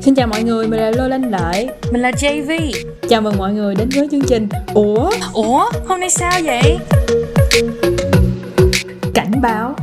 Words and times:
Xin 0.00 0.14
chào 0.14 0.26
mọi 0.26 0.42
người, 0.42 0.68
mình 0.68 0.80
là 0.80 0.90
Lô 0.90 1.08
Linh 1.08 1.30
Lợi. 1.30 1.68
Mình 1.92 2.00
là 2.00 2.10
JV 2.10 2.72
Chào 3.08 3.20
mừng 3.20 3.38
mọi 3.38 3.52
người 3.52 3.74
đến 3.74 3.88
với 3.94 4.08
chương 4.10 4.24
trình 4.28 4.48
Ủa? 4.74 5.10
Ủa? 5.32 5.70
Hôm 5.86 6.00
nay 6.00 6.10
sao 6.10 6.40
vậy? 6.44 6.78
Cảnh 9.14 9.32
báo. 9.42 9.74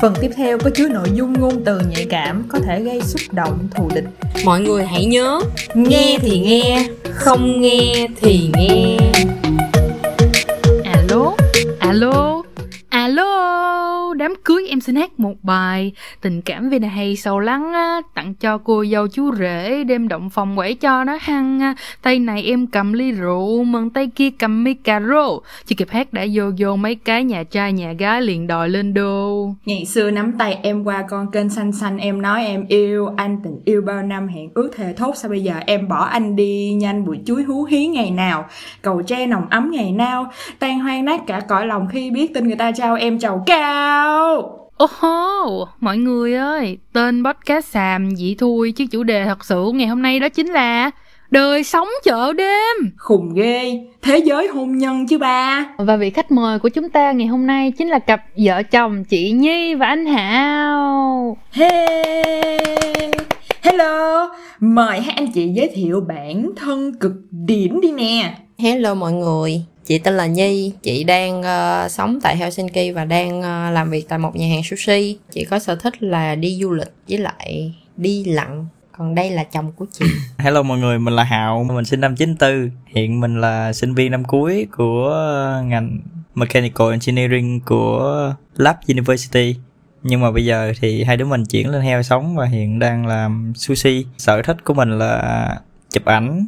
Phần 0.00 0.14
tiếp 0.20 0.30
theo 0.36 0.58
có 0.58 0.70
chứa 0.74 0.88
nội 0.88 1.08
dung 1.14 1.32
ngôn 1.32 1.64
từ 1.64 1.80
nhạy 1.90 2.06
cảm 2.10 2.44
Có 2.48 2.58
thể 2.58 2.80
gây 2.80 3.00
xúc 3.00 3.20
động 3.32 3.58
thù 3.74 3.90
địch. 3.94 4.04
Mọi 4.44 4.60
người 4.60 4.84
hãy 4.84 5.04
nhớ 5.04 5.40
Nghe 5.74 6.18
thì 6.20 6.40
nghe 6.40 6.88
Không 7.12 7.60
nghe 7.60 8.06
thì 8.20 8.50
nghe. 8.54 8.96
Alo, 10.84 11.32
alo, 11.78 12.31
cưới 14.44 14.66
em 14.68 14.80
xin 14.80 14.96
hát 14.96 15.20
một 15.20 15.34
bài 15.42 15.92
Tình 16.20 16.42
cảm 16.42 16.70
vì 16.70 16.78
này 16.78 16.90
hay 16.90 17.16
sầu 17.16 17.40
lắng 17.40 17.72
á, 17.72 18.00
Tặng 18.14 18.34
cho 18.34 18.58
cô 18.58 18.84
dâu 18.92 19.08
chú 19.08 19.34
rể 19.34 19.84
Đêm 19.84 20.08
động 20.08 20.30
phòng 20.30 20.56
quẩy 20.56 20.74
cho 20.74 21.04
nó 21.04 21.18
hăng 21.20 21.60
á. 21.60 21.74
Tay 22.02 22.18
này 22.18 22.42
em 22.42 22.66
cầm 22.66 22.92
ly 22.92 23.12
rượu 23.12 23.64
Mừng 23.64 23.90
tay 23.90 24.06
kia 24.06 24.30
cầm 24.38 24.64
mi 24.64 24.74
cà 24.74 25.00
rô. 25.00 25.42
Chưa 25.66 25.74
kịp 25.76 25.90
hát 25.90 26.12
đã 26.12 26.26
vô 26.32 26.44
vô 26.58 26.76
mấy 26.76 26.94
cái 26.94 27.24
nhà 27.24 27.44
trai 27.44 27.72
nhà 27.72 27.92
gái 27.92 28.22
liền 28.22 28.46
đòi 28.46 28.68
lên 28.68 28.94
đô. 28.94 29.48
Ngày 29.64 29.84
xưa 29.84 30.10
nắm 30.10 30.32
tay 30.38 30.58
em 30.62 30.84
qua 30.84 31.04
con 31.10 31.30
kênh 31.30 31.48
xanh 31.48 31.72
xanh 31.72 31.98
Em 31.98 32.22
nói 32.22 32.44
em 32.44 32.64
yêu 32.68 33.08
anh 33.16 33.38
tình 33.44 33.60
yêu 33.64 33.82
bao 33.86 34.02
năm 34.02 34.28
hẹn 34.28 34.50
ước 34.54 34.70
thề 34.76 34.92
thốt 34.96 35.16
Sao 35.16 35.28
bây 35.28 35.40
giờ 35.40 35.54
em 35.66 35.88
bỏ 35.88 36.04
anh 36.04 36.36
đi 36.36 36.72
nhanh 36.72 37.04
buổi 37.04 37.18
chuối 37.26 37.42
hú 37.42 37.64
hí 37.64 37.86
ngày 37.86 38.10
nào 38.10 38.44
Cầu 38.82 39.02
tre 39.02 39.26
nồng 39.26 39.46
ấm 39.50 39.70
ngày 39.70 39.92
nào. 39.92 40.30
Tan 40.58 40.80
hoang 40.80 41.04
nát 41.04 41.20
cả 41.26 41.40
cõi 41.40 41.66
lòng 41.66 41.88
khi 41.92 42.10
biết 42.10 42.34
tin 42.34 42.46
người 42.46 42.56
ta 42.56 42.72
trao 42.72 42.94
em 42.94 43.18
chầu 43.18 43.42
cao. 43.46 44.31
Ô 44.76 44.86
hô, 44.98 45.68
mọi 45.80 45.98
người 45.98 46.34
ơi, 46.34 46.78
tên 46.92 47.24
podcast 47.24 47.66
xàm 47.66 48.10
dị 48.16 48.34
thui 48.34 48.72
chứ 48.72 48.84
chủ 48.90 49.02
đề 49.02 49.24
thật 49.24 49.44
sự 49.44 49.70
ngày 49.74 49.86
hôm 49.86 50.02
nay 50.02 50.20
đó 50.20 50.28
chính 50.28 50.46
là 50.46 50.90
đời 51.30 51.64
sống 51.64 51.88
chợ 52.04 52.32
đêm. 52.32 52.76
Khùng 52.96 53.34
ghê, 53.34 53.80
thế 54.02 54.18
giới 54.18 54.48
hôn 54.48 54.78
nhân 54.78 55.06
chứ 55.06 55.18
ba 55.18 55.66
Và 55.78 55.96
vị 55.96 56.10
khách 56.10 56.30
mời 56.30 56.58
của 56.58 56.68
chúng 56.68 56.90
ta 56.90 57.12
ngày 57.12 57.26
hôm 57.26 57.46
nay 57.46 57.70
chính 57.78 57.88
là 57.88 57.98
cặp 57.98 58.22
vợ 58.36 58.62
chồng 58.62 59.04
chị 59.04 59.30
Nhi 59.30 59.74
và 59.74 59.86
anh 59.86 60.06
Hạo. 60.06 61.36
Hey, 61.50 63.10
hello, 63.62 64.28
mời 64.60 65.00
hai 65.00 65.14
anh 65.14 65.32
chị 65.32 65.48
giới 65.48 65.70
thiệu 65.74 66.00
bản 66.08 66.50
thân 66.56 66.92
cực 67.00 67.12
điểm 67.30 67.80
đi 67.80 67.92
nè 67.92 68.34
Hello 68.58 68.94
mọi 68.94 69.12
người 69.12 69.62
Chị 69.84 69.98
tên 69.98 70.14
là 70.14 70.26
Nhi, 70.26 70.72
chị 70.82 71.04
đang 71.04 71.40
uh, 71.40 71.90
sống 71.90 72.18
tại 72.22 72.36
Helsinki 72.36 72.94
và 72.94 73.04
đang 73.04 73.38
uh, 73.38 73.74
làm 73.74 73.90
việc 73.90 74.08
tại 74.08 74.18
một 74.18 74.36
nhà 74.36 74.48
hàng 74.48 74.62
sushi. 74.62 75.18
Chị 75.32 75.44
có 75.44 75.58
sở 75.58 75.76
thích 75.76 76.02
là 76.02 76.34
đi 76.34 76.58
du 76.62 76.70
lịch 76.70 76.92
với 77.08 77.18
lại 77.18 77.74
đi 77.96 78.24
lặn. 78.24 78.66
Còn 78.98 79.14
đây 79.14 79.30
là 79.30 79.44
chồng 79.44 79.72
của 79.76 79.86
chị. 79.92 80.04
Hello 80.38 80.62
mọi 80.62 80.78
người, 80.78 80.98
mình 80.98 81.14
là 81.14 81.24
Hạo, 81.24 81.64
mình 81.64 81.84
sinh 81.84 82.00
năm 82.00 82.16
94. 82.16 82.70
Hiện 82.86 83.20
mình 83.20 83.40
là 83.40 83.72
sinh 83.72 83.94
viên 83.94 84.10
năm 84.10 84.24
cuối 84.24 84.66
của 84.76 85.10
ngành 85.64 85.98
Mechanical 86.34 86.90
Engineering 86.90 87.60
của 87.60 88.34
Lab 88.56 88.76
University. 88.88 89.56
Nhưng 90.02 90.20
mà 90.20 90.30
bây 90.30 90.44
giờ 90.44 90.72
thì 90.80 91.04
hai 91.04 91.16
đứa 91.16 91.24
mình 91.24 91.44
chuyển 91.44 91.68
lên 91.68 91.82
heo 91.82 92.02
sống 92.02 92.36
và 92.36 92.46
hiện 92.46 92.78
đang 92.78 93.06
làm 93.06 93.52
sushi. 93.56 94.06
Sở 94.18 94.42
thích 94.42 94.64
của 94.64 94.74
mình 94.74 94.98
là 94.98 95.48
chụp 95.90 96.04
ảnh, 96.04 96.46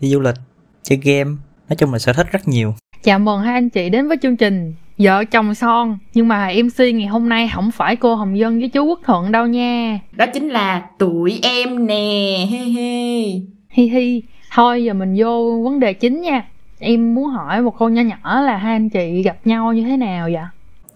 đi 0.00 0.10
du 0.10 0.20
lịch, 0.20 0.36
chơi 0.82 0.98
game. 1.02 1.30
Nói 1.68 1.76
chung 1.76 1.92
là 1.92 1.98
sở 1.98 2.12
thích 2.12 2.26
rất 2.32 2.48
nhiều. 2.48 2.74
Chào 3.02 3.18
mừng 3.18 3.40
hai 3.40 3.54
anh 3.54 3.70
chị 3.70 3.88
đến 3.88 4.08
với 4.08 4.16
chương 4.22 4.36
trình 4.36 4.74
Vợ 4.98 5.24
chồng 5.24 5.54
son. 5.54 5.98
Nhưng 6.14 6.28
mà 6.28 6.52
MC 6.64 6.78
ngày 6.78 7.06
hôm 7.06 7.28
nay 7.28 7.50
không 7.54 7.70
phải 7.70 7.96
cô 7.96 8.14
Hồng 8.14 8.38
Dân 8.38 8.58
với 8.58 8.68
chú 8.68 8.84
Quốc 8.84 9.00
Thuận 9.04 9.32
đâu 9.32 9.46
nha. 9.46 10.00
Đó 10.12 10.26
chính 10.34 10.48
là 10.48 10.82
tụi 10.98 11.40
em 11.42 11.86
nè, 11.86 12.46
he 12.50 12.58
he. 12.58 13.22
Hi 13.70 13.88
hi. 13.88 14.22
Thôi 14.52 14.84
giờ 14.84 14.94
mình 14.94 15.14
vô 15.18 15.60
vấn 15.64 15.80
đề 15.80 15.92
chính 15.92 16.20
nha. 16.20 16.44
Em 16.78 17.14
muốn 17.14 17.26
hỏi 17.26 17.62
một 17.62 17.78
câu 17.78 17.88
nhỏ 17.88 18.02
nhỏ 18.02 18.40
là 18.40 18.56
hai 18.56 18.72
anh 18.72 18.90
chị 18.90 19.22
gặp 19.22 19.36
nhau 19.44 19.72
như 19.72 19.84
thế 19.84 19.96
nào 19.96 20.28
vậy? 20.32 20.42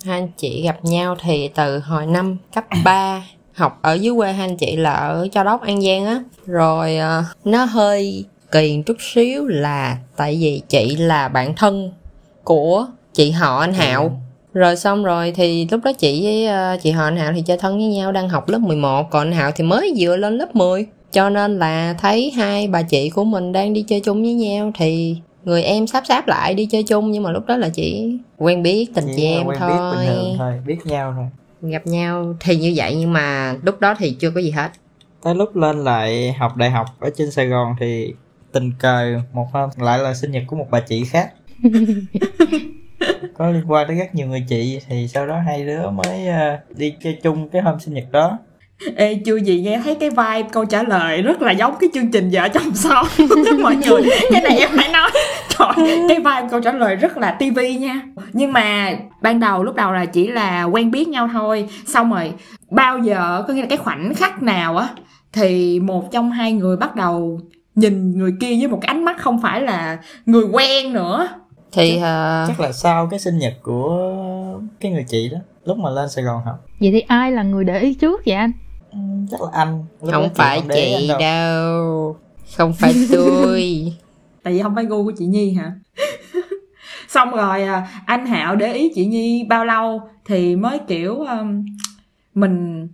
Hai 0.06 0.20
anh 0.20 0.28
chị 0.36 0.62
gặp 0.64 0.84
nhau 0.84 1.16
thì 1.20 1.50
từ 1.54 1.78
hồi 1.78 2.06
năm 2.06 2.36
cấp 2.54 2.64
3 2.84 3.22
học 3.54 3.78
ở 3.82 3.94
dưới 3.94 4.14
quê 4.16 4.32
hai 4.32 4.48
anh 4.48 4.56
chị 4.56 4.76
là 4.76 4.92
ở 4.92 5.28
Châu 5.32 5.44
Đốc 5.44 5.62
An 5.62 5.82
Giang 5.82 6.06
á. 6.06 6.22
Rồi 6.46 6.98
uh, 6.98 7.46
nó 7.46 7.64
hơi 7.64 8.24
kỳ 8.52 8.82
chút 8.86 8.96
xíu 9.00 9.46
là 9.46 9.98
tại 10.16 10.38
vì 10.40 10.62
chị 10.68 10.96
là 10.96 11.28
bạn 11.28 11.54
thân 11.56 11.92
của 12.44 12.86
chị 13.12 13.30
họ 13.30 13.60
anh 13.60 13.72
Hạo 13.72 14.20
rồi 14.54 14.76
xong 14.76 15.04
rồi 15.04 15.32
thì 15.36 15.68
lúc 15.70 15.80
đó 15.84 15.92
chị 15.92 16.24
với 16.24 16.48
uh, 16.74 16.82
chị 16.82 16.90
họ 16.90 17.04
anh 17.04 17.16
Hạo 17.16 17.32
thì 17.34 17.42
chơi 17.42 17.58
thân 17.58 17.76
với 17.76 17.86
nhau 17.86 18.12
đang 18.12 18.28
học 18.28 18.48
lớp 18.48 18.58
11 18.58 19.10
còn 19.10 19.26
anh 19.26 19.32
Hạo 19.32 19.50
thì 19.56 19.64
mới 19.64 19.94
vừa 19.98 20.16
lên 20.16 20.38
lớp 20.38 20.56
10 20.56 20.86
cho 21.12 21.30
nên 21.30 21.58
là 21.58 21.94
thấy 21.98 22.30
hai 22.30 22.68
bà 22.68 22.82
chị 22.82 23.10
của 23.10 23.24
mình 23.24 23.52
đang 23.52 23.72
đi 23.72 23.82
chơi 23.88 24.00
chung 24.00 24.22
với 24.22 24.34
nhau 24.34 24.72
thì 24.74 25.16
người 25.44 25.62
em 25.62 25.86
sắp 25.86 26.02
sáp 26.06 26.28
lại 26.28 26.54
đi 26.54 26.66
chơi 26.66 26.82
chung 26.82 27.10
nhưng 27.10 27.22
mà 27.22 27.32
lúc 27.32 27.46
đó 27.46 27.56
là 27.56 27.68
chỉ 27.68 28.18
quen 28.38 28.62
biết 28.62 28.94
tình 28.94 29.06
chị 29.16 29.24
em 29.24 29.46
quen 29.46 29.58
thôi. 29.60 29.70
biết 29.70 29.96
bình 29.96 30.06
thường 30.06 30.34
thôi, 30.38 30.52
biết 30.66 30.78
nhau 30.84 31.14
thôi. 31.16 31.26
gặp 31.70 31.86
nhau 31.86 32.34
thì 32.40 32.56
như 32.56 32.72
vậy 32.76 32.94
nhưng 32.98 33.12
mà 33.12 33.54
lúc 33.62 33.80
đó 33.80 33.94
thì 33.98 34.16
chưa 34.20 34.30
có 34.30 34.40
gì 34.40 34.50
hết 34.50 34.68
Tới 35.22 35.34
lúc 35.34 35.56
lên 35.56 35.84
lại 35.84 36.32
học 36.32 36.56
đại 36.56 36.70
học 36.70 36.86
ở 37.00 37.10
trên 37.16 37.30
Sài 37.30 37.46
Gòn 37.46 37.74
thì 37.80 38.14
tình 38.52 38.72
cờ 38.78 39.20
một 39.32 39.46
hôm 39.52 39.70
lại 39.76 39.98
là 39.98 40.14
sinh 40.14 40.30
nhật 40.30 40.42
của 40.46 40.56
một 40.56 40.66
bà 40.70 40.80
chị 40.80 41.04
khác. 41.04 41.32
Có 43.34 43.50
liên 43.50 43.70
quan 43.70 43.88
tới 43.88 43.96
rất 43.96 44.14
nhiều 44.14 44.26
người 44.26 44.44
chị 44.48 44.80
thì 44.88 45.08
sau 45.08 45.26
đó 45.26 45.40
hai 45.46 45.66
đứa 45.66 45.90
mới 45.90 46.28
uh, 46.28 46.78
đi 46.78 46.94
chơi 47.02 47.18
chung 47.22 47.48
cái 47.48 47.62
hôm 47.62 47.80
sinh 47.80 47.94
nhật 47.94 48.04
đó. 48.12 48.38
Ê, 48.96 49.20
chưa 49.24 49.36
gì 49.36 49.60
nghe 49.60 49.80
thấy 49.84 49.94
cái 49.94 50.10
vibe 50.10 50.48
câu 50.52 50.64
trả 50.64 50.82
lời 50.82 51.22
rất 51.22 51.42
là 51.42 51.52
giống 51.52 51.74
cái 51.80 51.90
chương 51.94 52.10
trình 52.12 52.30
vợ 52.32 52.48
chồng 52.48 52.74
son 52.74 53.06
mọi 53.62 53.76
người 53.76 54.02
cái 54.32 54.42
này 54.42 54.58
em 54.58 54.70
phải 54.76 54.88
nói. 54.92 55.10
Trời 55.58 55.68
cái 56.08 56.18
vibe 56.18 56.48
câu 56.50 56.60
trả 56.60 56.72
lời 56.72 56.96
rất 56.96 57.16
là 57.16 57.30
tivi 57.30 57.74
nha. 57.74 58.02
Nhưng 58.32 58.52
mà 58.52 58.92
ban 59.22 59.40
đầu 59.40 59.64
lúc 59.64 59.74
đầu 59.74 59.92
là 59.92 60.04
chỉ 60.04 60.26
là 60.26 60.64
quen 60.64 60.90
biết 60.90 61.08
nhau 61.08 61.28
thôi. 61.32 61.68
Xong 61.86 62.12
rồi 62.12 62.32
bao 62.70 62.98
giờ 62.98 63.44
có 63.48 63.54
nghĩa 63.54 63.60
là 63.60 63.66
cái 63.68 63.78
khoảnh 63.78 64.14
khắc 64.14 64.42
nào 64.42 64.76
á 64.76 64.88
thì 65.32 65.80
một 65.80 66.12
trong 66.12 66.30
hai 66.30 66.52
người 66.52 66.76
bắt 66.76 66.96
đầu 66.96 67.40
nhìn 67.74 68.18
người 68.18 68.32
kia 68.40 68.56
với 68.58 68.68
một 68.68 68.78
cái 68.82 68.88
ánh 68.88 69.04
mắt 69.04 69.16
không 69.18 69.42
phải 69.42 69.60
là 69.60 69.98
người 70.26 70.44
quen 70.44 70.92
nữa. 70.92 71.28
Thì 71.72 71.96
uh, 71.96 72.02
chắc 72.48 72.60
là 72.60 72.72
sau 72.72 73.06
cái 73.06 73.20
sinh 73.20 73.38
nhật 73.38 73.54
của 73.62 74.60
cái 74.80 74.92
người 74.92 75.04
chị 75.08 75.28
đó 75.28 75.38
lúc 75.64 75.78
mà 75.78 75.90
lên 75.90 76.08
Sài 76.08 76.24
Gòn 76.24 76.42
học 76.44 76.66
Vậy 76.80 76.90
thì 76.92 77.00
ai 77.00 77.32
là 77.32 77.42
người 77.42 77.64
để 77.64 77.80
ý 77.80 77.94
trước 77.94 78.20
vậy 78.26 78.34
anh? 78.34 78.52
Ừ, 78.92 78.98
chắc 79.30 79.40
là 79.42 79.48
anh. 79.52 79.84
Lúc 80.02 80.12
không 80.12 80.34
phải 80.34 80.60
không 80.60 80.68
chị 80.74 81.08
anh 81.08 81.18
đâu. 81.20 82.16
không 82.56 82.72
phải 82.72 82.94
tôi. 83.12 83.92
Tại 84.42 84.52
vì 84.52 84.62
không 84.62 84.74
phải 84.74 84.84
gu 84.84 85.04
của 85.04 85.12
chị 85.18 85.26
nhi 85.26 85.52
hả? 85.52 85.72
Xong 87.08 87.30
rồi 87.30 87.62
à, 87.62 87.88
anh 88.06 88.26
hạo 88.26 88.56
để 88.56 88.72
ý 88.72 88.92
chị 88.94 89.06
nhi 89.06 89.46
bao 89.48 89.64
lâu 89.64 90.00
thì 90.24 90.56
mới 90.56 90.78
kiểu 90.78 91.16
um, 91.16 91.64
mình 92.34 92.88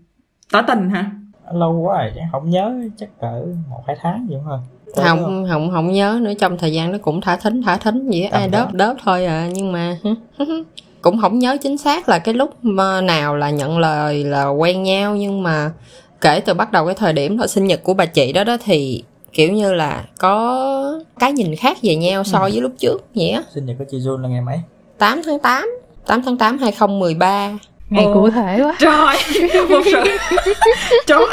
tỏ 0.53 0.63
tình 0.63 0.91
hả 0.91 1.11
lâu 1.55 1.73
quá 1.73 2.03
rồi 2.03 2.13
không 2.33 2.51
nhớ 2.51 2.75
chắc 2.97 3.09
cỡ 3.21 3.43
một 3.71 3.83
hai 3.87 3.97
tháng 4.01 4.27
vậy 4.31 4.41
thôi 4.45 4.59
đó. 4.97 5.03
không 5.05 5.47
không 5.51 5.71
không 5.71 5.93
nhớ 5.93 6.19
nữa 6.23 6.33
trong 6.41 6.59
thời 6.59 6.73
gian 6.73 6.93
nó 6.93 6.99
cũng 6.99 7.21
thả 7.21 7.37
thính 7.37 7.63
thả 7.63 7.77
thính 7.77 8.11
vậy 8.11 8.25
ai 8.25 8.49
đớp 8.49 8.73
đớp 8.75 8.97
thôi 9.05 9.25
à 9.25 9.49
nhưng 9.53 9.73
mà 9.73 9.99
cũng 11.01 11.21
không 11.21 11.39
nhớ 11.39 11.57
chính 11.63 11.79
xác 11.79 12.09
là 12.09 12.19
cái 12.19 12.35
lúc 12.35 12.65
nào 13.03 13.37
là 13.37 13.51
nhận 13.51 13.79
lời 13.79 14.25
là 14.25 14.49
quen 14.49 14.83
nhau 14.83 15.17
nhưng 15.17 15.43
mà 15.43 15.71
kể 16.21 16.41
từ 16.41 16.55
bắt 16.55 16.73
đầu 16.73 16.87
cái 16.87 16.95
thời 16.95 17.13
điểm 17.13 17.39
là 17.39 17.47
sinh 17.47 17.67
nhật 17.67 17.83
của 17.83 17.95
bà 17.95 18.07
chị 18.07 18.33
đó 18.33 18.45
đó 18.45 18.57
thì 18.65 19.03
kiểu 19.33 19.53
như 19.53 19.73
là 19.73 20.05
có 20.19 21.01
cái 21.19 21.33
nhìn 21.33 21.57
khác 21.57 21.77
về 21.83 21.97
nhau 21.97 22.25
so 22.25 22.39
với 22.39 22.61
lúc 22.61 22.73
trước 22.79 23.05
vậy 23.15 23.31
á. 23.31 23.43
Sinh 23.55 23.67
nhật 23.67 23.77
của 23.79 23.85
chị 23.91 23.99
Jun 23.99 24.17
là 24.17 24.29
ngày 24.29 24.41
mấy? 24.41 24.61
8 24.99 25.21
tháng 25.27 25.39
8 25.39 25.69
8 26.07 26.23
tháng 26.23 26.39
8 26.39 26.59
2013 26.59 27.59
Ngày 27.91 28.05
Ồ. 28.05 28.15
cụ 28.15 28.31
thể 28.31 28.63
quá. 28.63 28.75
Trời 28.79 29.17
một 29.69 29.83
sự 29.85 30.05
trời. 31.07 31.27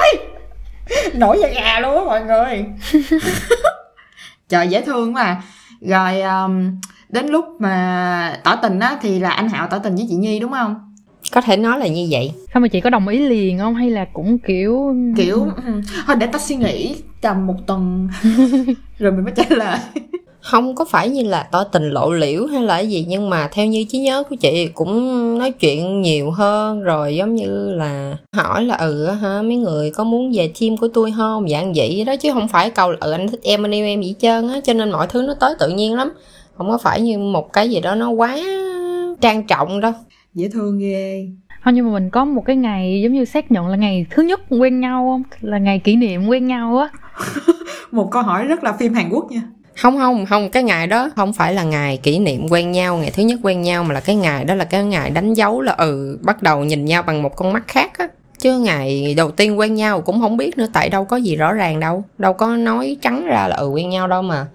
Nổi 1.14 1.38
da 1.42 1.48
gà 1.48 1.80
luôn 1.80 1.98
á 1.98 2.04
mọi 2.06 2.26
người. 2.26 2.66
Trời 4.50 4.68
dễ 4.68 4.82
thương 4.82 5.16
quá 5.16 5.24
à. 5.24 5.42
Rồi 5.82 6.22
um, 6.22 6.80
đến 7.10 7.28
lúc 7.28 7.46
mà 7.60 8.40
tỏ 8.44 8.56
tình 8.56 8.80
á 8.80 8.98
thì 9.02 9.20
là 9.20 9.30
anh 9.30 9.50
hạo 9.50 9.68
tỏ 9.68 9.78
tình 9.78 9.96
với 9.96 10.06
chị 10.10 10.16
nhi 10.16 10.40
đúng 10.40 10.52
không? 10.52 10.76
Có 11.32 11.42
thể 11.42 11.58
nói 11.58 11.80
là 11.80 11.88
như 11.88 12.08
vậy. 12.12 12.32
Không 12.54 12.62
mà 12.62 12.68
chị 12.68 12.82
có 12.82 12.90
đồng 12.90 13.08
ý 13.08 13.20
liền 13.20 13.60
không? 13.60 13.76
Hay 13.76 13.90
là 13.90 14.06
cũng 14.14 14.40
kiểu... 14.40 14.96
kiểu 15.18 15.48
ừ, 15.66 15.82
thôi 16.08 16.16
để 16.16 16.28
ta 16.28 16.40
suy 16.40 16.56
nghĩ 16.56 16.96
tầm 17.22 17.48
một 17.48 17.56
tuần. 17.68 18.10
Rồi 19.00 19.12
mình 19.12 19.24
mới 19.24 19.34
trả 19.36 19.44
lời 19.50 19.78
không 20.44 20.76
có 20.76 20.86
phải 20.86 21.10
như 21.10 21.24
là 21.24 21.48
tỏ 21.52 21.64
tình 21.64 21.90
lộ 21.90 22.14
liễu 22.14 22.46
hay 22.46 22.64
là 22.64 22.76
cái 22.76 22.90
gì 22.90 23.06
nhưng 23.08 23.30
mà 23.30 23.50
theo 23.52 23.66
như 23.66 23.86
trí 23.90 24.00
nhớ 24.00 24.24
của 24.30 24.36
chị 24.36 24.68
cũng 24.74 25.38
nói 25.38 25.52
chuyện 25.52 26.02
nhiều 26.02 26.32
hơn 26.32 26.82
rồi 26.82 27.16
giống 27.16 27.36
như 27.36 27.74
là 27.74 28.18
hỏi 28.36 28.64
là 28.66 28.76
ừ 28.76 29.06
á 29.06 29.14
hả 29.14 29.42
mấy 29.42 29.58
người 29.58 29.92
có 29.92 30.04
muốn 30.04 30.32
về 30.34 30.52
team 30.62 30.78
của 30.78 30.88
tôi 30.88 31.14
không? 31.18 31.50
Dạng 31.50 31.74
vậy 31.76 32.04
đó 32.08 32.16
chứ 32.16 32.32
không 32.34 32.48
phải 32.48 32.70
câu 32.70 32.92
là 32.92 32.98
ừ 33.00 33.12
anh 33.12 33.28
thích 33.28 33.40
em 33.44 33.66
anh 33.66 33.72
yêu 33.72 33.86
em 33.86 34.02
gì 34.02 34.16
trơn 34.20 34.48
á. 34.48 34.60
Cho 34.64 34.74
nên 34.74 34.92
mọi 34.92 35.08
thứ 35.08 35.22
nó 35.22 35.34
tới 35.34 35.56
tự 35.60 35.70
nhiên 35.70 35.96
lắm. 35.96 36.12
Không 36.58 36.70
có 36.70 36.78
phải 36.78 37.02
như 37.02 37.18
một 37.18 37.54
cái 37.54 37.70
gì 37.70 37.80
đó 37.80 37.96
nó 37.96 38.10
quá 38.10 38.40
trang 39.22 39.48
trọng 39.48 39.80
đâu. 39.80 39.92
Dễ 40.34 40.50
thương 40.54 40.80
ghê. 40.80 41.28
Không 41.64 41.74
nhưng 41.74 41.86
mà 41.86 41.92
mình 41.94 42.10
có 42.10 42.26
một 42.26 42.44
cái 42.46 42.56
ngày 42.56 43.02
giống 43.04 43.14
như 43.14 43.26
xác 43.26 43.52
nhận 43.52 43.68
là 43.68 43.76
ngày 43.76 44.06
thứ 44.10 44.24
nhất 44.24 44.42
quen 44.50 44.80
nhau 44.80 45.06
không? 45.12 45.50
Là 45.50 45.58
ngày 45.58 45.80
kỷ 45.80 45.96
niệm 45.96 46.28
quen 46.28 46.48
nhau 46.48 46.78
á. 46.78 46.90
Một 47.92 48.10
câu 48.12 48.22
hỏi 48.22 48.46
rất 48.46 48.64
là 48.64 48.74
phim 48.74 48.94
hàn 48.94 49.10
quốc 49.10 49.32
nha 49.32 49.42
không 49.76 49.98
không 49.98 50.26
không 50.26 50.50
cái 50.50 50.64
ngày 50.64 50.88
đó 50.88 51.10
không 51.16 51.34
phải 51.34 51.54
là 51.54 51.64
ngày 51.64 51.98
kỷ 51.98 52.20
niệm 52.20 52.48
quen 52.50 52.72
nhau 52.72 52.98
ngày 52.98 53.12
thứ 53.14 53.24
nhất 53.24 53.40
quen 53.44 53.62
nhau 53.62 53.84
mà 53.84 53.94
là 53.94 54.00
cái 54.00 54.16
ngày 54.16 54.46
đó 54.46 54.56
là 54.56 54.66
cái 54.66 54.84
ngày 54.84 55.10
đánh 55.10 55.34
dấu 55.34 55.62
là 55.62 55.74
ừ 55.74 56.20
bắt 56.22 56.44
đầu 56.44 56.64
nhìn 56.64 56.86
nhau 56.86 57.04
bằng 57.04 57.24
một 57.24 57.36
con 57.36 57.54
mắt 57.54 57.68
khác 57.68 57.98
á. 57.98 58.08
Chứ 58.38 58.60
ngày 58.60 59.14
đầu 59.18 59.32
tiên 59.32 59.60
quen 59.60 59.76
nhau 59.76 60.02
cũng 60.02 60.22
không 60.22 60.38
biết 60.38 60.58
nữa 60.58 60.68
tại 60.74 60.90
đâu 60.90 61.06
có 61.06 61.18
gì 61.18 61.36
rõ 61.36 61.54
ràng 61.54 61.80
đâu 61.80 62.04
đâu 62.18 62.34
có 62.34 62.56
nói 62.56 62.98
trắng 63.02 63.26
ra 63.26 63.48
là 63.48 63.56
ừ 63.56 63.68
quen 63.68 63.90
nhau 63.90 64.08
đâu 64.08 64.22
mà 64.22 64.48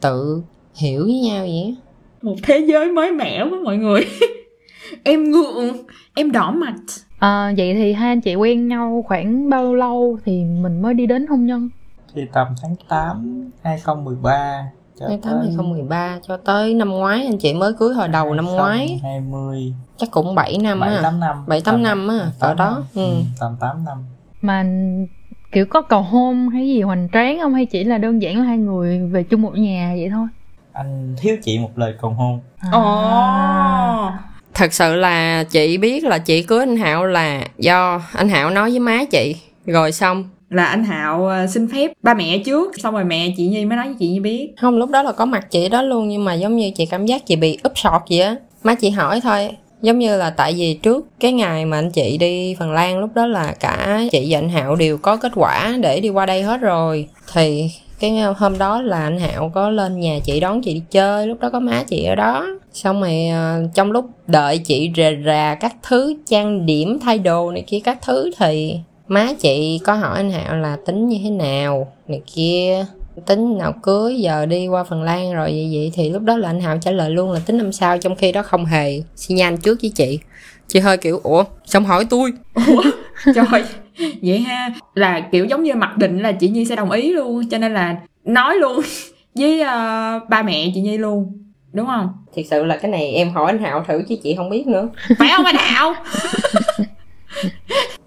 tự 0.00 0.42
hiểu 0.74 1.04
với 1.04 1.20
nhau 1.20 1.40
vậy 1.40 1.76
một 2.22 2.36
thế 2.42 2.58
giới 2.58 2.92
mới 2.92 3.12
mẻ 3.12 3.44
với 3.44 3.60
mọi 3.60 3.76
người. 3.76 4.06
Em 5.04 5.30
ngượng 5.30 5.76
em 6.14 6.32
đỏ 6.32 6.50
mặt. 6.50 6.74
À, 7.18 7.54
vậy 7.56 7.74
thì 7.74 7.92
hai 7.92 8.08
anh 8.08 8.20
chị 8.20 8.34
quen 8.34 8.68
nhau 8.68 9.04
khoảng 9.08 9.50
bao 9.50 9.74
lâu 9.74 10.18
thì 10.24 10.44
mình 10.62 10.82
mới 10.82 10.94
đi 10.94 11.06
đến 11.06 11.26
hôn 11.26 11.46
nhân? 11.46 11.68
Thì 12.14 12.26
tầm 12.32 12.46
tháng 12.62 12.74
8 12.88 13.50
2013 13.62 14.70
cho 15.00 15.06
Tháng 15.08 15.20
8 15.20 15.32
tới 15.32 15.40
2013 15.40 16.18
cho 16.28 16.36
tới 16.36 16.74
năm 16.74 16.88
ngoái 16.88 17.26
anh 17.26 17.38
chị 17.38 17.54
mới 17.54 17.72
cưới 17.78 17.94
hồi 17.94 18.08
đầu 18.08 18.34
năm 18.34 18.44
ngoái. 18.46 19.00
20 19.02 19.74
chắc 19.96 20.10
cũng 20.10 20.34
7 20.34 20.58
năm 20.58 20.80
7 20.80 20.94
á 20.94 21.02
8 21.02 21.20
năm. 21.20 21.44
7 21.46 21.60
8 21.60 21.82
năm 21.82 22.08
á 22.08 22.30
ở 22.38 22.54
đó. 22.54 22.82
ừ. 22.94 23.14
tầm 23.40 23.56
8 23.60 23.84
năm. 23.84 23.98
Mà 24.42 24.64
kiểu 25.52 25.66
có 25.66 25.82
cầu 25.82 26.02
hôn 26.02 26.48
hay 26.48 26.68
gì 26.68 26.82
hoành 26.82 27.08
tráng 27.12 27.38
không? 27.40 27.54
Hay 27.54 27.66
chỉ 27.66 27.84
là 27.84 27.98
đơn 27.98 28.22
giản 28.22 28.38
là 28.38 28.44
hai 28.44 28.58
người 28.58 28.98
về 28.98 29.22
chung 29.22 29.42
một 29.42 29.54
nhà 29.54 29.94
vậy 29.98 30.08
thôi? 30.10 30.26
anh 30.72 31.16
thiếu 31.18 31.36
chị 31.42 31.58
một 31.58 31.78
lời 31.78 31.94
cầu 32.00 32.10
hôn. 32.10 32.40
Ồ. 32.72 34.10
Thật 34.54 34.72
sự 34.72 34.94
là 34.94 35.44
chị 35.44 35.78
biết 35.78 36.04
là 36.04 36.18
chị 36.18 36.42
cưới 36.42 36.60
anh 36.60 36.76
Hạo 36.76 37.06
là 37.06 37.42
do 37.58 38.02
anh 38.14 38.28
Hạo 38.28 38.50
nói 38.50 38.70
với 38.70 38.80
má 38.80 38.98
chị. 39.10 39.36
Rồi 39.66 39.92
xong 39.92 40.24
là 40.50 40.64
anh 40.64 40.84
hạo 40.84 41.28
à, 41.28 41.46
xin 41.46 41.68
phép 41.72 41.92
ba 42.02 42.14
mẹ 42.14 42.38
trước. 42.38 42.80
Xong 42.80 42.94
rồi 42.94 43.04
mẹ 43.04 43.34
chị 43.36 43.46
nhi 43.46 43.64
mới 43.64 43.76
nói 43.76 43.86
với 43.86 43.96
chị 43.98 44.08
nhi 44.08 44.20
biết. 44.20 44.48
Không, 44.60 44.78
lúc 44.78 44.90
đó 44.90 45.02
là 45.02 45.12
có 45.12 45.24
mặt 45.24 45.50
chị 45.50 45.68
đó 45.68 45.82
luôn, 45.82 46.08
nhưng 46.08 46.24
mà 46.24 46.34
giống 46.34 46.56
như 46.56 46.70
chị 46.74 46.86
cảm 46.86 47.06
giác 47.06 47.26
chị 47.26 47.36
bị 47.36 47.58
úp 47.62 47.78
sọt 47.78 48.02
vậy 48.10 48.20
á. 48.20 48.36
Má 48.62 48.74
chị 48.74 48.90
hỏi 48.90 49.20
thôi, 49.20 49.50
giống 49.82 49.98
như 49.98 50.16
là 50.16 50.30
tại 50.30 50.54
vì 50.56 50.74
trước 50.74 51.06
cái 51.20 51.32
ngày 51.32 51.64
mà 51.64 51.78
anh 51.78 51.90
chị 51.90 52.18
đi 52.18 52.54
Phần 52.58 52.72
Lan, 52.72 52.98
lúc 52.98 53.10
đó 53.14 53.26
là 53.26 53.54
cả 53.60 54.02
chị 54.12 54.26
và 54.30 54.38
anh 54.38 54.48
Hạo 54.48 54.76
đều 54.76 54.98
có 54.98 55.16
kết 55.16 55.32
quả 55.34 55.74
để 55.80 56.00
đi 56.00 56.08
qua 56.08 56.26
đây 56.26 56.42
hết 56.42 56.60
rồi. 56.60 57.08
Thì 57.32 57.70
cái 58.00 58.20
hôm 58.36 58.58
đó 58.58 58.82
là 58.82 59.02
anh 59.02 59.18
Hạo 59.18 59.50
có 59.54 59.70
lên 59.70 60.00
nhà 60.00 60.18
chị 60.24 60.40
đón 60.40 60.62
chị 60.62 60.74
đi 60.74 60.82
chơi, 60.90 61.26
lúc 61.26 61.40
đó 61.40 61.50
có 61.50 61.60
má 61.60 61.82
chị 61.88 62.04
ở 62.04 62.14
đó. 62.14 62.46
Xong 62.72 63.00
rồi 63.00 63.26
à, 63.26 63.58
trong 63.74 63.92
lúc 63.92 64.04
đợi 64.26 64.58
chị 64.58 64.90
rề 64.96 65.16
rà 65.26 65.54
các 65.60 65.76
thứ, 65.82 66.14
trang 66.26 66.66
điểm, 66.66 66.98
thay 67.00 67.18
đồ 67.18 67.50
này 67.50 67.64
kia 67.66 67.80
các 67.84 67.98
thứ 68.02 68.30
thì 68.38 68.76
má 69.10 69.28
chị 69.40 69.80
có 69.84 69.94
hỏi 69.94 70.16
anh 70.16 70.30
Hạo 70.30 70.56
là 70.56 70.76
tính 70.86 71.08
như 71.08 71.18
thế 71.24 71.30
nào? 71.30 71.92
Này 72.08 72.22
kia 72.34 72.86
tính 73.26 73.58
nào 73.58 73.72
cưới 73.82 74.16
giờ 74.16 74.46
đi 74.46 74.68
qua 74.68 74.84
Phần 74.84 75.02
Lan 75.02 75.32
rồi 75.34 75.50
vậy 75.50 75.70
vậy? 75.72 75.92
Thì 75.94 76.10
lúc 76.10 76.22
đó 76.22 76.36
là 76.36 76.48
anh 76.48 76.60
Hạo 76.60 76.78
trả 76.80 76.90
lời 76.90 77.10
luôn 77.10 77.32
là 77.32 77.40
tính 77.46 77.58
năm 77.58 77.72
sau 77.72 77.98
trong 77.98 78.16
khi 78.16 78.32
đó 78.32 78.42
không 78.42 78.64
hề 78.64 79.02
xin 79.16 79.36
nhanh 79.36 79.56
trước 79.56 79.78
với 79.82 79.90
chị. 79.90 80.18
Chị 80.66 80.80
hơi 80.80 80.96
kiểu 80.96 81.20
ủa 81.22 81.44
xong 81.64 81.84
hỏi 81.84 82.04
tôi. 82.10 82.32
Trời 83.34 83.64
vậy 84.22 84.38
ha 84.38 84.70
là 84.94 85.20
kiểu 85.32 85.44
giống 85.44 85.62
như 85.62 85.74
mặc 85.74 85.96
định 85.96 86.22
là 86.22 86.32
chị 86.32 86.48
nhi 86.48 86.64
sẽ 86.64 86.76
đồng 86.76 86.90
ý 86.90 87.12
luôn 87.12 87.48
cho 87.48 87.58
nên 87.58 87.74
là 87.74 87.96
nói 88.24 88.56
luôn 88.56 88.80
với 89.34 89.60
ờ, 89.60 90.20
ba 90.28 90.42
mẹ 90.42 90.70
chị 90.74 90.80
nhi 90.80 90.98
luôn 90.98 91.32
đúng 91.72 91.86
không? 91.86 92.08
Thiệt 92.34 92.46
sự 92.50 92.64
là 92.64 92.76
cái 92.76 92.90
này 92.90 93.12
em 93.12 93.30
hỏi 93.30 93.46
anh 93.46 93.62
Hạo 93.62 93.84
thử 93.88 94.02
chứ 94.08 94.16
chị 94.22 94.34
không 94.36 94.50
biết 94.50 94.66
nữa. 94.66 94.88
Phải 95.18 95.28
không 95.36 95.44
anh 95.44 95.56
hạo 95.58 95.94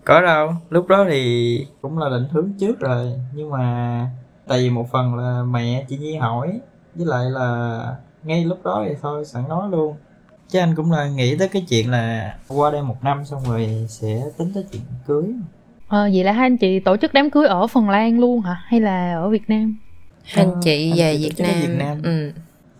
có 0.05 0.21
đâu 0.21 0.53
lúc 0.69 0.87
đó 0.87 1.05
thì 1.09 1.67
cũng 1.81 1.97
là 1.97 2.09
định 2.09 2.27
hướng 2.31 2.53
trước 2.59 2.79
rồi 2.79 3.13
nhưng 3.33 3.49
mà 3.49 4.07
tại 4.47 4.59
vì 4.59 4.69
một 4.69 4.91
phần 4.91 5.15
là 5.15 5.43
mẹ 5.43 5.85
chị 5.89 5.97
nhi 5.97 6.15
hỏi 6.15 6.59
với 6.95 7.05
lại 7.05 7.25
là 7.29 7.79
ngay 8.23 8.45
lúc 8.45 8.63
đó 8.63 8.83
thì 8.87 8.95
thôi 9.01 9.25
sẵn 9.25 9.43
nói 9.49 9.69
luôn 9.71 9.95
chứ 10.49 10.59
anh 10.59 10.75
cũng 10.75 10.91
là 10.91 11.07
nghĩ 11.07 11.37
tới 11.37 11.47
cái 11.47 11.65
chuyện 11.69 11.91
là 11.91 12.35
qua 12.47 12.71
đây 12.71 12.81
một 12.81 13.03
năm 13.03 13.25
xong 13.25 13.41
rồi 13.47 13.85
sẽ 13.89 14.23
tính 14.37 14.51
tới 14.53 14.65
chuyện 14.71 14.81
cưới 15.07 15.23
Ờ, 15.87 16.09
vậy 16.13 16.23
là 16.23 16.31
hai 16.31 16.45
anh 16.45 16.57
chị 16.57 16.79
tổ 16.79 16.97
chức 16.97 17.13
đám 17.13 17.29
cưới 17.29 17.47
ở 17.47 17.67
Phần 17.67 17.89
Lan 17.89 18.19
luôn 18.19 18.41
hả? 18.41 18.61
Hay 18.65 18.79
là 18.79 19.13
ở 19.13 19.29
Việt 19.29 19.49
Nam? 19.49 19.77
anh 20.35 20.51
chị 20.61 20.89
anh 20.91 20.97
về 20.97 21.17
chị 21.17 21.23
Việt 21.23 21.29
tổ 21.29 21.35
chức 21.37 21.47
ở 21.47 21.51
Nam, 21.51 21.61
Việt 21.61 21.75
Nam. 21.77 22.01
Ừ. 22.03 22.31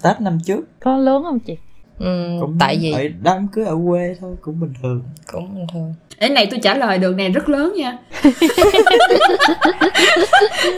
tết 0.04 0.22
năm 0.22 0.38
trước 0.46 0.80
Có 0.80 0.98
lớn 0.98 1.24
không 1.24 1.40
chị? 1.40 1.58
Ừ, 2.04 2.38
cũng 2.40 2.56
tại 2.60 2.78
vì 2.82 2.92
ở 2.92 3.02
đám 3.22 3.48
cưới 3.48 3.66
ở 3.66 3.78
quê 3.88 4.16
thôi 4.22 4.36
cũng 4.42 4.60
bình 4.60 4.74
thường. 4.82 5.04
Cũng 5.32 5.56
bình 5.56 5.68
thường. 5.74 5.94
Cái 6.20 6.30
này 6.30 6.48
tôi 6.52 6.60
trả 6.64 6.74
lời 6.74 6.98
được 6.98 7.16
nè 7.16 7.30
rất 7.30 7.50
lớn 7.50 7.74
nha. 7.78 7.98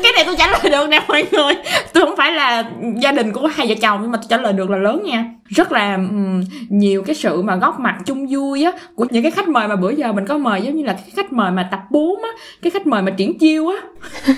Cái 0.04 0.12
này 0.16 0.24
tôi 0.26 0.36
trả 0.38 0.48
lời 0.48 0.70
được 0.72 0.90
nè 0.90 1.02
mọi 1.08 1.26
người. 1.32 1.54
Tôi 1.94 2.06
không 2.06 2.16
phải 2.18 2.32
là 2.32 2.70
gia 3.02 3.12
đình 3.12 3.32
của 3.32 3.48
hai 3.48 3.68
vợ 3.68 3.76
chồng 3.82 4.00
nhưng 4.02 4.12
mà 4.12 4.18
tôi 4.18 4.26
trả 4.30 4.38
lời 4.38 4.54
được 4.54 4.70
là 4.70 4.78
lớn 4.78 5.04
nha. 5.06 5.26
Rất 5.46 5.72
là 5.72 5.96
ừm, 5.96 6.44
nhiều 6.70 7.04
cái 7.04 7.16
sự 7.16 7.42
mà 7.42 7.56
góp 7.56 7.80
mặt 7.80 7.96
chung 8.06 8.28
vui 8.30 8.64
á 8.64 8.72
của 8.96 9.06
những 9.10 9.24
cái 9.24 9.32
khách 9.32 9.48
mời 9.48 9.68
mà 9.68 9.76
bữa 9.76 9.92
giờ 9.92 10.14
mình 10.14 10.26
có 10.26 10.38
mời 10.38 10.62
giống 10.62 10.76
như 10.76 10.84
là 10.84 10.94
cái 10.94 11.10
khách 11.16 11.34
mời 11.34 11.52
mà 11.52 11.68
tập 11.72 11.80
4 11.92 12.24
á 12.24 12.30
cái 12.62 12.72
khách 12.72 12.88
mời 12.88 13.02
mà 13.02 13.12
triển 13.12 13.40
chiêu 13.40 13.68
á. 13.68 13.78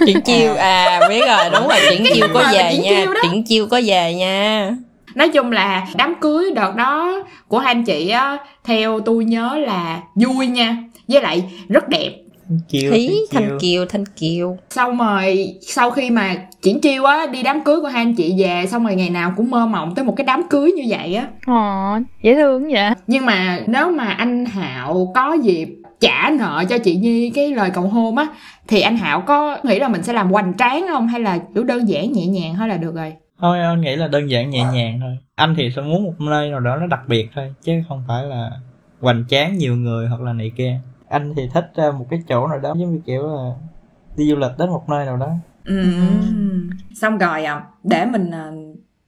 Triển 0.06 0.22
chiêu 0.22 0.56
à 0.58 1.00
biết 1.10 1.22
rồi 1.28 1.50
đúng 1.52 1.68
rồi 1.68 1.78
triển 1.90 2.04
chiêu 2.14 2.28
có 2.34 2.44
về 2.54 2.78
nha 2.84 3.06
triển 3.24 3.44
chiêu 3.44 3.68
có 3.68 3.82
về 3.86 4.14
nha 4.14 4.72
nói 5.18 5.30
chung 5.30 5.52
là 5.52 5.88
đám 5.96 6.16
cưới 6.22 6.52
đợt 6.56 6.76
đó 6.76 7.24
của 7.48 7.60
hai 7.60 7.72
anh 7.72 7.84
chị 7.84 8.10
á 8.10 8.38
theo 8.64 9.00
tôi 9.00 9.26
nhớ 9.26 9.58
là 9.58 10.02
vui 10.16 10.48
nha. 10.48 10.78
Với 11.08 11.22
lại 11.22 11.44
rất 11.70 11.90
đẹp. 11.90 12.12
Chiêu 12.68 12.92
thí 12.92 13.12
thanh 13.32 13.58
kiều 13.62 13.86
thanh 13.86 14.06
kiều 14.06 14.58
xong 14.70 14.98
rồi 14.98 15.56
sau 15.62 15.92
khi 15.92 16.10
mà 16.10 16.36
triển 16.62 16.82
chiêu 16.82 17.04
á 17.04 17.26
đi 17.26 17.44
đám 17.44 17.62
cưới 17.62 17.82
của 17.82 17.88
hai 17.88 18.02
anh 18.02 18.16
chị 18.16 18.36
về 18.38 18.66
xong 18.68 18.84
rồi 18.84 18.96
ngày 18.96 19.10
nào 19.10 19.34
cũng 19.38 19.52
mơ 19.52 19.66
mộng 19.66 19.96
tới 19.96 20.06
một 20.06 20.14
cái 20.18 20.26
đám 20.26 20.44
cưới 20.50 20.72
như 20.72 20.84
vậy 20.88 21.16
á. 21.16 21.28
Ồ, 21.46 21.98
dễ 22.24 22.36
thương 22.36 22.64
vậy. 22.72 22.92
nhưng 23.08 23.26
mà 23.26 23.60
nếu 23.68 23.92
mà 23.92 24.06
anh 24.06 24.46
hạo 24.46 25.12
có 25.16 25.34
dịp 25.34 25.68
trả 26.00 26.30
nợ 26.40 26.64
cho 26.70 26.78
chị 26.78 26.96
nhi 26.96 27.30
cái 27.30 27.52
lời 27.52 27.70
cầu 27.74 27.84
hôn 27.84 28.18
á 28.18 28.28
thì 28.68 28.82
anh 28.82 28.98
hạo 28.98 29.22
có 29.22 29.58
nghĩ 29.64 29.80
là 29.80 29.88
mình 29.88 30.04
sẽ 30.04 30.14
làm 30.14 30.32
hoành 30.32 30.54
tráng 30.58 30.86
không? 30.88 31.08
Hay 31.08 31.20
là 31.20 31.40
kiểu 31.56 31.64
đơn 31.64 31.90
giản 31.90 32.12
nhẹ 32.12 32.26
nhàng 32.26 32.56
thôi 32.58 32.68
là 32.68 32.78
được 32.78 32.96
rồi 32.96 33.14
thôi 33.40 33.60
anh 33.60 33.82
nghĩ 33.82 33.96
là 33.96 34.08
đơn 34.08 34.30
giản 34.30 34.50
nhẹ 34.50 34.64
nhàng 34.74 35.00
thôi. 35.00 35.18
Anh 35.36 35.54
thì 35.58 35.72
sẽ 35.76 35.82
muốn 35.82 36.04
một 36.04 36.14
nơi 36.20 36.50
nào 36.50 36.60
đó 36.60 36.76
nó 36.76 36.88
đặc 36.88 37.02
biệt 37.08 37.30
thôi 37.36 37.54
chứ 37.62 37.84
không 37.90 38.04
phải 38.08 38.24
là 38.24 38.52
hoành 39.00 39.24
tráng 39.30 39.58
nhiều 39.58 39.76
người 39.76 40.08
hoặc 40.08 40.22
là 40.22 40.34
này 40.34 40.52
kia. 40.56 40.80
Anh 41.10 41.34
thì 41.36 41.50
thích 41.54 41.72
ờ, 41.76 41.92
một 41.92 42.06
cái 42.10 42.24
chỗ 42.30 42.48
nào 42.48 42.60
đó 42.60 42.74
giống 42.78 42.94
như 42.94 43.02
kiểu 43.06 43.28
là 43.28 43.52
đi 44.18 44.30
du 44.30 44.36
lịch 44.36 44.52
đến 44.58 44.70
một 44.70 44.90
nơi 44.90 45.06
nào 45.06 45.18
đó. 45.18 45.30
Ừ. 45.66 45.76
xong 46.96 47.18
rồi 47.18 47.46
à, 47.46 47.64
để 47.84 48.06
mình 48.06 48.32
à, 48.32 48.52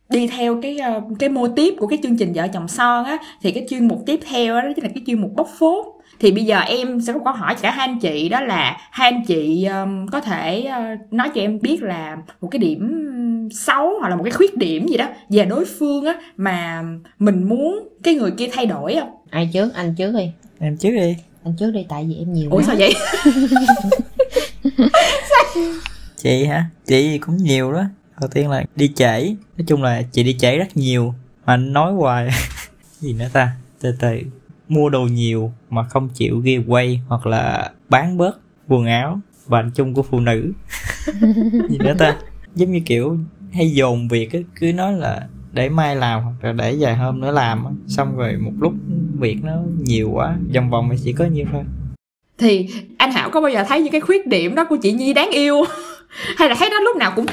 đi 0.10 0.28
theo 0.28 0.62
cái 0.62 0.78
à, 0.78 1.02
cái 1.20 1.30
mô 1.30 1.48
tiếp 1.48 1.76
của 1.80 1.88
cái 1.88 2.00
chương 2.04 2.18
trình 2.18 2.34
vợ 2.34 2.48
chồng 2.54 2.68
son 2.68 3.06
á 3.06 3.18
thì 3.42 3.52
cái 3.52 3.66
chuyên 3.70 3.88
mục 3.88 4.04
tiếp 4.06 4.20
theo 4.30 4.62
đó, 4.62 4.68
chính 4.76 4.84
là 4.86 4.92
cái 4.96 5.04
chuyên 5.08 5.22
mục 5.22 5.32
bóc 5.36 5.48
phốt 5.60 5.86
thì 6.20 6.32
bây 6.32 6.46
giờ 6.46 6.60
em 6.60 7.02
sẽ 7.02 7.14
có 7.14 7.20
câu 7.26 7.34
hỏi 7.34 7.56
cả 7.62 7.72
hai 7.72 7.88
anh 7.88 8.00
chị 8.00 8.30
đó 8.30 8.42
là 8.42 8.78
hai 8.92 9.12
anh 9.12 9.26
chị 9.26 9.66
um, 9.66 10.08
có 10.08 10.22
thể 10.22 10.70
uh, 10.70 11.14
nói 11.14 11.30
cho 11.36 11.42
em 11.42 11.60
biết 11.62 11.84
là 11.84 12.18
một 12.42 12.48
cái 12.52 12.60
điểm 12.60 13.10
xấu 13.52 14.00
hoặc 14.00 14.10
là 14.10 14.16
một 14.16 14.24
cái 14.24 14.32
khuyết 14.32 14.58
điểm 14.58 14.88
gì 14.88 14.98
đó 14.98 15.06
về 15.30 15.46
đối 15.46 15.66
phương 15.66 16.06
á 16.06 16.14
mà 16.38 16.84
mình 17.20 17.50
muốn 17.50 17.88
cái 18.04 18.16
người 18.16 18.32
kia 18.32 18.48
thay 18.52 18.66
đổi 18.66 18.96
không? 19.00 19.10
Ai 19.30 19.50
trước? 19.54 19.74
Anh 19.74 19.96
trước 19.96 20.12
đi. 20.18 20.32
Em 20.60 20.78
trước 20.78 20.92
đi. 20.92 21.16
Anh 21.44 21.56
trước 21.60 21.72
đi 21.72 21.86
tại 21.90 22.06
vì 22.10 22.16
em 22.16 22.34
nhiều 22.34 22.50
ủa 22.52 22.58
quá. 22.58 22.64
sao 22.68 22.76
vậy? 22.80 22.94
Chị 26.18 26.46
hả? 26.46 26.66
Chị 26.86 27.18
cũng 27.18 27.38
nhiều 27.38 27.72
đó. 27.72 27.84
Đầu 28.22 28.30
tiên 28.34 28.50
là 28.50 28.64
đi 28.76 28.92
trễ. 28.96 29.26
Nói 29.58 29.66
chung 29.68 29.84
là 29.84 30.02
chị 30.12 30.24
đi 30.24 30.36
trễ 30.40 30.58
rất 30.58 30.78
nhiều. 30.78 31.14
Mà 31.46 31.54
anh 31.54 31.74
nói 31.74 31.94
hoài. 31.94 32.30
Gì 33.00 33.14
nữa 33.14 33.28
ta? 33.34 33.52
Từ 33.82 33.96
từ 34.00 34.20
mua 34.70 34.90
đồ 34.90 35.02
nhiều 35.02 35.52
mà 35.70 35.84
không 35.84 36.10
chịu 36.10 36.40
ghi 36.40 36.60
quay 36.68 37.02
hoặc 37.08 37.26
là 37.26 37.72
bán 37.90 38.18
bớt 38.18 38.40
quần 38.68 38.86
áo 38.86 39.20
và 39.46 39.60
anh 39.60 39.72
chung 39.76 39.94
của 39.94 40.04
phụ 40.04 40.20
nữ. 40.20 40.52
Gì 41.70 41.78
nữa 41.78 41.94
ta? 41.98 42.18
Giống 42.56 42.72
như 42.72 42.80
kiểu 42.86 43.18
hay 43.54 43.72
dồn 43.72 44.08
việc 44.08 44.34
á 44.34 44.40
cứ 44.60 44.74
nói 44.74 44.94
là 44.94 45.28
để 45.52 45.70
mai 45.70 45.96
làm 45.96 46.24
hoặc 46.24 46.34
là 46.42 46.52
để 46.52 46.76
vài 46.80 46.96
hôm 46.96 47.22
nữa 47.22 47.32
làm 47.32 47.66
á 47.66 47.72
xong 47.88 48.18
rồi 48.18 48.38
một 48.38 48.52
lúc 48.60 48.74
việc 49.20 49.38
nó 49.44 49.54
nhiều 49.80 50.10
quá 50.14 50.36
vòng 50.56 50.70
vòng 50.70 50.90
thì 50.92 50.98
chỉ 51.04 51.14
có 51.14 51.26
nhiêu 51.26 51.46
thôi. 51.52 51.64
Thì 52.38 52.68
anh 52.98 53.12
hảo 53.12 53.30
có 53.30 53.42
bao 53.42 53.52
giờ 53.52 53.64
thấy 53.68 53.82
những 53.82 53.92
cái 53.92 54.02
khuyết 54.02 54.28
điểm 54.28 54.56
đó 54.56 54.66
của 54.70 54.78
chị 54.82 54.92
nhi 54.92 55.14
đáng 55.14 55.30
yêu? 55.32 55.64
Hay 56.38 56.50
là 56.50 56.56
thấy 56.60 56.70
nó 56.70 56.80
lúc 56.80 56.98
nào 56.98 57.14
cũng 57.16 57.26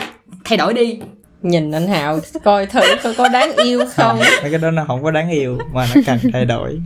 thay 0.45 0.59
đổi 0.59 0.75
đi? 0.75 0.99
Nhìn 1.43 1.71
anh 1.71 1.87
hạo 1.87 2.21
coi 2.45 2.67
thử 2.67 2.81
coi 3.03 3.15
có 3.15 3.29
đáng 3.29 3.57
yêu 3.57 3.81
không? 3.97 4.19
Mấy 4.43 4.51
cái 4.51 4.59
đó 4.59 4.71
nó 4.71 4.85
không 4.87 5.03
có 5.03 5.11
đáng 5.11 5.31
yêu 5.31 5.59
mà 5.73 5.87
nó 5.95 6.01
cần 6.07 6.19
thay 6.33 6.45
đổi 6.45 6.81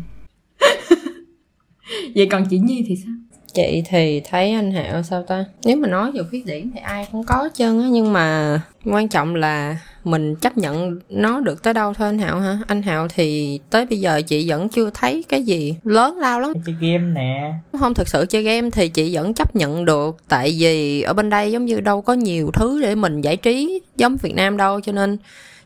vậy 2.14 2.26
còn 2.30 2.47
chị 2.50 2.59
nhi 2.59 2.85
thì 2.88 2.97
sao? 2.97 3.12
Chị 3.54 3.82
thì 3.88 4.23
thấy 4.30 4.52
anh 4.52 4.73
hạo 4.73 5.02
sao 5.02 5.23
ta? 5.23 5.44
Nếu 5.64 5.76
mà 5.76 5.88
nói 5.88 6.12
về 6.12 6.20
khuyết 6.30 6.47
điểm 6.47 6.70
thì 6.75 6.80
ai 6.80 7.06
cũng 7.12 7.25
có 7.25 7.35
hết 7.35 7.54
trơn 7.54 7.82
á 7.82 7.88
nhưng 7.90 8.12
mà 8.12 8.61
quan 8.85 9.09
trọng 9.09 9.35
là 9.35 9.76
mình 10.04 10.35
chấp 10.37 10.59
nhận 10.59 10.99
nó 11.09 11.40
được 11.40 11.62
tới 11.62 11.75
đâu 11.75 11.94
thôi 11.94 12.09
anh 12.09 12.18
hạo 12.18 12.40
hả? 12.40 12.59
Anh 12.66 12.82
hạo 12.82 13.09
thì 13.09 13.61
tới 13.70 13.87
bây 13.87 14.00
giờ 14.00 14.23
chị 14.26 14.50
vẫn 14.50 14.68
chưa 14.68 14.90
thấy 14.94 15.25
cái 15.28 15.42
gì 15.42 15.75
lớn 15.85 16.16
lao 16.18 16.40
lắm. 16.40 16.52
Chơi 16.66 16.75
game 16.80 17.12
nè. 17.14 17.52
Không 17.78 17.94
thực 17.94 18.09
sự 18.09 18.26
chơi 18.28 18.42
game 18.42 18.70
thì 18.70 18.88
chị 18.88 19.14
vẫn 19.14 19.35
chấp 19.35 19.56
nhận 19.56 19.85
được 19.85 20.16
tại 20.28 20.56
vì 20.59 21.02
ở 21.02 21.12
bên 21.12 21.30
đây 21.30 21.52
giống 21.52 21.64
như 21.64 21.80
đâu 21.80 22.02
có 22.02 22.12
nhiều 22.12 22.50
thứ 22.54 22.82
để 22.82 22.94
mình 22.94 23.20
giải 23.20 23.37
trí 23.37 23.80
giống 23.97 24.16
việt 24.16 24.35
nam 24.35 24.56
đâu 24.56 24.80
cho 24.80 24.92
nên 24.92 25.18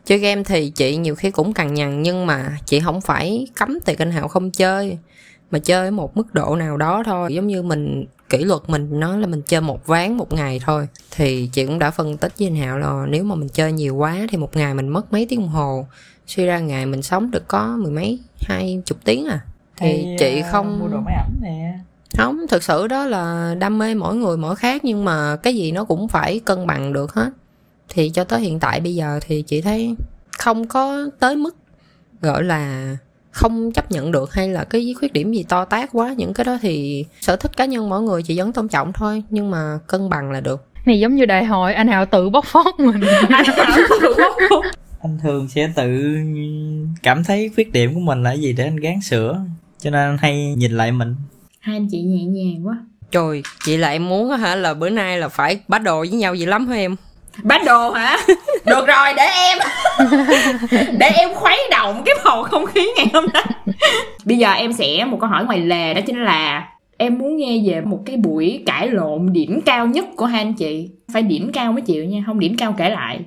chơi 0.05 0.17
game 0.17 0.43
thì 0.43 0.69
chị 0.69 0.95
nhiều 0.95 1.15
khi 1.15 1.31
cũng 1.31 1.53
cằn 1.53 1.73
nhằn 1.73 2.01
nhưng 2.01 2.25
mà 2.25 2.57
chị 2.65 2.79
không 2.79 3.01
phải 3.01 3.47
cấm 3.55 3.79
tiền 3.85 3.95
anh 3.99 4.11
hạo 4.11 4.27
không 4.27 4.51
chơi 4.51 4.97
mà 5.51 5.59
chơi 5.59 5.85
ở 5.85 5.91
một 5.91 6.17
mức 6.17 6.33
độ 6.33 6.55
nào 6.55 6.77
đó 6.77 7.03
thôi. 7.05 7.33
Giống 7.33 7.47
như 7.47 7.61
mình 7.61 8.05
kỷ 8.29 8.37
luật 8.37 8.61
mình 8.67 8.99
nói 8.99 9.19
là 9.19 9.27
mình 9.27 9.41
chơi 9.41 9.61
một 9.61 9.85
ván 9.85 10.17
một 10.17 10.33
ngày 10.33 10.59
thôi 10.65 10.87
thì 11.11 11.49
chị 11.53 11.65
cũng 11.65 11.79
đã 11.79 11.91
phân 11.91 12.17
tích 12.17 12.33
với 12.39 12.47
anh 12.47 12.55
hạo 12.55 12.77
là 12.77 13.05
nếu 13.09 13.23
mà 13.23 13.35
mình 13.35 13.49
chơi 13.49 13.71
nhiều 13.71 13.95
quá 13.95 14.17
thì 14.29 14.37
một 14.37 14.55
ngày 14.55 14.73
mình 14.73 14.87
mất 14.87 15.13
mấy 15.13 15.25
tiếng 15.29 15.39
đồng 15.39 15.49
hồ. 15.49 15.87
Suy 16.27 16.45
ra 16.45 16.59
ngày 16.59 16.85
mình 16.85 17.01
sống 17.01 17.31
được 17.31 17.47
có 17.47 17.77
mười 17.79 17.91
mấy 17.91 18.19
hai 18.41 18.81
chục 18.85 18.97
tiếng 19.03 19.25
à. 19.25 19.39
Thì 19.77 19.87
Hay, 19.87 20.15
chị 20.19 20.41
à, 20.41 20.51
không 20.51 20.79
mua 20.79 20.87
đồ 20.87 20.99
máy 20.99 21.15
ảnh 21.15 21.33
nè. 21.41 21.79
Không 22.17 22.37
thực 22.49 22.63
sự 22.63 22.87
đó 22.87 23.05
là 23.05 23.55
đam 23.59 23.77
mê 23.77 23.95
mỗi 23.95 24.15
người 24.15 24.37
mỗi 24.37 24.55
khác 24.55 24.85
nhưng 24.85 25.05
mà 25.05 25.35
cái 25.35 25.55
gì 25.55 25.71
nó 25.71 25.83
cũng 25.83 26.07
phải 26.07 26.39
cân 26.39 26.67
bằng 26.67 26.93
được 26.93 27.13
hết. 27.13 27.29
Thì 27.89 28.09
cho 28.09 28.23
tới 28.23 28.41
hiện 28.41 28.59
tại 28.59 28.79
bây 28.79 28.95
giờ 28.95 29.19
thì 29.21 29.41
chị 29.41 29.61
thấy 29.61 29.95
không 30.37 30.67
có 30.67 31.09
tới 31.19 31.35
mức 31.35 31.55
gọi 32.21 32.43
là 32.43 32.97
không 33.35 33.71
chấp 33.71 33.91
nhận 33.91 34.11
được 34.11 34.33
hay 34.33 34.49
là 34.49 34.63
cái 34.63 34.95
khuyết 34.99 35.13
điểm 35.13 35.31
gì 35.33 35.43
to 35.49 35.65
tát 35.65 35.89
quá 35.91 36.13
những 36.17 36.33
cái 36.33 36.45
đó 36.45 36.57
thì 36.61 37.05
sở 37.21 37.35
thích 37.35 37.57
cá 37.57 37.65
nhân 37.65 37.89
mỗi 37.89 38.01
người 38.01 38.23
chị 38.23 38.37
vẫn 38.37 38.53
tôn 38.53 38.67
trọng 38.67 38.93
thôi 38.93 39.23
nhưng 39.29 39.51
mà 39.51 39.79
cân 39.87 40.09
bằng 40.09 40.31
là 40.31 40.41
được. 40.41 40.67
Này 40.85 40.99
giống 40.99 41.15
như 41.15 41.25
đại 41.25 41.45
hội 41.45 41.73
anh 41.73 41.87
hạo 41.87 42.05
tự 42.05 42.29
bóc 42.29 42.45
phốt 42.45 42.79
mình. 42.79 43.01
Anh 43.29 43.45
hảo 43.45 43.87
tự 44.01 44.13
bóc 44.17 44.35
luôn 44.49 44.65
anh 45.01 45.17
thường 45.23 45.47
sẽ 45.47 45.71
tự 45.75 46.15
cảm 47.03 47.23
thấy 47.23 47.51
khuyết 47.55 47.71
điểm 47.71 47.93
của 47.93 47.99
mình 47.99 48.23
là 48.23 48.33
gì 48.33 48.53
để 48.53 48.63
anh 48.63 48.75
gán 48.75 49.01
sửa 49.01 49.45
cho 49.79 49.89
nên 49.89 50.01
anh 50.01 50.17
hay 50.21 50.53
nhìn 50.57 50.71
lại 50.71 50.91
mình. 50.91 51.15
Hai 51.59 51.75
anh 51.75 51.87
chị 51.91 52.01
nhẹ 52.01 52.23
nhàng 52.23 52.67
quá. 52.67 52.77
Trời 53.11 53.43
chị 53.65 53.77
lại 53.77 53.99
muốn 53.99 54.31
á 54.31 54.37
hả 54.37 54.55
là 54.55 54.73
bữa 54.73 54.89
nay 54.89 55.17
là 55.17 55.27
phải 55.27 55.59
bắt 55.67 55.79
đồ 55.79 55.99
với 55.99 56.09
nhau 56.09 56.35
gì 56.35 56.45
lắm 56.45 56.67
hả 56.67 56.75
em 56.75 56.95
bắt 57.43 57.61
đồ 57.65 57.91
hả? 57.91 58.17
Được 58.65 58.87
rồi 58.87 59.13
để 59.17 59.23
em. 59.23 59.57
Để 60.99 61.07
em 61.07 61.33
khuấy 61.33 61.59
động 61.71 62.01
cái 62.05 62.15
bầu 62.25 62.43
không 62.43 62.65
khí 62.65 62.87
ngày 62.97 63.07
hôm 63.13 63.25
nay. 63.33 63.45
Bây 64.25 64.37
giờ 64.37 64.51
em 64.51 64.73
sẽ 64.73 65.05
một 65.05 65.17
câu 65.21 65.29
hỏi 65.29 65.45
ngoài 65.45 65.59
lề 65.59 65.93
đó 65.93 66.01
chính 66.05 66.23
là 66.23 66.67
em 66.97 67.17
muốn 67.17 67.37
nghe 67.37 67.61
về 67.65 67.81
một 67.81 67.99
cái 68.05 68.17
buổi 68.17 68.63
cãi 68.65 68.89
lộn 68.89 69.33
điểm 69.33 69.61
cao 69.65 69.87
nhất 69.87 70.05
của 70.15 70.25
hai 70.25 70.41
anh 70.41 70.53
chị. 70.53 70.89
Phải 71.13 71.21
điểm 71.21 71.51
cao 71.53 71.71
mới 71.71 71.81
chịu 71.81 72.05
nha 72.05 72.23
không 72.25 72.39
điểm 72.39 72.55
cao 72.57 72.75
kể 72.77 72.89
lại. 72.89 73.19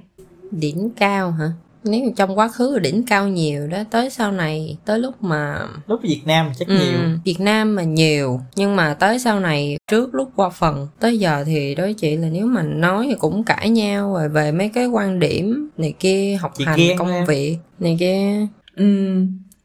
Đỉnh 0.50 0.90
cao 0.96 1.30
hả 1.30 1.46
nếu 1.85 2.00
như 2.04 2.11
trong 2.16 2.38
quá 2.38 2.49
khứ 2.49 2.73
là 2.75 2.78
đỉnh 2.78 3.02
cao 3.06 3.28
nhiều 3.28 3.66
đó 3.66 3.78
tới 3.90 4.11
sau 4.11 4.32
này 4.32 4.76
tới 4.85 4.99
lúc 4.99 5.23
mà 5.23 5.58
lúc 5.87 6.00
Việt 6.02 6.20
Nam 6.26 6.50
chắc 6.58 6.68
Ừ, 6.68 6.75
nhiều. 6.75 6.99
Việt 7.25 7.40
Nam 7.40 7.75
mà 7.75 7.82
nhiều 7.82 8.40
nhưng 8.56 8.76
mà 8.76 8.94
tới 8.94 9.18
sau 9.18 9.40
này 9.40 9.76
trước 9.90 10.14
lúc 10.14 10.30
qua 10.37 10.49
phần 10.50 10.88
tới 11.00 11.18
giờ 11.18 11.44
thì 11.47 11.75
đối 11.75 11.94
chị 11.94 12.16
là 12.16 12.28
nếu 12.32 12.47
mà 12.47 12.62
nói 12.62 13.06
thì 13.08 13.14
cũng 13.18 13.44
cãi 13.44 13.70
nhau 13.70 14.12
rồi 14.14 14.28
về 14.28 14.52
mấy 14.52 14.68
cái 14.68 14.87
quan 14.87 15.18
điểm 15.18 15.70
này 15.76 15.94
kia 15.99 16.37
học 16.40 16.52
Chị 16.58 16.64
hành 16.64 16.78
công 16.99 17.08
em. 17.12 17.25
việc 17.26 17.56
này 17.78 17.97
kia. 18.00 18.47
Ừ 18.76 19.16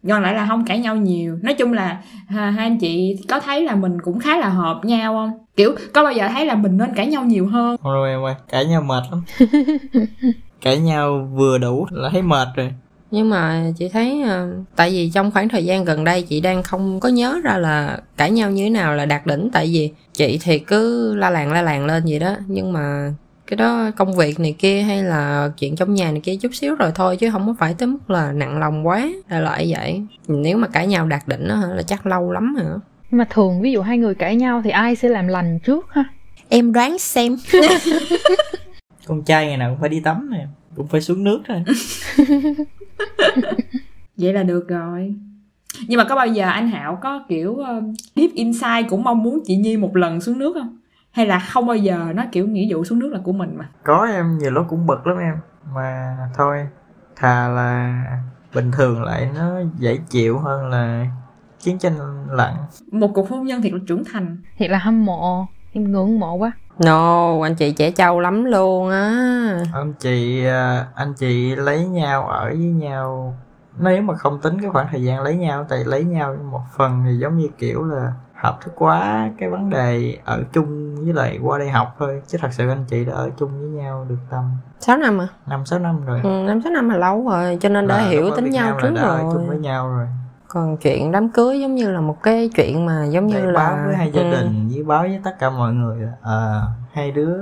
do 0.03 0.19
lại 0.19 0.33
là 0.33 0.45
không 0.47 0.65
cãi 0.65 0.79
nhau 0.79 0.95
nhiều. 0.95 1.37
Nói 1.41 1.53
chung 1.53 1.73
là 1.73 2.01
ha, 2.27 2.49
hai 2.49 2.65
anh 2.65 2.77
chị 2.77 3.17
có 3.29 3.39
thấy 3.39 3.63
là 3.63 3.75
mình 3.75 4.01
cũng 4.01 4.19
khá 4.19 4.37
là 4.37 4.49
hợp 4.49 4.79
nhau 4.83 5.13
không? 5.13 5.45
Kiểu 5.55 5.75
có 5.93 6.03
bao 6.03 6.13
giờ 6.13 6.27
thấy 6.27 6.45
là 6.45 6.55
mình 6.55 6.77
nên 6.77 6.93
cãi 6.95 7.07
nhau 7.07 7.23
nhiều 7.23 7.47
hơn? 7.47 7.77
Thôi 7.83 7.93
rồi 7.95 8.09
em 8.09 8.23
ơi 8.25 8.35
cãi 8.49 8.65
nhau 8.65 8.81
mệt 8.81 9.03
lắm. 9.11 9.23
Cãi 10.61 10.77
nhau 10.77 11.29
vừa 11.33 11.57
đủ 11.57 11.87
là 11.91 12.09
thấy 12.09 12.21
mệt 12.21 12.47
rồi. 12.55 12.73
Nhưng 13.11 13.29
mà 13.29 13.71
chị 13.77 13.89
thấy 13.89 14.21
ờ, 14.21 14.53
tại 14.75 14.89
vì 14.89 15.11
trong 15.13 15.31
khoảng 15.31 15.49
thời 15.49 15.65
gian 15.65 15.85
gần 15.85 16.03
đây 16.03 16.21
chị 16.21 16.41
đang 16.41 16.63
không 16.63 16.99
có 16.99 17.09
nhớ 17.09 17.39
ra 17.43 17.57
là 17.57 17.99
cãi 18.17 18.31
nhau 18.31 18.51
như 18.51 18.63
thế 18.63 18.69
nào 18.69 18.95
là 18.95 19.05
đạt 19.05 19.25
đỉnh. 19.25 19.49
Tại 19.53 19.65
vì 19.65 19.91
chị 20.13 20.39
thì 20.43 20.59
cứ 20.59 21.15
la 21.15 21.29
làng 21.29 21.51
la 21.51 21.61
làng 21.61 21.85
lên 21.85 22.03
vậy 22.05 22.19
đó. 22.19 22.35
Nhưng 22.47 22.73
mà 22.73 23.13
cái 23.55 23.67
đó 23.67 23.91
công 23.95 24.13
việc 24.13 24.39
này 24.39 24.55
kia 24.59 24.81
hay 24.81 25.03
là 25.03 25.51
chuyện 25.57 25.75
trong 25.75 25.93
nhà 25.93 26.11
này 26.11 26.21
kia 26.23 26.35
chút 26.35 26.55
xíu 26.55 26.75
rồi 26.75 26.91
thôi 26.95 27.17
chứ 27.17 27.31
không 27.31 27.47
có 27.47 27.55
phải 27.59 27.73
tới 27.77 27.87
mức 27.87 28.09
là 28.09 28.31
nặng 28.31 28.59
lòng 28.59 28.87
quá 28.87 29.09
là 29.29 29.39
loại 29.39 29.73
vậy. 29.77 30.01
Nếu 30.27 30.57
mà 30.57 30.67
cãi 30.67 30.87
nhau 30.87 31.07
đạt 31.07 31.27
đỉnh 31.27 31.47
đó 31.47 31.55
hả, 31.55 31.67
là 31.67 31.81
chắc 31.81 32.05
lâu 32.05 32.31
lắm. 32.31 32.55
Nhưng 33.11 33.17
mà 33.17 33.25
thường 33.29 33.61
ví 33.61 33.71
dụ 33.71 33.81
hai 33.81 33.97
người 33.97 34.15
cãi 34.15 34.35
nhau 34.35 34.61
thì 34.63 34.69
ai 34.69 34.95
sẽ 34.95 35.09
làm 35.09 35.27
lành 35.27 35.59
trước 35.59 35.93
ha? 35.93 36.03
Em 36.49 36.73
đoán 36.73 36.99
xem. 36.99 37.35
Con 39.07 39.23
trai 39.23 39.47
ngày 39.47 39.57
nào 39.57 39.69
cũng 39.71 39.79
phải 39.79 39.89
đi 39.89 39.99
tắm 39.99 40.29
nè 40.31 40.45
cũng 40.75 40.87
phải 40.87 41.01
xuống 41.01 41.23
nước 41.23 41.41
rồi 41.47 41.63
vậy 44.17 44.33
là 44.33 44.43
được 44.43 44.67
rồi. 44.67 45.15
Nhưng 45.87 45.97
mà 45.97 46.03
có 46.03 46.15
bao 46.15 46.27
giờ 46.27 46.45
anh 46.45 46.67
hảo 46.67 46.99
có 47.01 47.25
kiểu 47.29 47.55
um, 47.55 47.93
deep 48.15 48.31
inside 48.33 48.83
cũng 48.89 49.03
mong 49.03 49.23
muốn 49.23 49.39
chị 49.45 49.55
nhi 49.55 49.77
một 49.77 49.95
lần 49.95 50.21
xuống 50.21 50.39
nước 50.39 50.53
không 50.53 50.77
hay 51.13 51.25
là 51.25 51.39
không 51.39 51.67
bao 51.67 51.75
giờ 51.75 52.11
nó 52.15 52.23
kiểu 52.31 52.47
nghĩa 52.47 52.65
vụ 52.69 52.83
xuống 52.83 52.99
nước 52.99 53.09
là 53.13 53.19
của 53.23 53.31
mình 53.31 53.55
mà? 53.57 53.69
Có 53.83 54.07
em 54.13 54.37
nhiều 54.37 54.51
lúc 54.51 54.65
cũng 54.69 54.85
bực 54.85 55.07
lắm 55.07 55.17
em. 55.17 55.35
Mà 55.73 56.17
thôi 56.35 56.67
thà 57.15 57.47
là 57.47 58.03
bình 58.53 58.71
thường 58.71 59.03
lại 59.03 59.29
nó 59.35 59.59
dễ 59.77 59.97
chịu 60.09 60.39
hơn 60.39 60.69
là 60.69 61.05
chiến 61.59 61.79
tranh 61.79 61.93
lạnh. 62.29 62.55
Một 62.91 63.11
cuộc 63.13 63.29
hôn 63.29 63.45
nhân 63.45 63.61
thiệt 63.61 63.73
là 63.73 63.79
trưởng 63.87 64.03
thành. 64.13 64.37
Thiệt 64.57 64.69
là 64.69 64.77
hâm 64.77 65.05
mộ. 65.05 65.45
Em 65.73 65.91
ngưỡng 65.91 66.19
mộ 66.19 66.33
quá. 66.35 66.51
No 66.85 67.41
anh 67.43 67.55
chị 67.55 67.71
trẻ 67.71 67.91
trâu 67.91 68.19
lắm 68.19 68.45
luôn 68.45 68.89
á. 68.89 69.09
Anh 69.73 69.93
chị 69.99 70.45
à, 70.45 70.87
anh 70.95 71.13
chị 71.13 71.55
lấy 71.55 71.85
nhau 71.85 72.27
ở 72.27 72.45
với 72.49 72.57
nhau. 72.57 73.37
Nếu 73.79 74.01
mà 74.01 74.15
không 74.15 74.41
tính 74.41 74.61
cái 74.61 74.69
khoảng 74.69 74.87
thời 74.91 75.03
gian 75.03 75.21
lấy 75.21 75.35
nhau 75.35 75.65
tại 75.69 75.83
lấy 75.85 76.03
nhau 76.03 76.35
một 76.51 76.61
phần 76.77 77.03
thì 77.05 77.17
giống 77.17 77.37
như 77.37 77.47
kiểu 77.57 77.83
là 77.83 78.13
hợp 78.43 78.61
thức 78.61 78.73
quá 78.75 79.29
cái 79.37 79.49
vấn 79.49 79.69
đề 79.69 80.17
ở 80.25 80.43
chung 80.53 80.95
với 80.95 81.13
lại 81.13 81.39
qua 81.41 81.59
đây 81.59 81.69
học 81.69 81.95
thôi. 81.99 82.21
Chứ 82.27 82.37
thật 82.41 82.49
sự 82.51 82.69
anh 82.69 82.85
chị 82.87 83.05
đã 83.05 83.13
ở 83.13 83.29
chung 83.37 83.59
với 83.59 83.69
nhau 83.69 84.05
được 84.09 84.17
tầm 84.29 84.43
6 84.79 84.97
năm 84.97 85.21
à? 85.21 85.27
năm 85.47 85.65
sáu 85.65 85.79
năm 85.79 86.05
rồi. 86.05 86.19
Ừ, 86.23 86.29
năm 86.47 86.61
sáu 86.63 86.71
năm 86.71 86.89
là 86.89 86.97
lâu 86.97 87.29
rồi 87.29 87.57
cho 87.61 87.69
nên 87.69 87.87
đã 87.87 87.97
Là 87.97 88.03
hiểu 88.03 88.21
lúc 88.21 88.31
ở 88.31 88.35
tính 88.35 88.49
nhau 88.49 88.77
trước 88.81 88.91
đã 88.95 89.01
ở 89.01 89.19
chung 89.19 89.33
rồi 89.33 89.47
với 89.47 89.57
nhau 89.57 89.89
rồi 89.89 90.07
còn 90.53 90.77
chuyện 90.77 91.11
đám 91.11 91.29
cưới 91.29 91.59
giống 91.59 91.75
như 91.75 91.91
là 91.91 92.01
một 92.01 92.23
cái 92.23 92.49
chuyện 92.55 92.85
mà 92.85 93.05
giống 93.05 93.27
như 93.27 93.35
để 93.35 93.45
là 93.45 93.53
báo 93.53 93.77
với 93.85 93.95
hai 93.95 94.11
gia 94.11 94.21
ừ. 94.21 94.31
đình 94.31 94.69
với 94.73 94.83
báo 94.83 95.01
với 95.01 95.19
tất 95.23 95.39
cả 95.39 95.49
mọi 95.49 95.73
người 95.73 95.97
là 96.01 96.11
à, 96.23 96.61
hai 96.93 97.11
đứa 97.11 97.37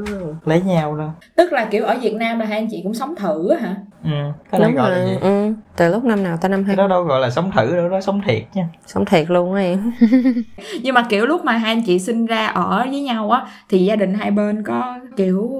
lấy 0.45 0.61
nhau 0.61 0.97
đó. 0.97 1.09
Tức 1.35 1.51
là 1.53 1.67
kiểu 1.71 1.85
ở 1.85 1.97
việt 2.01 2.13
nam 2.13 2.39
là 2.39 2.45
hai 2.45 2.57
anh 2.57 2.67
chị 2.71 2.79
cũng 2.83 2.93
sống 2.93 3.15
thử 3.15 3.49
á 3.49 3.57
hả? 3.61 3.75
Ừ 4.03 4.09
cái 4.51 4.59
này 4.59 4.69
đúng 4.69 4.75
gọi 4.77 4.91
là 4.91 4.97
rồi 4.97 5.05
gì? 5.05 5.17
ừ. 5.21 5.53
từ 5.77 5.91
lúc 5.91 6.03
năm 6.03 6.23
nào 6.23 6.37
ta 6.37 6.47
năm 6.47 6.63
hai 6.63 6.75
đó 6.75 6.87
đâu 6.87 7.03
gọi 7.03 7.19
là 7.19 7.29
sống 7.29 7.51
thử 7.55 7.75
đâu 7.75 7.89
đó 7.89 8.01
sống 8.01 8.21
thiệt 8.27 8.43
nha. 8.53 8.67
Sống 8.85 9.05
thiệt 9.05 9.29
luôn 9.29 9.53
á 9.53 9.61
em. 9.61 9.91
Nhưng 10.83 10.95
mà 10.95 11.05
kiểu 11.09 11.25
lúc 11.25 11.45
mà 11.45 11.53
hai 11.53 11.73
anh 11.73 11.83
chị 11.85 11.99
sinh 11.99 12.25
ra 12.25 12.47
ở 12.47 12.85
với 12.89 13.01
nhau 13.01 13.31
á 13.31 13.45
thì 13.69 13.85
gia 13.85 13.95
đình 13.95 14.13
hai 14.13 14.31
bên 14.31 14.63
có 14.63 14.99
kiểu 15.17 15.51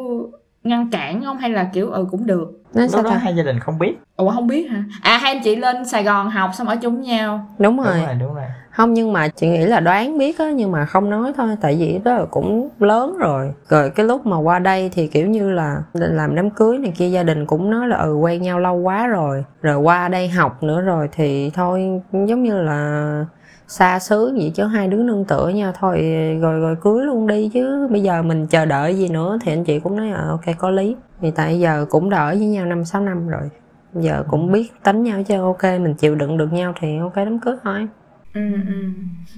ngăn 0.64 0.90
cản 0.92 1.24
không? 1.24 1.38
Hay 1.38 1.50
là 1.50 1.70
kiểu 1.74 1.90
ừ 1.90 2.08
cũng 2.12 2.26
được. 2.26 2.62
Nói 2.74 2.88
sao 2.90 2.98
lúc 2.98 3.06
đó 3.06 3.12
ta? 3.12 3.18
hai 3.18 3.36
gia 3.36 3.44
đình 3.44 3.60
không 3.60 3.80
biết. 3.80 3.94
Ủa 4.16 4.32
không 4.32 4.48
biết 4.48 4.72
hả? 4.72 4.84
À 5.02 5.18
hai 5.18 5.34
anh 5.34 5.44
chị 5.44 5.56
lên 5.56 5.86
sài 5.86 6.04
gòn 6.04 6.30
học 6.30 6.52
xong 6.54 6.68
ở 6.68 6.76
chung 6.76 6.98
với 6.98 7.06
nhau. 7.06 7.48
Đúng 7.60 7.78
đúng 7.78 7.86
rồi. 7.86 8.02
rồi 8.06 8.16
đúng 8.16 8.34
rồi. 8.36 8.46
Không 8.72 8.94
nhưng 8.94 9.14
mà 9.14 9.28
chị 9.28 9.48
nghĩ 9.48 9.66
là 9.66 9.80
đoán 9.80 10.18
biết 10.18 10.40
á 10.40 10.52
nhưng 10.52 10.72
mà 10.72 10.86
không 10.86 11.10
nói 11.10 11.34
thôi 11.38 11.56
tại 11.62 11.76
vì 11.80 12.00
đó 12.04 12.14
là 12.14 12.26
cũng 12.32 12.70
lớn 12.80 13.18
rồi. 13.18 13.52
Rồi 13.68 13.90
cái 13.90 14.06
lúc 14.06 14.26
mà 14.26 14.38
qua 14.38 14.60
đây 14.60 14.90
thì 14.94 15.08
kiểu 15.08 15.28
như 15.28 15.50
là 15.50 15.84
làm 15.94 16.36
đám 16.36 16.50
cưới 16.50 16.78
này 16.78 16.94
kia 16.98 17.08
gia 17.10 17.24
đình 17.24 17.46
cũng 17.46 17.70
nói 17.70 17.88
là 17.88 17.98
ừ 17.98 18.16
quen 18.16 18.42
nhau 18.42 18.60
lâu 18.60 18.76
quá 18.76 19.08
rồi. 19.08 19.44
Rồi 19.62 19.76
qua 19.76 20.08
đây 20.08 20.30
học 20.30 20.64
nữa 20.64 20.82
rồi 20.82 21.10
thì 21.12 21.52
thôi 21.54 22.02
giống 22.12 22.44
như 22.44 22.62
là 22.62 23.26
xa 23.72 24.00
xứ 24.00 24.34
vậy 24.38 24.52
chứ 24.56 24.64
hai 24.64 24.88
đứa 24.88 25.04
nương 25.04 25.26
tựa 25.26 25.48
nhau 25.48 25.72
thôi 25.80 26.02
rồi 26.42 26.60
rồi 26.60 26.76
cưới 26.82 27.06
luôn 27.06 27.28
đi 27.28 27.50
chứ. 27.54 27.88
Bây 27.92 28.04
giờ 28.04 28.22
mình 28.22 28.48
chờ 28.48 28.66
đợi 28.66 28.98
gì 28.98 29.10
nữa 29.10 29.38
thì 29.42 29.52
anh 29.52 29.64
chị 29.64 29.80
cũng 29.80 29.96
nói 29.96 30.10
à, 30.10 30.26
ok 30.30 30.58
có 30.58 30.70
lý. 30.70 30.96
Thì 31.22 31.32
tại 31.32 31.60
giờ 31.60 31.86
cũng 31.90 32.10
ở 32.10 32.30
với 32.30 32.48
nhau 32.48 32.66
năm 32.66 32.86
sáu 32.86 33.02
năm 33.02 33.28
rồi. 33.28 33.50
Giờ 33.94 34.24
cũng 34.28 34.52
biết 34.52 34.72
tính 34.84 35.04
nhau 35.04 35.24
chứ 35.24 35.42
ok 35.42 35.64
mình 35.64 35.94
chịu 35.94 36.16
đựng 36.16 36.38
được 36.38 36.54
nhau 36.54 36.74
thì 36.80 36.98
ok 36.98 37.16
đám 37.16 37.40
cưới 37.40 37.56
thôi. 37.64 37.88
Ừ, 38.34 38.42
ừ. 38.68 38.84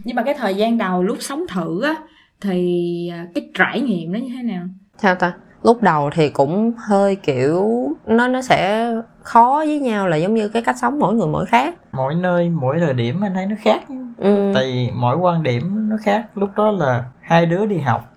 nhưng 0.04 0.16
mà 0.16 0.24
cái 0.24 0.34
thời 0.38 0.56
gian 0.56 0.78
đầu 0.78 1.04
lúc 1.04 1.18
sống 1.20 1.46
thử 1.50 1.84
á 1.84 1.96
thì 2.42 3.10
à, 3.14 3.28
cái 3.36 3.50
trải 3.54 3.82
nghiệm 3.82 4.14
nó 4.14 4.20
như 4.20 4.30
thế 4.38 4.44
nào? 4.44 4.64
Sao 4.98 5.16
ta? 5.16 5.34
Lúc 5.64 5.82
đầu 5.82 6.10
thì 6.14 6.30
cũng 6.30 6.74
hơi 6.78 7.16
kiểu 7.16 7.83
nó 8.06 8.28
nó 8.28 8.42
sẽ 8.42 8.92
khó 9.22 9.64
với 9.68 9.80
nhau 9.80 10.08
là 10.08 10.18
giống 10.18 10.34
như 10.34 10.50
cái 10.50 10.62
cách 10.62 10.76
sống 10.82 11.00
mỗi 11.00 11.14
người 11.14 11.28
mỗi 11.28 11.46
khác. 11.46 11.76
Mỗi 11.92 12.16
nơi 12.16 12.50
mỗi 12.50 12.80
thời 12.80 12.94
điểm 12.94 13.22
anh 13.22 13.34
thấy 13.34 13.46
nó 13.46 13.56
khác. 13.60 13.84
Ừ. 14.18 14.52
tại 14.56 14.64
vì 14.64 14.92
mỗi 14.94 15.18
quan 15.18 15.44
điểm 15.44 15.90
nó 15.90 15.98
khác. 16.02 16.26
Lúc 16.36 16.50
đó 16.56 16.72
là 16.72 17.06
hai 17.22 17.46
đứa 17.46 17.66
đi 17.66 17.78
học 17.78 18.14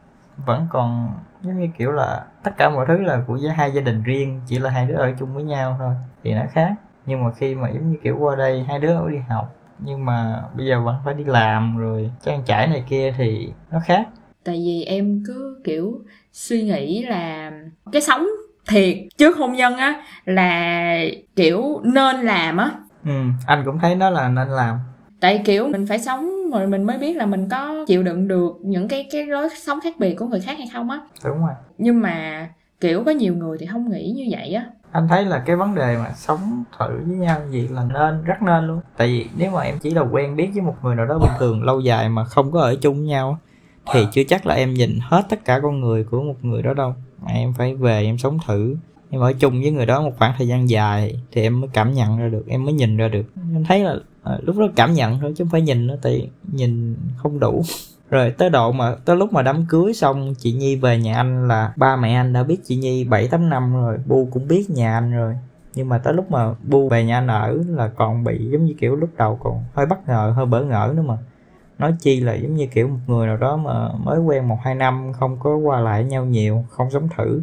vẫn 0.47 0.67
còn 0.71 1.11
giống 1.43 1.61
như 1.61 1.69
kiểu 1.79 1.93
là 1.93 2.25
tất 2.43 2.51
cả 2.57 2.71
mọi 2.71 2.87
thứ 2.89 2.97
là 2.97 3.23
của 3.27 3.37
gia 3.37 3.53
hai 3.53 3.71
gia 3.73 3.81
đình 3.81 4.03
riêng 4.03 4.41
chỉ 4.47 4.59
là 4.59 4.71
hai 4.71 4.87
đứa 4.87 4.95
ở 4.95 5.13
chung 5.19 5.35
với 5.35 5.45
nhau 5.45 5.77
thôi 5.79 5.95
thì 6.25 6.35
nó 6.35 6.43
khác. 6.53 6.73
Nhưng 7.07 7.25
mà 7.25 7.31
khi 7.33 7.55
mà 7.55 7.71
giống 7.71 7.93
như 7.93 7.99
kiểu 8.03 8.17
qua 8.19 8.37
đây 8.37 8.65
hai 8.69 8.79
đứa 8.79 8.95
ở 8.97 9.11
đi 9.11 9.19
học 9.29 9.55
nhưng 9.79 10.05
mà 10.05 10.43
bây 10.57 10.67
giờ 10.67 10.81
vẫn 10.81 10.97
phải 11.05 11.15
đi 11.15 11.25
làm 11.25 11.79
rồi 11.79 12.11
trang 12.25 12.43
trải 12.47 12.67
này 12.67 12.85
kia 12.89 13.15
thì 13.19 13.53
nó 13.71 13.81
khác. 13.85 14.09
Tại 14.45 14.55
vì 14.67 14.85
em 14.85 15.23
cứ 15.27 15.61
kiểu 15.65 16.01
suy 16.33 16.63
nghĩ 16.63 17.03
là 17.03 17.53
cái 17.93 18.03
sống 18.03 18.27
thiệt 18.69 18.97
trước 19.19 19.37
hôn 19.37 19.53
nhân 19.53 19.77
á 19.77 20.03
là 20.25 21.05
kiểu 21.37 21.81
nên 21.85 22.17
làm 22.17 22.57
á. 22.57 22.71
Ừ 23.05 23.13
anh 23.47 23.63
cũng 23.65 23.79
thấy 23.79 23.95
đó 23.95 24.11
là 24.11 24.29
nên 24.29 24.49
làm. 24.49 24.79
Tại 25.21 25.43
kiểu 25.45 25.69
mình 25.69 25.87
phải 25.87 25.99
sống 25.99 26.31
rồi 26.53 26.67
mình 26.67 26.85
mới 26.85 26.99
biết 26.99 27.17
là 27.17 27.27
mình 27.27 27.49
có 27.49 27.85
chịu 27.87 28.03
đựng 28.03 28.29
được 28.29 28.53
những 28.65 28.89
cái 28.89 29.09
cái 29.13 29.27
lối 29.27 29.49
sống 29.57 29.79
khác 29.81 29.95
biệt 29.99 30.15
của 30.15 30.27
người 30.27 30.41
khác 30.41 30.59
hay 30.59 30.69
không 30.73 30.91
á. 30.91 31.01
Đúng 31.25 31.39
rồi. 31.39 31.55
Nhưng 31.79 32.01
mà 32.01 32.49
kiểu 32.81 33.03
có 33.07 33.11
nhiều 33.11 33.35
người 33.35 33.59
thì 33.61 33.67
không 33.67 33.91
nghĩ 33.91 34.13
như 34.17 34.25
vậy 34.31 34.53
á. 34.53 34.65
Anh 34.93 35.09
thấy 35.09 35.25
là 35.25 35.43
cái 35.47 35.57
vấn 35.57 35.75
đề 35.75 35.97
mà 35.97 36.11
sống 36.15 36.65
thử 36.79 36.89
với 37.07 37.17
nhau 37.17 37.41
gì 37.51 37.69
là 37.69 37.83
nên 37.95 38.25
rất 38.25 38.43
nên 38.43 38.67
luôn. 38.67 38.81
Tại 38.97 39.09
vì 39.09 39.27
nếu 39.39 39.51
mà 39.51 39.61
em 39.61 39.79
chỉ 39.79 39.91
là 39.91 40.03
quen 40.03 40.37
biết 40.37 40.51
với 40.55 40.63
một 40.63 40.77
người 40.83 40.97
nào 40.97 41.07
đó 41.07 41.19
bình 41.19 41.33
thường 41.39 41.63
lâu 41.63 41.81
dài 41.81 42.09
mà 42.09 42.25
không 42.25 42.53
có 42.53 42.61
ở 42.61 42.75
chung 42.81 42.97
với 42.97 43.07
nhau 43.07 43.39
thì 43.93 44.07
chưa 44.13 44.23
chắc 44.29 44.47
là 44.47 44.55
em 44.55 44.75
nhìn 44.75 44.99
hết 45.03 45.27
tất 45.29 45.45
cả 45.45 45.61
con 45.63 45.81
người 45.81 46.05
của 46.05 46.23
một 46.23 46.35
người 46.43 46.63
đó 46.63 46.75
đâu. 46.75 46.95
Mà 47.23 47.33
em 47.33 47.55
phải 47.59 47.75
về 47.75 48.03
em 48.03 48.19
sống 48.19 48.39
thử. 48.47 48.77
Em 49.11 49.21
ở 49.21 49.33
chung 49.33 49.61
với 49.61 49.71
người 49.71 49.87
đó 49.87 50.03
một 50.03 50.13
khoảng 50.19 50.33
thời 50.39 50.49
gian 50.49 50.69
dài 50.69 51.21
thì 51.33 51.43
em 51.43 51.61
mới 51.61 51.71
cảm 51.73 51.93
nhận 51.93 52.19
ra 52.19 52.29
được 52.29 52.45
em 52.49 52.65
mới 52.65 52.73
nhìn 52.73 52.97
ra 52.97 53.09
được. 53.09 53.25
Em 53.55 53.65
thấy 53.65 53.85
là 53.85 53.97
à, 54.23 54.39
lúc 54.43 54.59
đó 54.59 54.69
cảm 54.77 54.95
nhận 54.95 55.21
thôi 55.21 55.33
chứ 55.37 55.45
không 55.45 55.51
phải 55.51 55.63
nhìn 55.63 55.87
nữa 55.87 55.97
tại 56.03 56.31
nhìn 56.53 56.97
không 57.17 57.41
đủ. 57.41 57.63
Rồi 58.11 58.31
tới 58.31 58.51
độ 58.51 58.73
mà 58.73 58.95
tới 59.05 59.17
lúc 59.17 59.33
mà 59.33 59.43
đám 59.43 59.65
cưới 59.69 59.93
xong 59.93 60.35
chị 60.39 60.53
nhi 60.53 60.77
về 60.77 60.99
nhà 60.99 61.17
anh 61.17 61.49
là 61.49 61.73
ba 61.77 61.97
mẹ 61.97 62.15
anh 62.15 62.33
đã 62.33 62.43
biết 62.43 62.57
chị 62.65 62.77
nhi 62.77 63.05
bảy 63.05 63.29
tám 63.29 63.51
năm 63.51 63.73
rồi 63.73 63.99
bu 64.07 64.29
cũng 64.33 64.49
biết 64.49 64.71
nhà 64.71 64.95
anh 64.95 65.13
rồi. 65.13 65.35
Nhưng 65.75 65.89
mà 65.89 65.99
tới 65.99 66.15
lúc 66.15 66.31
mà 66.31 66.55
bu 66.63 66.89
về 66.89 67.05
nhà 67.05 67.19
anh 67.19 67.27
ở 67.27 67.59
là 67.69 67.89
còn 67.89 68.25
bị 68.25 68.49
giống 68.53 68.65
như 68.65 68.75
kiểu 68.79 68.97
lúc 68.97 69.11
đầu 69.17 69.39
còn 69.43 69.65
hơi 69.75 69.87
bất 69.87 70.09
ngờ 70.09 70.33
hơi 70.37 70.47
bỡ 70.47 70.65
ngỡ 70.65 70.93
nữa 70.97 71.03
mà 71.03 71.17
nói 71.79 71.95
chi 72.01 72.21
là 72.21 72.35
giống 72.35 72.57
như 72.57 72.67
kiểu 72.67 72.89
một 72.89 72.99
người 73.07 73.27
nào 73.27 73.37
đó 73.37 73.57
mà 73.57 73.89
mới 74.05 74.21
quen 74.21 74.49
một 74.49 74.59
hai 74.65 74.75
năm 74.75 75.13
không 75.13 75.37
có 75.41 75.57
qua 75.57 75.81
lại 75.81 76.05
nhau 76.05 76.25
nhiều 76.25 76.65
không 76.71 76.91
sống 76.91 77.09
thử. 77.17 77.43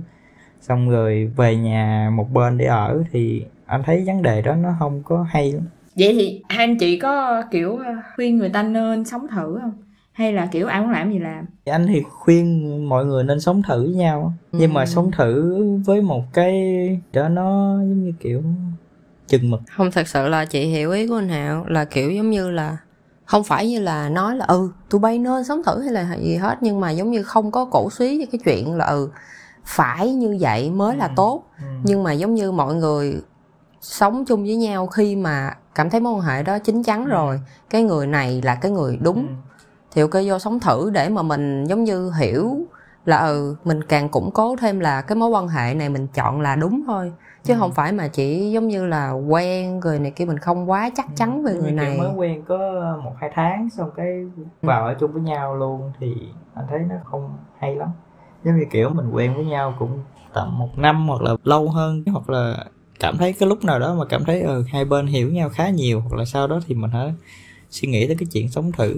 Xong 0.62 0.90
rồi 0.90 1.32
về 1.36 1.56
nhà 1.56 2.10
một 2.14 2.32
bên 2.34 2.58
để 2.58 2.66
ở 2.66 3.04
thì 3.12 3.46
anh 3.66 3.84
thấy 3.86 4.04
vấn 4.08 4.22
đề 4.22 4.42
đó 4.42 4.56
nó 4.56 4.70
không 4.80 5.02
có 5.06 5.26
hay 5.30 5.52
lắm. 5.52 5.64
Vậy 5.96 6.14
thì 6.14 6.42
hai 6.50 6.66
anh 6.68 6.78
chị 6.78 7.00
có 7.00 7.44
kiểu 7.52 7.80
khuyên 8.16 8.38
người 8.38 8.50
ta 8.50 8.64
nên 8.64 9.06
sống 9.06 9.28
thử 9.36 9.58
không? 9.62 9.72
Hay 10.12 10.34
là 10.34 10.46
kiểu 10.52 10.68
ai 10.68 10.82
muốn 10.82 10.90
làm 10.90 11.12
gì 11.12 11.20
làm? 11.20 11.46
Anh 11.66 11.88
thì 11.88 12.02
khuyên 12.10 12.90
mọi 12.90 13.06
người 13.06 13.24
nên 13.24 13.40
sống 13.40 13.62
thử 13.68 13.82
với 13.84 13.94
nhau. 13.94 14.34
Nhưng 14.52 14.72
Ừ. 14.72 14.74
mà 14.76 14.86
sống 14.86 15.12
thử 15.12 15.60
với 15.86 16.02
một 16.02 16.24
cái 16.34 16.54
đó 17.14 17.30
nó 17.30 17.78
giống 17.78 18.04
như 18.04 18.12
kiểu 18.20 18.44
chừng 19.28 19.50
mực. 19.52 19.62
Không 19.72 19.92
thật 19.92 20.08
sự 20.08 20.28
là 20.30 20.46
chị 20.46 20.66
hiểu 20.66 20.92
ý 20.92 21.08
của 21.08 21.16
anh 21.16 21.30
hạo 21.30 21.66
là 21.68 21.86
kiểu 21.86 22.12
giống 22.12 22.30
như 22.30 22.52
là 22.52 22.78
không 23.34 23.44
phải 23.44 23.70
như 23.70 23.80
là 23.80 24.10
nói 24.10 24.36
là 24.36 24.46
ừ 24.46 24.70
tụi 24.90 25.00
bay 25.00 25.20
nên 25.20 25.44
sống 25.44 25.64
thử 25.64 25.82
hay 25.82 25.92
là 25.92 26.16
gì 26.22 26.36
hết 26.36 26.58
nhưng 26.62 26.80
mà 26.80 26.92
giống 26.92 27.12
như 27.12 27.24
không 27.24 27.52
có 27.52 27.66
cổ 27.66 27.90
suý 27.90 28.18
với 28.18 28.28
cái 28.32 28.40
chuyện 28.46 28.76
là 28.78 28.86
ừ 28.86 29.10
phải 29.66 30.14
như 30.14 30.38
vậy 30.40 30.70
mới 30.72 30.96
là 30.98 31.06
Ừ. 31.06 31.12
tốt 31.16 31.44
ừ. 31.60 31.64
nhưng 31.84 32.04
mà 32.04 32.12
giống 32.14 32.36
như 32.36 32.52
mọi 32.52 32.76
người 32.76 33.22
sống 33.82 34.26
chung 34.26 34.44
với 34.44 34.56
nhau 34.56 34.88
khi 34.88 35.16
mà 35.16 35.56
cảm 35.76 35.90
thấy 35.90 36.00
mối 36.02 36.14
quan 36.14 36.22
hệ 36.22 36.44
đó 36.44 36.60
chín 36.60 36.84
chắn 36.84 37.04
Ừ. 37.06 37.10
rồi 37.10 37.42
cái 37.70 37.84
người 37.84 38.08
này 38.08 38.42
là 38.44 38.56
cái 38.56 38.72
người 38.72 38.98
đúng 39.02 39.28
Ừ. 39.28 39.34
thì 39.92 40.02
ok 40.02 40.14
vô 40.26 40.40
sống 40.40 40.60
thử 40.60 40.90
để 40.90 41.10
mà 41.10 41.22
mình 41.22 41.66
giống 41.66 41.84
như 41.84 42.12
hiểu 42.20 42.58
là 43.06 43.18
ừ 43.18 43.56
mình 43.64 43.84
càng 43.84 44.10
củng 44.10 44.32
cố 44.32 44.56
thêm 44.56 44.80
là 44.80 45.02
cái 45.02 45.16
mối 45.16 45.30
quan 45.30 45.48
hệ 45.48 45.74
này 45.74 45.90
mình 45.90 46.08
chọn 46.08 46.42
là 46.42 46.56
đúng 46.56 46.84
thôi. 46.88 47.14
Chứ 47.44 47.54
Ừ. 47.54 47.60
không 47.60 47.72
phải 47.72 47.92
mà 47.92 48.08
chỉ 48.08 48.52
giống 48.52 48.68
như 48.68 48.86
là 48.86 49.12
quen 49.12 49.80
rồi 49.80 50.00
này 50.00 50.12
kia 50.12 50.26
mình 50.26 50.38
không 50.40 50.70
quá 50.70 50.90
chắc 50.96 51.06
chắn 51.16 51.44
về 51.44 51.54
Giống 51.54 51.62
người 51.62 51.72
này. 51.72 51.98
mới 51.98 52.14
quen 52.16 52.44
có 52.48 52.58
một 53.04 53.14
hai 53.20 53.30
tháng 53.34 53.70
xong 53.70 53.90
cái 53.96 54.26
vào 54.62 54.86
ở 54.86 54.94
chung 55.00 55.12
với 55.12 55.22
nhau 55.22 55.56
luôn 55.56 55.92
thì 56.00 56.14
anh 56.56 56.66
thấy 56.70 56.80
nó 56.90 56.96
không 57.06 57.38
hay 57.60 57.76
lắm. 57.76 57.90
Giống 58.44 58.60
như 58.60 58.66
kiểu 58.72 58.90
mình 58.90 59.10
quen 59.12 59.36
với 59.36 59.46
nhau 59.46 59.76
cũng 59.80 60.00
tầm 60.34 60.58
một 60.60 60.78
năm 60.78 61.08
hoặc 61.08 61.22
là 61.22 61.36
lâu 61.44 61.70
hơn 61.70 62.04
hoặc 62.12 62.30
là 62.30 62.66
cảm 63.00 63.18
thấy 63.18 63.34
cái 63.34 63.50
lúc 63.50 63.64
nào 63.64 63.80
đó 63.80 63.94
mà 63.94 64.06
cảm 64.10 64.24
thấy 64.26 64.42
ờ 64.42 64.64
hai 64.72 64.86
bên 64.86 65.08
hiểu 65.08 65.32
nhau 65.32 65.50
khá 65.50 65.70
nhiều 65.70 66.00
hoặc 66.00 66.18
là 66.18 66.26
sau 66.26 66.48
đó 66.48 66.60
thì 66.68 66.76
mình 66.76 66.92
hãy 66.92 67.14
suy 67.70 67.88
nghĩ 67.88 68.08
tới 68.08 68.16
cái 68.20 68.28
chuyện 68.32 68.50
sống 68.50 68.72
thử 68.72 68.96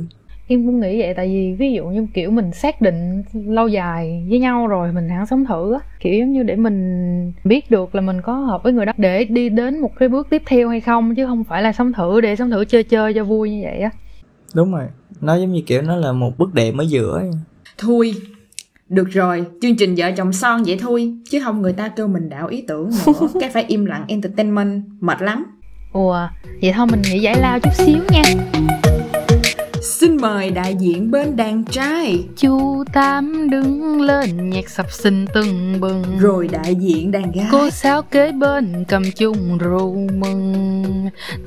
em 0.47 0.65
cũng 0.65 0.79
nghĩ 0.79 1.01
vậy 1.01 1.13
tại 1.13 1.27
vì 1.27 1.53
ví 1.59 1.73
dụ 1.73 1.85
như 1.85 2.07
kiểu 2.13 2.31
mình 2.31 2.51
xác 2.51 2.81
định 2.81 3.23
lâu 3.33 3.67
dài 3.67 4.25
với 4.29 4.39
nhau 4.39 4.67
rồi 4.67 4.91
mình 4.91 5.09
hẳn 5.09 5.25
sống 5.25 5.45
thử 5.45 5.73
á. 5.73 5.79
Kiểu 5.99 6.13
giống 6.19 6.31
như 6.31 6.43
để 6.43 6.55
mình 6.55 7.33
biết 7.43 7.71
được 7.71 7.95
là 7.95 8.01
mình 8.01 8.21
có 8.21 8.33
hợp 8.33 8.63
với 8.63 8.73
người 8.73 8.85
đó 8.85 8.93
để 8.97 9.25
đi 9.25 9.49
đến 9.49 9.81
một 9.81 9.91
cái 9.99 10.09
bước 10.09 10.27
tiếp 10.29 10.41
theo 10.46 10.70
hay 10.70 10.81
không 10.81 11.15
chứ 11.15 11.25
không 11.25 11.43
phải 11.43 11.61
là 11.61 11.74
sống 11.74 11.93
thử 11.93 12.22
để 12.22 12.35
sống 12.35 12.51
thử 12.51 12.65
chơi 12.65 12.83
chơi 12.83 13.13
cho 13.13 13.24
vui 13.24 13.50
như 13.50 13.61
vậy 13.63 13.77
á. 13.77 13.89
Đúng 14.55 14.72
rồi. 14.72 14.85
Nó 15.22 15.35
giống 15.35 15.53
như 15.53 15.61
kiểu 15.65 15.81
nó 15.81 15.96
là 15.96 16.11
một 16.11 16.37
bước 16.37 16.53
đệm 16.53 16.77
ở 16.77 16.83
giữa 16.83 17.17
ấy. 17.20 17.29
thôi 17.77 18.13
được 18.89 19.09
rồi. 19.09 19.46
Chương 19.61 19.75
trình 19.75 19.96
vợ 19.98 20.11
chồng 20.17 20.33
son 20.33 20.63
vậy 20.65 20.77
thôi 20.81 21.13
chứ 21.29 21.39
không 21.43 21.61
người 21.61 21.74
ta 21.74 21.87
kêu 21.87 22.07
mình 22.07 22.29
đạo 22.29 22.48
ý 22.48 22.63
tưởng 22.67 22.89
nữa. 22.89 23.13
Cái 23.39 23.50
phải 23.50 23.65
im 23.67 23.85
lặng 23.85 24.05
entertainment 24.07 24.83
mệt 25.00 25.22
lắm. 25.22 25.46
Ùa 25.93 26.27
vậy 26.61 26.72
thôi 26.75 26.87
mình 26.91 27.01
nghỉ 27.01 27.20
giải 27.20 27.39
lao 27.39 27.59
chút 27.59 27.74
xíu 27.74 27.98
nha 28.11 28.24
mời 30.25 30.51
đại 30.51 30.75
diện 30.75 31.11
bên 31.11 31.35
đàn 31.35 31.64
trai. 31.64 32.24
Chu 32.38 32.83
tám 32.94 33.50
đứng 33.50 34.01
lên 34.01 34.50
nhạc 34.50 34.70
sập 34.70 34.92
sình 34.92 35.25
tưng 35.33 35.81
bừng. 35.81 36.03
Rồi 36.20 36.48
đại 36.51 36.75
diện 36.75 37.11
đàn 37.11 37.31
gái. 37.31 37.48
Cô 37.51 37.70
sáo 37.70 38.01
kế 38.01 38.31
bên 38.31 38.85
cầm 38.88 39.03
chung 39.16 39.57
rượu 39.57 39.96
mừng. 40.14 40.83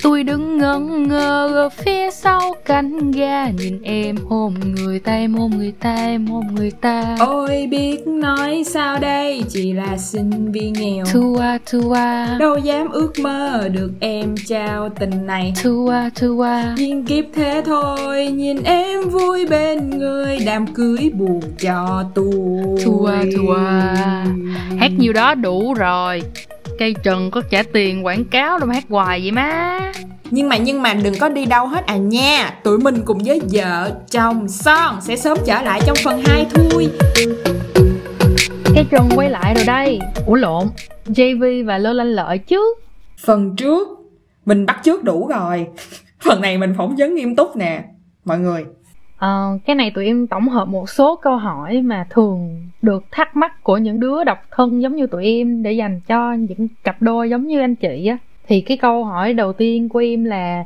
Tôi 0.03 0.23
đứng 0.23 0.57
ngẩn 0.57 1.07
ngơ 1.07 1.47
ở 1.53 1.69
phía 1.69 2.11
sau 2.11 2.55
cánh 2.65 3.11
ga 3.11 3.49
Nhìn 3.49 3.81
em 3.83 4.15
hôn 4.29 4.53
người 4.75 4.99
ta 4.99 5.11
em 5.13 5.33
hôn 5.33 5.51
người 5.57 5.73
ta 5.79 5.95
em 5.95 6.27
hôn 6.27 6.55
người 6.55 6.71
ta. 6.71 7.15
Ôi 7.19 7.67
biết 7.71 8.07
nói 8.07 8.63
sao 8.67 8.99
đây 8.99 9.43
chỉ 9.49 9.73
là 9.73 9.97
sinh 9.97 10.51
viên 10.51 10.73
nghèo. 10.73 11.05
Thua 11.13 11.41
thua. 11.65 11.95
Đâu 12.39 12.57
dám 12.63 12.89
ước 12.89 13.13
mơ 13.19 13.69
được 13.71 13.91
em 13.99 14.35
trao 14.47 14.89
tình 14.99 15.25
này. 15.25 15.53
Thua 15.63 15.93
thua. 16.15 16.45
Duyên 16.77 17.05
kiếp 17.05 17.25
thế 17.33 17.61
thôi 17.65 18.27
nhìn 18.27 18.63
em 18.69 19.09
vui 19.09 19.45
bên 19.45 19.89
người 19.89 20.39
đám 20.45 20.67
cưới 20.67 21.11
buồn 21.13 21.41
cho 21.59 22.03
tôi. 22.15 22.33
Thua 22.83 23.11
thua 23.37 23.53
Hát 24.79 24.91
nhiêu 24.97 25.13
đó 25.13 25.35
đủ 25.35 25.73
rồi. 25.73 26.21
Cây 26.79 26.95
trần 27.03 27.31
có 27.31 27.41
trả 27.49 27.63
tiền 27.63 28.05
quảng 28.05 28.25
cáo 28.25 28.59
đâu 28.59 28.67
mà 28.67 28.73
hát 28.73 28.83
hoài 28.89 29.21
vậy 29.21 29.31
má. 29.31 29.79
Nhưng 30.31 30.49
mà 30.49 30.57
nhưng 30.57 30.81
mà 30.81 30.93
đừng 30.93 31.13
có 31.19 31.29
đi 31.29 31.45
đâu 31.45 31.67
hết 31.67 31.85
à 31.85 31.97
nha. 31.97 32.53
Tụi 32.63 32.77
mình 32.77 33.01
cùng 33.05 33.17
với 33.17 33.41
vợ 33.51 33.91
chồng 34.11 34.47
son 34.47 34.97
sẽ 35.01 35.15
sớm 35.15 35.37
trở 35.45 35.61
lại 35.61 35.81
trong 35.85 35.97
phần 36.03 36.21
2 36.25 36.45
thôi. 36.53 36.87
Cây 38.75 38.85
trần 38.89 39.09
quay 39.15 39.29
lại 39.29 39.53
rồi 39.55 39.63
đây. 39.65 39.99
Ủa 40.25 40.35
lộn 40.35 40.67
JV 41.05 41.65
và 41.65 41.77
Lô 41.77 41.93
Lanh 41.93 42.07
Lợi 42.07 42.37
chứ? 42.37 42.75
Phần 43.25 43.55
trước 43.55 43.87
mình 44.45 44.65
bắt 44.65 44.79
trước 44.83 45.03
đủ 45.03 45.27
rồi. 45.27 45.67
Phần 46.25 46.41
này 46.41 46.57
mình 46.57 46.73
phỏng 46.77 46.95
vấn 46.95 47.15
nghiêm 47.15 47.35
túc 47.35 47.55
nè 47.55 47.83
mọi 48.29 48.39
người. 48.39 48.65
Ờ, 49.17 49.57
cái 49.65 49.75
này 49.75 49.91
tụi 49.95 50.05
em 50.05 50.27
tổng 50.27 50.49
hợp 50.49 50.67
một 50.67 50.89
số 50.89 51.15
câu 51.15 51.37
hỏi 51.37 51.81
mà 51.81 52.07
thường 52.09 52.69
được 52.81 53.03
thắc 53.11 53.35
mắc 53.35 53.63
của 53.63 53.77
những 53.77 53.99
đứa 53.99 54.23
độc 54.23 54.37
thân 54.51 54.81
giống 54.81 54.95
như 54.95 55.07
tụi 55.07 55.25
em 55.25 55.63
để 55.63 55.71
dành 55.71 56.01
cho 56.07 56.33
những 56.33 56.67
cặp 56.83 57.01
đôi 57.01 57.29
giống 57.29 57.47
như 57.47 57.59
anh 57.59 57.75
chị 57.75 58.07
á. 58.07 58.17
Thì 58.47 58.61
cái 58.61 58.77
câu 58.77 59.05
hỏi 59.05 59.33
đầu 59.33 59.53
tiên 59.53 59.89
của 59.89 59.99
em 59.99 60.23
là 60.23 60.65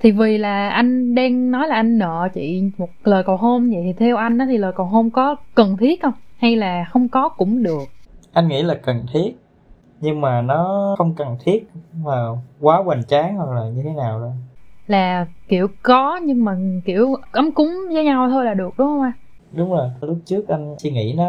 thì 0.00 0.10
vì 0.10 0.38
là 0.38 0.68
anh 0.68 1.14
đang 1.14 1.50
nói 1.50 1.68
là 1.68 1.74
anh 1.74 1.98
nợ 1.98 2.28
chị 2.34 2.70
một 2.78 2.88
lời 3.04 3.22
cầu 3.22 3.36
hôn 3.36 3.70
vậy 3.70 3.82
thì 3.84 3.92
theo 3.92 4.16
anh 4.16 4.38
á 4.38 4.46
thì 4.48 4.58
lời 4.58 4.72
cầu 4.76 4.86
hôn 4.86 5.10
có 5.10 5.36
cần 5.54 5.76
thiết 5.76 6.02
không? 6.02 6.14
Hay 6.38 6.56
là 6.56 6.84
không 6.90 7.08
có 7.08 7.28
cũng 7.28 7.62
được? 7.62 7.82
Anh 8.32 8.48
nghĩ 8.48 8.62
là 8.62 8.74
cần 8.74 9.06
thiết 9.12 9.36
nhưng 10.00 10.20
mà 10.20 10.42
nó 10.42 10.94
không 10.98 11.14
cần 11.14 11.36
thiết 11.44 11.68
mà 12.04 12.16
quá 12.60 12.82
hoành 12.84 13.04
tráng 13.04 13.36
hoặc 13.36 13.54
là 13.54 13.68
như 13.68 13.82
thế 13.84 13.90
nào 13.96 14.20
đâu 14.20 14.32
là 14.86 15.26
kiểu 15.48 15.68
có 15.82 16.20
nhưng 16.24 16.44
mà 16.44 16.56
kiểu 16.84 17.14
ấm 17.32 17.52
cúng 17.52 17.70
với 17.92 18.04
nhau 18.04 18.28
thôi 18.30 18.44
là 18.44 18.54
được, 18.54 18.70
đúng 18.78 18.86
không 18.86 19.02
anh? 19.02 19.12
Đúng 19.52 19.70
rồi, 19.70 19.90
lúc 20.00 20.18
trước 20.24 20.48
anh 20.48 20.74
suy 20.78 20.90
nghĩ 20.90 21.12
nó 21.12 21.28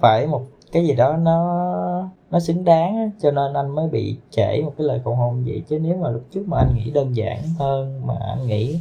phải 0.00 0.26
một 0.26 0.42
cái 0.72 0.86
gì 0.86 0.94
đó 0.94 1.16
nó 1.16 2.08
nó 2.30 2.40
xứng 2.40 2.64
đáng 2.64 3.10
cho 3.20 3.30
nên 3.30 3.52
anh 3.54 3.74
mới 3.74 3.88
bị 3.88 4.16
trễ 4.30 4.62
một 4.64 4.72
cái 4.78 4.86
lời 4.86 5.00
cầu 5.04 5.14
hôn 5.14 5.44
vậy. 5.46 5.62
Chứ 5.68 5.78
nếu 5.78 5.96
mà 5.96 6.10
lúc 6.10 6.22
trước 6.30 6.48
mà 6.48 6.58
anh 6.58 6.74
nghĩ 6.74 6.90
đơn 6.90 7.16
giản 7.16 7.38
hơn 7.58 8.06
mà 8.06 8.14
anh 8.28 8.46
nghĩ 8.46 8.80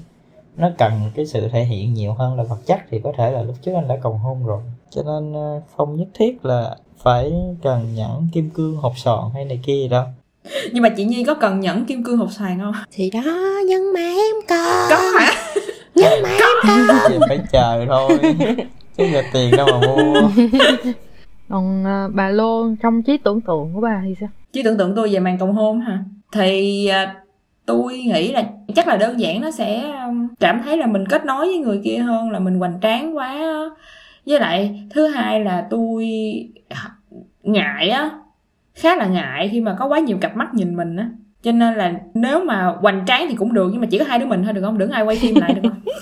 nó 0.57 0.69
cần 0.77 0.91
cái 1.15 1.25
sự 1.25 1.47
thể 1.47 1.63
hiện 1.63 1.93
nhiều 1.93 2.13
hơn 2.13 2.37
là 2.37 2.43
vật 2.43 2.59
chất 2.65 2.79
thì 2.89 2.99
có 2.99 3.13
thể 3.17 3.31
là 3.31 3.41
lúc 3.41 3.55
trước 3.61 3.73
anh 3.73 3.87
đã 3.87 3.97
cầu 4.01 4.13
hôn 4.13 4.45
rồi. 4.45 4.61
Cho 4.89 5.03
nên 5.03 5.33
ờ, 5.33 5.61
không 5.75 5.95
nhất 5.95 6.07
thiết 6.13 6.45
là 6.45 6.75
phải 6.97 7.33
cần 7.63 7.95
nhẫn 7.95 8.27
kim 8.33 8.49
cương 8.49 8.75
hộp 8.75 8.97
sòn 8.97 9.31
hay 9.33 9.45
này 9.45 9.59
kia 9.63 9.73
gì 9.73 9.87
đâu 9.87 10.05
nhưng 10.71 10.83
mà 10.83 10.89
chị 10.89 11.05
nhi 11.05 11.23
có 11.23 11.33
cần 11.33 11.59
nhẫn 11.59 11.85
kim 11.85 12.03
cương 12.03 12.17
hộp 12.17 12.31
xoàn 12.31 12.59
không? 12.59 12.73
Thì 12.91 13.09
đó 13.09 13.21
nhưng 13.67 13.93
mà 13.93 13.99
em 13.99 14.35
có 14.49 14.87
có 14.89 15.11
hả? 15.19 15.31
Nhưng 15.95 16.21
mà 16.23 16.29
thì 17.09 17.17
phải 17.27 17.39
chờ 17.51 17.85
thôi. 17.87 18.19
Chứ 18.97 19.03
giờ 19.13 19.21
tiền 19.33 19.51
đâu 19.57 19.67
mà 19.71 19.87
mua. 19.87 20.29
Còn 21.49 21.85
à, 21.85 22.07
bà 22.13 22.29
lô 22.29 22.67
trong 22.83 23.03
trí 23.03 23.17
tưởng 23.17 23.41
tượng 23.41 23.71
của 23.73 23.81
bà 23.81 24.01
thì 24.05 24.15
sao? 24.19 24.29
Chứ 24.53 24.61
tưởng 24.63 24.77
tượng 24.77 24.93
tôi 24.95 25.09
về 25.13 25.19
màn 25.19 25.37
cầu 25.39 25.51
hôn 25.51 25.79
hả? 25.79 25.99
Thì 26.31 26.87
à, 26.87 27.15
tôi 27.65 27.97
nghĩ 27.97 28.31
là 28.31 28.43
chắc 28.75 28.87
là 28.87 28.97
đơn 28.97 29.19
giản 29.19 29.41
nó 29.41 29.51
sẽ 29.51 29.91
um, 30.05 30.27
cảm 30.39 30.61
thấy 30.65 30.77
là 30.77 30.87
mình 30.87 31.05
kết 31.09 31.25
nối 31.25 31.45
với 31.45 31.57
người 31.57 31.81
kia 31.83 31.97
hơn 31.97 32.31
là 32.31 32.39
mình 32.39 32.59
hoành 32.59 32.79
tráng 32.81 33.17
quá 33.17 33.37
với 34.25 34.39
lại 34.39 34.83
thứ 34.89 35.07
hai 35.07 35.39
là 35.39 35.67
tôi 35.69 36.07
ngại 37.43 37.89
á 37.89 38.09
khá 38.77 38.95
là 38.95 39.05
ngại 39.05 39.49
khi 39.51 39.61
mà 39.61 39.75
có 39.79 39.87
quá 39.87 39.99
nhiều 39.99 40.17
cặp 40.21 40.35
mắt 40.35 40.53
nhìn 40.53 40.75
mình 40.75 40.95
á. 40.95 41.09
Cho 41.41 41.51
nên 41.51 41.73
là 41.73 41.93
nếu 42.13 42.43
mà 42.43 42.73
hoành 42.81 43.03
tráng 43.07 43.25
thì 43.29 43.35
cũng 43.35 43.53
được 43.53 43.69
nhưng 43.71 43.81
mà 43.81 43.87
chỉ 43.91 43.99
có 43.99 44.05
hai 44.07 44.19
đứa 44.19 44.25
mình 44.25 44.43
thôi 44.43 44.53
được 44.53 44.61
không? 44.61 44.77
Đừng 44.77 44.91
ai 44.91 45.03
quay 45.03 45.17
phim 45.17 45.35
lại 45.35 45.53
được 45.53 45.69
không? 45.69 45.81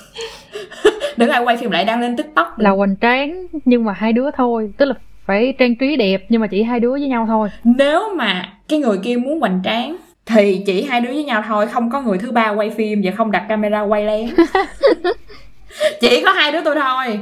Đừng 1.16 1.30
ai 1.30 1.42
quay 1.42 1.56
phim 1.56 1.70
lại 1.70 1.84
đăng 1.84 2.00
lên 2.00 2.16
tiktok 2.16 2.58
là 2.58 2.70
hoành 2.70 2.96
tráng 3.00 3.46
nhưng 3.64 3.84
mà 3.84 3.92
hai 3.92 4.12
đứa 4.12 4.30
thôi. 4.30 4.72
Tức 4.76 4.84
là 4.84 4.94
phải 5.26 5.54
trang 5.58 5.76
trí 5.76 5.96
đẹp 5.96 6.26
nhưng 6.28 6.40
mà 6.40 6.46
chỉ 6.46 6.62
hai 6.62 6.80
đứa 6.80 6.90
với 6.90 7.08
nhau 7.08 7.24
thôi. 7.26 7.48
Nếu 7.64 8.14
mà 8.14 8.52
cái 8.68 8.78
người 8.78 8.98
kia 8.98 9.16
muốn 9.16 9.40
hoành 9.40 9.60
tráng 9.64 9.96
thì 10.26 10.62
chỉ 10.66 10.82
hai 10.82 11.00
đứa 11.00 11.12
với 11.12 11.24
nhau 11.24 11.42
thôi. 11.48 11.66
Không 11.66 11.90
có 11.90 12.02
người 12.02 12.18
thứ 12.18 12.32
ba 12.32 12.50
quay 12.50 12.70
phim 12.70 13.00
và 13.04 13.10
không 13.10 13.30
đặt 13.30 13.46
camera 13.48 13.80
quay 13.80 14.04
lén. 14.04 14.28
Chỉ 16.00 16.22
có 16.24 16.32
hai 16.32 16.52
đứa 16.52 16.60
tôi 16.64 16.74
thôi. 16.74 17.18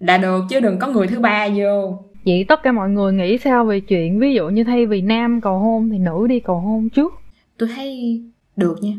Là 0.00 0.18
được 0.18 0.44
chứ 0.50 0.60
đừng 0.60 0.78
có 0.78 0.86
người 0.86 1.06
thứ 1.06 1.18
ba 1.18 1.48
vô 1.56 1.98
vậy 2.26 2.44
tất 2.48 2.62
cả 2.62 2.72
mọi 2.72 2.90
người 2.90 3.12
nghĩ 3.12 3.38
sao 3.38 3.64
về 3.64 3.80
chuyện 3.80 4.20
ví 4.20 4.34
dụ 4.34 4.48
như 4.48 4.64
thay 4.64 4.86
vì 4.86 5.02
nam 5.02 5.40
cầu 5.40 5.58
hôn 5.58 5.90
thì 5.90 5.98
nữ 5.98 6.26
đi 6.28 6.40
cầu 6.40 6.60
hôn 6.60 6.88
trước? 6.88 7.12
Tôi 7.58 7.68
thấy 7.76 8.22
được 8.56 8.76
nha. 8.82 8.92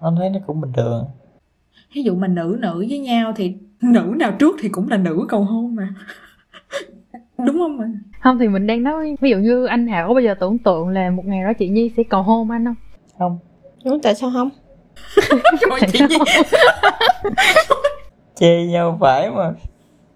Anh 0.00 0.16
thấy 0.16 0.30
nó 0.30 0.38
cũng 0.46 0.60
bình 0.60 0.72
thường. 0.76 1.04
Ví 1.94 2.02
dụ 2.02 2.14
mà 2.14 2.26
nữ 2.26 2.58
nữ 2.60 2.84
với 2.88 2.98
nhau 2.98 3.32
thì 3.36 3.54
nữ 3.80 4.14
nào 4.18 4.32
trước 4.38 4.56
thì 4.60 4.68
cũng 4.68 4.88
là 4.88 4.96
nữ 4.96 5.26
cầu 5.28 5.44
hôn 5.44 5.74
mà. 5.74 5.88
Đúng 7.38 7.58
không 7.58 7.80
ạ? 7.80 7.88
Không 8.20 8.38
thì 8.38 8.48
mình 8.48 8.66
đang 8.66 8.82
nói 8.82 9.16
ví 9.20 9.30
dụ 9.30 9.36
như 9.38 9.66
anh 9.66 9.86
hảo 9.86 10.14
bây 10.14 10.24
giờ 10.24 10.34
tưởng 10.40 10.58
tượng 10.58 10.88
là 10.88 11.10
một 11.10 11.26
ngày 11.26 11.44
đó 11.44 11.52
chị 11.52 11.68
nhi 11.68 11.90
sẽ 11.96 12.02
cầu 12.02 12.22
hôn 12.22 12.50
anh 12.50 12.64
không? 12.64 12.74
Không. 13.18 13.38
Ủa, 13.84 13.98
tại 14.02 14.14
sao 14.14 14.30
không? 14.32 14.50
Trời, 15.60 15.90
chị 15.92 15.98
Nhi. 16.08 16.16
Chê 18.34 18.66
nhau 18.66 18.98
phải 19.00 19.30
mà 19.30 19.52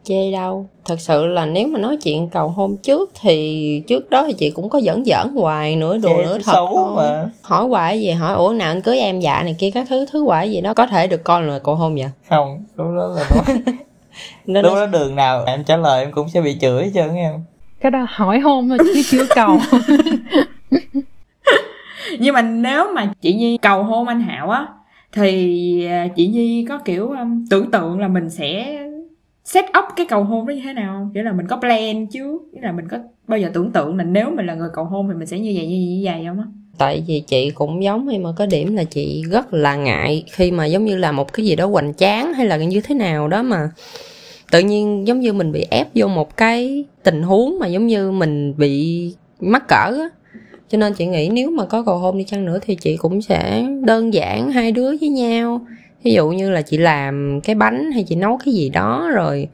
chê 0.05 0.33
đâu. 0.33 0.67
Thật 0.85 1.01
sự 1.01 1.27
là 1.27 1.47
nếu 1.47 1.69
mà 1.69 1.79
nói 1.79 1.97
chuyện 1.97 2.29
cầu 2.29 2.49
hôn 2.49 2.77
trước 2.77 3.11
thì 3.21 3.83
trước 3.89 4.11
đó 4.11 4.25
thì 4.27 4.33
chị 4.33 4.51
cũng 4.51 4.69
có 4.69 4.81
giỡn 4.81 5.05
giỡn 5.05 5.35
hoài 5.35 5.77
nữa 5.77 5.99
đùa 5.99 6.09
chê 6.09 6.23
nữa 6.23 6.35
chứ 6.39 6.43
thật 6.45 6.53
xấu 6.53 6.95
mà. 6.97 7.25
Hỏi 7.43 7.67
hoài 7.67 8.01
gì? 8.01 8.11
Hỏi 8.11 8.35
ủa 8.35 8.53
nào 8.53 8.71
anh 8.71 8.83
cưới 8.83 8.99
em 8.99 9.21
dạ 9.21 9.43
này 9.43 9.57
kia 9.59 9.71
các 9.71 9.87
thứ 9.91 10.07
thứ 10.13 10.25
hoài 10.25 10.53
gì 10.53 10.61
đó 10.61 10.75
có 10.75 10.87
thể 10.87 11.07
được 11.07 11.25
coi 11.25 11.43
là 11.43 11.59
cầu 11.59 11.75
hôn 11.75 11.95
vậy? 11.95 12.11
Không 12.29 12.65
lúc 12.77 12.87
đó 12.97 13.07
là 13.17 13.25
nói. 13.35 13.63
Lúc 14.63 14.65
là 14.65 14.81
đó 14.81 14.87
đường 14.87 15.17
nào 15.17 15.45
em 15.47 15.65
trả 15.65 15.77
lời 15.77 16.03
em 16.05 16.13
cũng 16.13 16.29
sẽ 16.29 16.41
bị 16.41 16.57
chửi 16.61 16.91
trơn 16.95 17.15
em. 17.15 17.33
Cái 17.81 17.91
đó 17.91 18.07
hỏi 18.09 18.41
hôn 18.41 18.69
thôi 18.69 18.79
chứ 18.79 19.03
chưa 19.11 19.27
cầu. 19.35 19.59
Nhưng 22.19 22.35
mà 22.35 22.43
nếu 22.43 22.93
mà 22.95 23.13
chị 23.21 23.35
Nhi 23.35 23.59
cầu 23.63 23.83
hôn 23.83 24.09
anh 24.09 24.21
Hảo 24.21 24.51
á 24.51 24.67
thì 25.13 25.87
à, 25.87 26.09
chị 26.17 26.27
Nhi 26.27 26.67
có 26.69 26.79
kiểu 26.79 27.09
um, 27.09 27.45
tưởng 27.51 27.71
tượng 27.71 28.01
là 28.01 28.09
mình 28.09 28.31
sẽ 28.31 28.79
set 29.53 29.65
up 29.65 29.85
cái 29.97 30.07
cầu 30.07 30.25
hôn 30.25 30.47
đó 30.47 30.53
như 30.53 30.61
thế 30.65 30.73
nào? 30.73 31.11
Nghĩa 31.15 31.23
là 31.23 31.33
mình 31.33 31.47
có 31.47 31.57
plan 31.57 32.07
chứ. 32.07 32.39
Nghĩa 32.53 32.61
là 32.61 32.73
mình 32.73 32.89
có 32.89 32.99
bao 33.29 33.39
giờ 33.39 33.51
tưởng 33.55 33.73
tượng 33.73 33.97
là 33.97 34.05
nếu 34.05 34.31
mình 34.37 34.47
là 34.47 34.55
người 34.55 34.69
cầu 34.75 34.85
hôn 34.85 35.09
thì 35.09 35.15
mình 35.15 35.27
sẽ 35.27 35.39
như 35.39 35.53
vậy 35.57 35.67
như 35.67 35.77
vậy 35.77 35.89
như 35.89 36.03
vậy 36.05 36.25
không 36.27 36.39
á? 36.39 36.45
Tại 36.79 37.05
vì 37.07 37.23
chị 37.27 37.51
cũng 37.51 37.83
giống 37.83 38.09
em 38.09 38.23
mà 38.23 38.31
có 38.37 38.47
điểm 38.47 38.77
là 38.77 38.85
chị 38.85 39.23
rất 39.31 39.55
là 39.55 39.77
ngại 39.77 40.25
khi 40.33 40.51
mà 40.51 40.67
giống 40.67 40.85
như 40.85 40.97
là 40.97 41.13
một 41.13 41.33
cái 41.33 41.47
gì 41.47 41.57
đó 41.57 41.67
hoành 41.67 41.95
tráng 41.95 42.35
hay 42.35 42.47
là 42.47 42.57
như 42.57 42.81
thế 42.81 42.95
nào 42.95 43.29
đó 43.29 43.43
mà 43.43 43.71
tự 44.51 44.61
nhiên 44.61 45.07
giống 45.07 45.21
như 45.21 45.33
mình 45.33 45.53
bị 45.53 45.67
ép 45.71 45.89
vô 45.95 46.07
một 46.07 46.37
cái 46.37 46.85
tình 47.03 47.23
huống 47.23 47.59
mà 47.59 47.67
giống 47.67 47.87
như 47.87 48.11
mình 48.11 48.55
bị 48.57 49.15
mắc 49.41 49.69
cỡ 49.69 50.01
á. 50.01 50.09
Cho 50.69 50.79
nên 50.79 50.95
chị 50.95 51.07
nghĩ 51.07 51.29
nếu 51.33 51.51
mà 51.51 51.65
có 51.67 51.83
cầu 51.83 51.99
hôn 51.99 52.19
đi 52.19 52.25
chăng 52.25 52.45
nữa 52.45 52.59
thì 52.63 52.75
chị 52.75 52.97
cũng 52.97 53.23
sẽ 53.23 53.67
đơn 53.85 54.15
giản 54.15 54.53
hai 54.53 54.73
đứa 54.73 54.97
với 55.01 55.09
nhau 55.09 55.67
ví 56.05 56.13
dụ 56.13 56.31
như 56.31 56.51
là 56.51 56.63
chị 56.63 56.77
làm 56.77 57.41
cái 57.41 57.55
bánh 57.55 57.93
hay 57.93 58.05
chị 58.05 58.15
nấu 58.15 58.39
cái 58.45 58.55
gì 58.55 58.69
đó 58.69 59.11
rồi 59.15 59.49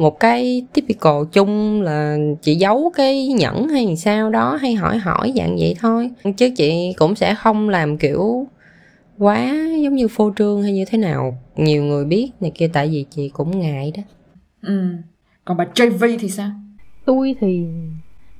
một 0.00 0.20
cái 0.20 0.66
typical 0.72 1.22
chung 1.32 1.82
là 1.82 2.16
chị 2.42 2.54
giấu 2.54 2.92
cái 2.96 3.28
nhẫn 3.28 3.68
hay 3.68 3.96
sao 3.96 4.30
đó 4.30 4.56
hay 4.56 4.74
hỏi 4.74 4.98
hỏi 4.98 5.32
dạng 5.36 5.56
vậy 5.58 5.76
thôi. 5.80 6.10
Chứ 6.36 6.50
chị 6.56 6.94
cũng 6.96 7.14
sẽ 7.14 7.34
không 7.34 7.68
làm 7.68 7.98
kiểu 7.98 8.46
quá 9.18 9.54
giống 9.82 9.94
như 9.94 10.08
phô 10.08 10.32
trương 10.38 10.62
hay 10.62 10.72
như 10.72 10.84
thế 10.84 10.98
nào. 10.98 11.38
Nhiều 11.56 11.84
người 11.84 12.04
biết 12.04 12.30
này 12.40 12.52
kia 12.54 12.70
tại 12.72 12.88
vì 12.88 13.04
chị 13.10 13.28
cũng 13.28 13.60
ngại 13.60 13.92
đó. 13.96 14.02
Ừ. 14.62 14.94
Còn 15.44 15.56
bà 15.56 15.64
JV 15.74 16.16
thì 16.20 16.28
sao? 16.28 16.50
Tôi 17.04 17.36
thì 17.40 17.64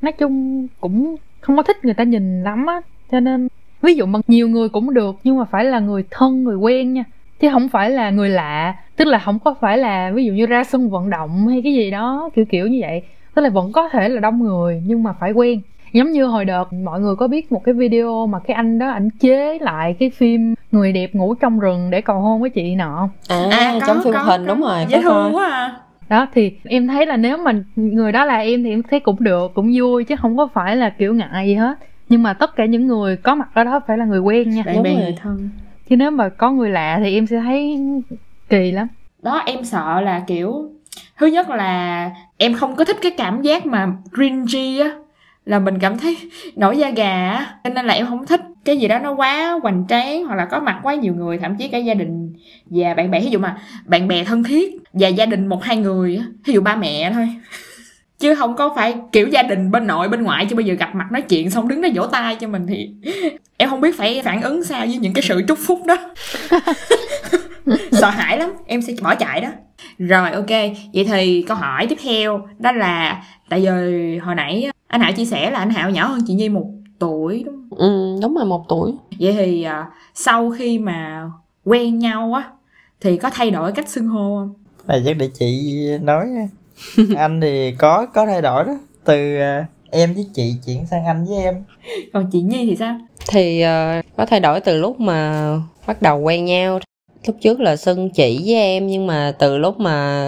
nói 0.03 0.13
chung 0.13 0.67
cũng 0.81 1.17
không 1.41 1.57
có 1.57 1.63
thích 1.63 1.85
người 1.85 1.95
ta 1.95 2.05
nhìn 2.05 2.43
lắm 2.43 2.67
á. 2.67 2.81
Cho 3.11 3.21
nên 3.21 3.49
ví 3.83 3.95
dụ 3.95 4.07
mà 4.07 4.21
nhiều 4.27 4.49
người 4.49 4.69
cũng 4.69 4.95
được 4.95 5.17
nhưng 5.25 5.39
mà 5.39 5.45
phải 5.45 5.65
là 5.65 5.81
người 5.81 6.05
thân 6.11 6.45
người 6.45 6.57
quen 6.57 6.93
nha 6.93 7.05
chứ 7.41 7.49
không 7.53 7.69
phải 7.69 7.91
là 7.91 8.11
người 8.11 8.29
lạ 8.29 8.75
tức 8.97 9.05
là 9.05 9.19
không 9.19 9.39
có 9.39 9.55
phải 9.61 9.79
là 9.79 10.11
ví 10.15 10.25
dụ 10.25 10.33
như 10.33 10.47
ra 10.47 10.65
sân 10.65 10.91
vận 10.91 11.11
động 11.11 11.49
hay 11.49 11.61
cái 11.65 11.75
gì 11.75 11.91
đó 11.91 12.31
kiểu 12.35 12.45
kiểu 12.45 12.67
như 12.67 12.79
vậy. 12.81 13.03
Tức 13.35 13.43
là 13.43 13.49
vẫn 13.51 13.73
có 13.73 13.89
thể 13.89 14.09
là 14.09 14.21
đông 14.21 14.43
người 14.43 14.83
nhưng 14.87 15.03
mà 15.03 15.13
phải 15.21 15.33
quen. 15.33 15.61
Giống 15.93 16.13
như 16.13 16.25
hồi 16.25 16.45
đợt 16.45 16.73
mọi 16.73 17.01
người 17.01 17.17
có 17.17 17.29
biết 17.29 17.53
một 17.53 17.65
cái 17.65 17.75
video 17.75 18.27
mà 18.27 18.39
cái 18.39 18.55
anh 18.55 18.79
đó 18.79 18.89
ảnh 18.91 19.11
chế 19.21 19.59
lại 19.61 19.97
cái 19.99 20.11
phim 20.11 20.55
người 20.73 20.93
đẹp 20.93 21.15
ngủ 21.15 21.35
trong 21.35 21.59
rừng 21.61 21.91
để 21.91 22.01
cầu 22.01 22.21
hôn 22.21 22.41
với 22.41 22.51
chị 22.51 22.75
nọ. 22.75 23.09
À, 23.29 23.47
À, 23.51 23.75
có, 23.81 23.87
trong 23.87 24.01
phim 24.05 24.13
có, 24.13 24.23
hình 24.23 24.47
có. 24.47 24.55
đúng 24.55 24.61
rồi 24.63 24.85
dễ 24.89 25.03
thương 25.03 25.35
quá 25.35 25.49
à. 25.51 25.77
Đó 26.09 26.27
thì 26.35 26.53
em 26.65 26.87
thấy 26.87 27.07
là 27.07 27.17
nếu 27.17 27.37
mà 27.37 27.53
người 27.77 28.13
đó 28.13 28.25
là 28.25 28.37
em 28.39 28.65
thì 28.65 28.71
em 28.71 28.83
thấy 28.83 29.01
cũng 29.01 29.17
được 29.21 29.55
cũng 29.55 29.73
vui 29.75 30.05
chứ 30.05 30.17
không 30.17 30.37
có 30.37 30.49
phải 30.55 30.77
là 30.77 30.91
kiểu 30.91 31.15
ngại 31.15 31.47
gì 31.47 31.55
hết. 31.55 31.79
Nhưng 32.09 32.23
mà 32.23 32.33
tất 32.33 32.57
cả 32.57 32.65
những 32.67 32.87
người 32.87 33.17
có 33.17 33.35
mặt 33.35 33.49
ở 33.55 33.65
đó 33.65 33.81
phải 33.87 33.99
là 33.99 34.05
người 34.05 34.21
quen 34.21 34.51
nha. 34.51 34.63
Bạn 34.67 34.75
Đúng 34.75 34.83
bè 34.85 34.95
người 34.95 35.15
thân 35.23 35.51
chứ 35.91 35.97
nếu 35.97 36.11
mà 36.11 36.29
có 36.29 36.51
người 36.51 36.71
lạ 36.71 37.01
thì 37.03 37.15
em 37.15 37.27
sẽ 37.27 37.41
thấy 37.41 37.79
kỳ 38.49 38.71
lắm. 38.71 38.89
Đó, 39.23 39.43
em 39.47 39.65
sợ 39.65 40.01
là, 40.01 40.23
kiểu, 40.27 40.71
thứ 41.19 41.27
nhất 41.27 41.51
là 41.51 42.11
em 42.37 42.55
không 42.55 42.77
có 42.77 42.85
thích 42.85 42.97
cái 43.03 43.13
cảm 43.17 43.43
giác 43.43 43.67
mà 43.67 43.93
cringy 44.15 44.81
á, 44.81 44.91
là 45.45 45.59
mình 45.59 45.79
cảm 45.79 45.99
thấy 45.99 46.17
nổi 46.57 46.79
da 46.79 46.91
gà 46.91 47.31
á. 47.31 47.55
Nên 47.75 47.87
là 47.87 47.95
em 47.95 48.07
không 48.07 48.27
thích 48.27 48.41
cái 48.65 48.77
gì 48.77 48.89
đó 48.89 48.99
nó 48.99 49.13
quá 49.13 49.59
hoành 49.63 49.85
tráng 49.89 50.25
hoặc 50.25 50.35
là 50.35 50.45
có 50.45 50.61
mặt 50.61 50.81
quá 50.83 50.95
nhiều 50.95 51.15
người, 51.15 51.39
thậm 51.39 51.57
chí 51.57 51.69
cả 51.69 51.79
gia 51.79 51.95
đình 51.95 52.33
và 52.67 52.95
bạn 52.95 53.11
bè. 53.11 53.21
Ví 53.21 53.31
dụ 53.31 53.39
mà 53.39 53.59
bạn 53.87 54.09
bè 54.09 54.25
thân 54.25 54.45
thiết 54.45 54.77
và 54.93 55.09
gia 55.09 55.27
đình 55.27 55.47
một, 55.47 55.65
hai 55.65 55.77
người 55.77 56.17
á 56.17 56.25
ví 56.45 56.53
dụ 56.53 56.61
ba 56.61 56.77
mẹ 56.77 57.13
thôi 57.15 57.29
chứ 58.21 58.35
không 58.35 58.57
có 58.57 58.73
phải 58.77 58.95
kiểu 59.13 59.29
gia 59.29 59.43
đình 59.43 59.71
bên 59.71 59.87
nội 59.87 60.09
bên 60.09 60.23
ngoại 60.23 60.47
chứ 60.51 60.57
bây 60.57 60.65
giờ 60.65 60.75
gặp 60.75 60.95
mặt 60.95 61.13
nói 61.13 61.23
chuyện 61.23 61.51
xong 61.51 61.69
đứng 61.69 61.81
đó 61.81 61.89
vỗ 61.95 62.07
tay 62.07 62.37
cho 62.37 62.49
mình 62.49 62.67
thì 62.67 62.91
em 63.57 63.69
không 63.69 63.81
biết 63.81 63.99
phải 63.99 64.23
phản 64.25 64.43
ứng 64.43 64.65
sao 64.65 64.87
với 64.87 64.97
những 64.97 65.13
cái 65.13 65.23
sự 65.23 65.43
chúc 65.49 65.59
phúc 65.59 65.81
đó. 65.87 65.97
Sợ 67.93 68.11
hãi 68.11 68.39
lắm 68.39 68.53
em 68.67 68.83
sẽ 68.83 68.93
bỏ 69.03 69.15
chạy 69.15 69.41
đó. 69.41 69.49
Rồi 69.99 70.31
ok 70.31 70.51
vậy 70.95 71.05
thì 71.09 71.43
câu 71.49 71.57
hỏi 71.57 71.87
tiếp 71.87 71.99
theo 72.03 72.49
đó 72.59 72.73
là 72.73 73.23
tại 73.49 73.63
giờ 73.63 73.91
hồi 74.23 74.35
nãy 74.35 74.71
anh 74.87 75.01
hảo 75.01 75.13
chia 75.13 75.25
sẻ 75.25 75.51
là 75.51 75.59
anh 75.59 75.71
hảo 75.71 75.91
nhỏ 75.91 76.07
hơn 76.07 76.21
chị 76.27 76.35
nhi 76.35 76.49
một 76.49 76.67
tuổi 76.99 77.43
đúng 77.47 77.55
không? 77.55 77.79
Ừ, 77.79 78.19
đúng 78.23 78.35
rồi 78.35 78.45
một 78.45 78.65
tuổi. 78.69 78.93
Vậy 79.21 79.33
thì 79.33 79.63
à, 79.63 79.87
sau 80.15 80.51
khi 80.51 80.79
mà 80.79 81.31
quen 81.65 81.99
nhau 81.99 82.33
á 82.35 82.51
thì 83.01 83.17
có 83.17 83.31
thay 83.31 83.51
đổi 83.51 83.73
cách 83.73 83.89
xưng 83.89 84.07
hô 84.07 84.39
không? 84.39 84.55
Này 84.87 85.03
chắc 85.07 85.17
để 85.19 85.31
chị 85.39 85.79
nói. 86.03 86.27
anh 87.17 87.41
thì 87.41 87.73
có 87.79 88.07
có 88.15 88.27
thay 88.27 88.43
đổi 88.43 88.65
đó. 88.65 88.79
Từ 89.05 89.37
à, 89.41 89.67
em 89.91 90.15
với 90.15 90.27
chị 90.35 90.55
chuyển 90.67 90.87
sang 90.87 91.05
anh 91.05 91.25
với 91.25 91.39
em. 91.39 91.65
Còn 92.13 92.29
chị 92.33 92.41
nhi 92.41 92.67
thì 92.67 92.77
sao? 92.77 92.99
Thì 93.29 93.61
ờ, 93.61 94.03
có 94.17 94.27
thay 94.27 94.41
đổi 94.41 94.61
từ 94.61 94.79
lúc 94.79 95.01
mà 95.01 95.51
bắt 95.87 96.03
đầu 96.03 96.19
quen 96.19 96.45
nhau. 96.45 96.81
Lúc 97.27 97.37
trước 97.41 97.61
là 97.61 97.77
xưng 97.77 98.11
chị 98.11 98.41
với 98.45 98.55
em 98.55 98.87
nhưng 98.87 99.07
mà 99.07 99.33
từ 99.39 99.59
lúc 99.59 99.81
mà 99.81 100.25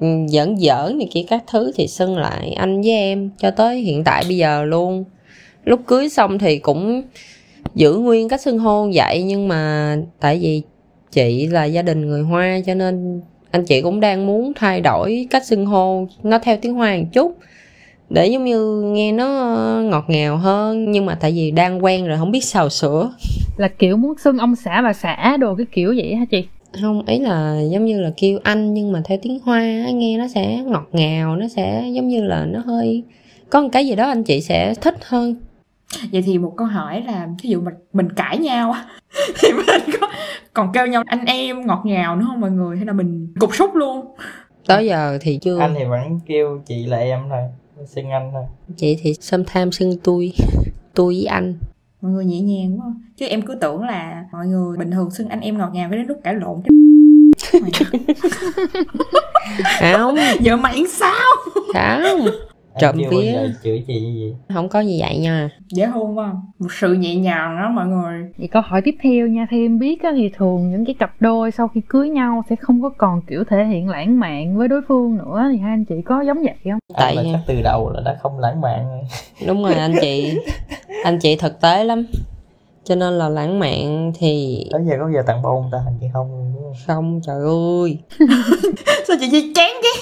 ừ, 0.00 0.06
giỡn 0.28 0.56
giỡn 0.56 0.98
này 0.98 1.08
kia 1.12 1.24
các 1.28 1.44
thứ 1.46 1.72
thì 1.74 1.88
xưng 1.88 2.18
lại 2.18 2.52
anh 2.52 2.80
với 2.80 2.90
em 2.90 3.30
cho 3.38 3.50
tới 3.50 3.80
hiện 3.80 4.04
tại 4.04 4.24
bây 4.28 4.36
giờ 4.36 4.64
luôn. 4.64 5.04
Lúc 5.64 5.80
cưới 5.86 6.08
xong 6.08 6.38
thì 6.38 6.58
cũng 6.58 7.02
giữ 7.74 7.94
nguyên 7.94 8.28
cách 8.28 8.40
xưng 8.40 8.58
hô 8.58 8.88
vậy 8.94 9.22
nhưng 9.22 9.48
mà 9.48 9.96
tại 10.20 10.38
vì 10.38 10.62
chị 11.12 11.46
là 11.46 11.64
gia 11.64 11.82
đình 11.82 12.06
người 12.06 12.22
hoa 12.22 12.60
cho 12.66 12.74
nên 12.74 13.20
anh 13.50 13.64
chị 13.64 13.82
cũng 13.82 14.00
đang 14.00 14.26
muốn 14.26 14.52
thay 14.56 14.80
đổi 14.80 15.26
cách 15.30 15.46
xưng 15.46 15.66
hô 15.66 16.06
nó 16.22 16.38
theo 16.38 16.56
tiếng 16.56 16.74
hoa 16.74 16.96
một 16.96 17.06
chút. 17.12 17.38
Để 18.10 18.26
giống 18.26 18.44
như 18.44 18.82
nghe 18.82 19.12
nó 19.12 19.26
ngọt 19.84 20.04
ngào 20.08 20.36
hơn 20.36 20.92
nhưng 20.92 21.06
mà 21.06 21.18
tại 21.20 21.32
vì 21.32 21.50
đang 21.50 21.84
quen 21.84 22.06
rồi 22.06 22.18
không 22.18 22.30
biết 22.30 22.44
sao 22.44 22.68
sửa. 22.68 23.10
Là 23.56 23.68
kiểu 23.68 23.96
muốn 23.96 24.18
xưng 24.18 24.38
ông 24.38 24.56
xã 24.56 24.82
bà 24.82 24.92
xã 24.92 25.36
đồ 25.36 25.54
cái 25.54 25.66
kiểu 25.72 25.94
vậy 25.96 26.14
hả 26.14 26.24
chị? 26.30 26.44
Không 26.80 27.06
ý 27.06 27.18
là 27.18 27.60
giống 27.70 27.84
như 27.84 28.00
là 28.00 28.10
kêu 28.16 28.38
anh 28.42 28.74
nhưng 28.74 28.92
mà 28.92 29.02
theo 29.04 29.18
tiếng 29.22 29.38
hoa 29.44 29.60
á, 29.60 29.90
nghe 29.90 30.18
nó 30.18 30.28
sẽ 30.28 30.62
ngọt 30.66 30.88
ngào 30.92 31.36
nó 31.36 31.48
sẽ 31.48 31.84
giống 31.92 32.08
như 32.08 32.22
là 32.22 32.44
nó 32.44 32.60
hơi 32.66 33.02
có 33.50 33.62
một 33.62 33.68
cái 33.72 33.86
gì 33.86 33.94
đó 33.94 34.08
anh 34.08 34.24
chị 34.24 34.40
sẽ 34.40 34.74
thích 34.74 34.94
hơn 35.02 35.34
vậy 36.12 36.22
thì 36.22 36.38
một 36.38 36.54
câu 36.56 36.66
hỏi 36.66 37.02
là 37.06 37.28
ví 37.42 37.50
dụ 37.50 37.60
mình 37.60 37.74
mình 37.92 38.12
cãi 38.12 38.38
nhau 38.38 38.74
thì 39.38 39.52
mình 39.52 39.96
có 40.00 40.08
còn 40.52 40.72
kêu 40.72 40.86
nhau 40.86 41.02
anh 41.06 41.24
em 41.24 41.66
ngọt 41.66 41.82
ngào 41.84 42.16
nữa 42.16 42.24
không 42.28 42.40
mọi 42.40 42.50
người? 42.50 42.76
Hay 42.76 42.86
là 42.86 42.92
mình 42.92 43.34
cục 43.40 43.54
súc 43.54 43.74
luôn? 43.74 44.14
Tới 44.66 44.86
giờ 44.86 45.18
thì 45.20 45.38
chưa. 45.42 45.58
Anh 45.58 45.74
thì 45.78 45.84
vẫn 45.84 46.20
kêu 46.26 46.62
chị 46.66 46.86
là 46.86 46.96
em 46.96 47.20
thôi 47.28 47.40
xưng 47.86 48.10
anh 48.10 48.30
thôi. 48.32 48.44
Chị 48.76 48.98
thì 49.02 49.14
sometimes 49.14 49.78
xưng 49.78 49.98
tôi 50.02 50.32
tôi 50.94 51.14
với 51.14 51.24
anh. 51.24 51.54
Mọi 52.00 52.12
người 52.12 52.24
nhẹ 52.24 52.40
nhàng 52.40 52.80
quá. 52.80 52.86
Chứ 53.16 53.26
em 53.26 53.42
cứ 53.42 53.54
tưởng 53.54 53.82
là 53.82 54.24
mọi 54.32 54.46
người 54.46 54.76
bình 54.76 54.90
thường 54.90 55.10
xưng 55.10 55.28
anh 55.28 55.40
em 55.40 55.58
ngọt 55.58 55.70
ngào 55.72 55.90
cái 55.90 55.98
đến 55.98 56.06
lúc 56.06 56.18
cãi 56.24 56.34
lộn. 56.34 56.62
Cái 59.80 59.94
không. 59.94 60.16
Vợ 60.44 60.56
mày 60.56 60.84
sao? 60.88 61.36
Không 61.74 62.28
Trộm 62.80 62.96
vía. 63.10 63.38
chửi 63.64 63.84
chị 63.86 64.00
như 64.00 64.20
vậy. 64.48 64.56
Không 64.56 64.68
có 64.68 64.80
như 64.80 64.96
vậy 65.00 65.18
nha. 65.18 65.50
Dễ 65.68 65.86
hôn 65.86 66.16
không 66.16 66.40
một 66.58 66.68
sự 66.80 66.92
nhẹ 66.94 67.14
nhàng 67.16 67.56
đó 67.62 67.68
mọi 67.70 67.86
người. 67.86 68.22
Vậy 68.38 68.48
câu 68.48 68.62
hỏi 68.62 68.82
tiếp 68.84 68.94
theo 69.02 69.26
nha, 69.26 69.46
theo 69.50 69.60
em 69.60 69.78
biết 69.78 70.02
á, 70.02 70.10
thì 70.16 70.30
thường 70.36 70.70
những 70.70 70.84
cái 70.84 70.94
cặp 70.98 71.10
đôi 71.20 71.50
sau 71.50 71.68
khi 71.68 71.80
cưới 71.88 72.08
nhau 72.08 72.42
sẽ 72.50 72.56
không 72.56 72.82
có 72.82 72.88
còn 72.98 73.22
kiểu 73.26 73.44
thể 73.50 73.64
hiện 73.64 73.88
lãng 73.88 74.20
mạn 74.20 74.56
với 74.56 74.68
đối 74.68 74.80
phương 74.88 75.16
nữa 75.16 75.48
thì 75.52 75.58
hai 75.58 75.70
anh 75.70 75.84
chị 75.84 75.94
có 76.04 76.20
giống 76.26 76.36
vậy 76.42 76.54
không? 76.64 76.78
Tại- 76.96 77.14
Tại 77.16 77.24
là 77.24 77.30
chắc 77.32 77.40
từ 77.46 77.62
đầu 77.62 77.90
là 77.90 78.00
đã 78.04 78.16
không 78.22 78.38
lãng 78.38 78.60
mạn 78.60 78.86
rồi. 78.88 79.00
đúng 79.46 79.62
rồi 79.64 79.74
anh 79.74 79.94
chị. 80.00 80.38
Anh 81.04 81.18
chị 81.18 81.36
thực 81.36 81.60
tế 81.60 81.84
lắm. 81.84 82.06
Cho 82.84 82.94
nên 82.94 83.12
là 83.18 83.28
lãng 83.28 83.58
mạn 83.58 84.12
thì 84.18 84.64
Tới 84.72 84.82
giờ 84.88 84.96
có 85.00 85.10
giờ 85.14 85.22
tặng 85.26 85.42
bông 85.42 85.68
ta 85.72 85.78
chị 86.00 86.06
không? 86.12 86.54
Không? 86.86 87.20
trời 87.26 87.36
ơi. 87.82 87.98
Sao 89.08 89.16
chị 89.20 89.52
chán 89.54 89.70
cái 89.82 89.92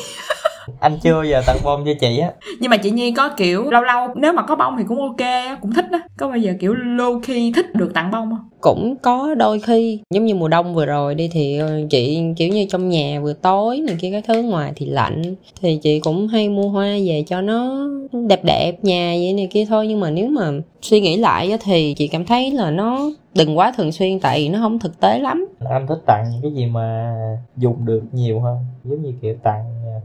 Anh 0.80 0.98
chưa 1.02 1.12
bao 1.12 1.24
giờ 1.24 1.42
tặng 1.46 1.56
bông 1.64 1.84
cho 1.84 1.92
chị 2.00 2.18
á. 2.18 2.32
Nhưng 2.60 2.70
mà 2.70 2.76
chị 2.76 2.90
Nhi 2.90 3.12
có 3.12 3.28
kiểu 3.36 3.70
lâu 3.70 3.82
lâu 3.82 4.08
nếu 4.14 4.32
mà 4.32 4.42
có 4.42 4.56
bông 4.56 4.74
thì 4.78 4.84
cũng 4.88 5.00
ok 5.00 5.18
á 5.18 5.58
cũng 5.62 5.72
thích 5.72 5.90
đó. 5.90 5.98
Có 6.16 6.28
bao 6.28 6.36
giờ 6.36 6.52
kiểu 6.60 6.74
low 6.74 7.20
key 7.20 7.52
thích 7.52 7.74
được 7.74 7.94
tặng 7.94 8.10
bông 8.10 8.30
không? 8.30 8.48
Cũng 8.60 8.96
có 9.02 9.34
đôi 9.34 9.60
khi. 9.60 10.00
Giống 10.10 10.24
như 10.24 10.34
mùa 10.34 10.48
đông 10.48 10.74
vừa 10.74 10.86
rồi 10.86 11.14
đi 11.14 11.28
thì 11.32 11.58
ờ, 11.58 11.80
chị 11.90 12.22
kiểu 12.36 12.48
như 12.48 12.66
trong 12.68 12.88
nhà 12.88 13.20
vừa 13.22 13.32
tối 13.32 13.80
này 13.86 13.96
kia 14.00 14.10
các 14.12 14.24
thứ 14.26 14.42
ngoài 14.42 14.72
thì 14.76 14.86
lạnh. 14.86 15.34
Thì 15.60 15.78
chị 15.82 16.00
cũng 16.00 16.28
hay 16.28 16.48
mua 16.48 16.68
hoa 16.68 16.96
về 17.06 17.24
cho 17.26 17.40
nó 17.40 17.88
đẹp 18.28 18.44
đẹp 18.44 18.84
nhà 18.84 19.14
vậy 19.20 19.32
này 19.32 19.48
kia 19.50 19.64
thôi. 19.68 19.86
Nhưng 19.86 20.00
mà 20.00 20.10
nếu 20.10 20.28
mà 20.28 20.50
suy 20.82 21.00
nghĩ 21.00 21.16
lại 21.16 21.50
á, 21.50 21.56
thì 21.60 21.94
chị 21.94 22.08
cảm 22.08 22.24
thấy 22.24 22.50
là 22.50 22.70
nó 22.70 23.00
đừng 23.34 23.58
quá 23.58 23.72
thường 23.76 23.92
xuyên 23.92 24.20
tại 24.20 24.38
vì 24.38 24.48
nó 24.48 24.58
không 24.58 24.78
thực 24.78 25.00
tế 25.00 25.18
lắm. 25.18 25.46
Anh 25.70 25.86
thích 25.86 26.02
tặng 26.06 26.24
những 26.32 26.42
cái 26.42 26.52
gì 26.52 26.66
mà 26.66 27.14
dùng 27.56 27.86
được 27.86 28.02
nhiều 28.12 28.40
hơn. 28.40 28.56
Giống 28.84 29.02
như 29.02 29.12
kiểu 29.22 29.34
tặng 29.42 29.64
à, 29.86 29.96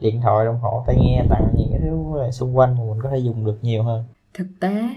điện 0.00 0.20
thoại, 0.22 0.46
đồng 0.46 0.58
hồ, 0.60 0.84
tai 0.86 0.96
nghe 0.96 1.24
Tặng 1.30 1.46
những 1.56 1.68
cái 1.70 1.80
thứ 1.82 2.30
xung 2.30 2.56
quanh 2.56 2.74
mà 2.78 2.84
mình 2.90 3.02
có 3.02 3.10
thể 3.10 3.18
dùng 3.18 3.44
được 3.44 3.58
nhiều 3.62 3.82
hơn. 3.82 4.04
Thực 4.34 4.46
tế 4.60 4.88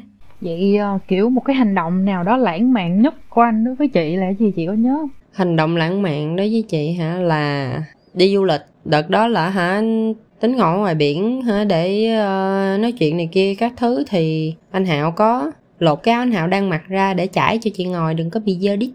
Vậy 0.42 0.78
ờ, 0.78 1.00
kiểu 1.08 1.30
một 1.30 1.42
cái 1.46 1.56
hành 1.56 1.76
động 1.76 2.06
nào 2.06 2.24
đó 2.24 2.38
lãng 2.38 2.74
mạn 2.74 3.02
nhất 3.02 3.14
của 3.30 3.42
anh 3.42 3.64
đối 3.64 3.76
với 3.76 3.88
chị 3.88 4.16
là 4.16 4.26
cái 4.26 4.36
gì 4.36 4.52
chị 4.56 4.68
có 4.68 4.74
nhớ 4.74 4.96
không? 5.00 5.10
hành 5.34 5.56
động 5.56 5.76
lãng 5.76 6.02
mạn 6.02 6.36
đối 6.36 6.50
với 6.50 6.64
chị 6.68 6.92
hả? 6.92 7.18
Là 7.18 7.74
đi 8.14 8.36
du 8.36 8.44
lịch. 8.44 8.62
Đợt 8.86 9.10
đó 9.10 9.28
là 9.28 9.50
hả 9.50 9.82
tính 10.40 10.56
ngồi 10.56 10.78
ngoài 10.78 10.96
biển 10.96 11.42
hả 11.42 11.64
để 11.64 12.16
ờ, 12.16 12.78
nói 12.80 12.92
chuyện 12.92 13.18
này 13.18 13.30
kia 13.32 13.56
các 13.56 13.74
thứ 13.78 14.04
thì 14.10 14.54
anh 14.72 14.86
hạo 14.86 15.12
có 15.12 15.52
lột 15.80 16.04
cái 16.04 16.14
áo 16.14 16.22
anh 16.22 16.32
hạo 16.32 16.48
đang 16.48 16.70
mặc 16.70 16.82
ra 16.88 17.14
để 17.14 17.28
trải 17.28 17.60
cho 17.62 17.72
chị 17.74 17.86
ngồi 17.86 18.14
đừng 18.14 18.30
có 18.30 18.40
bị 18.40 18.58
dơ 18.62 18.76
đít. 18.76 18.92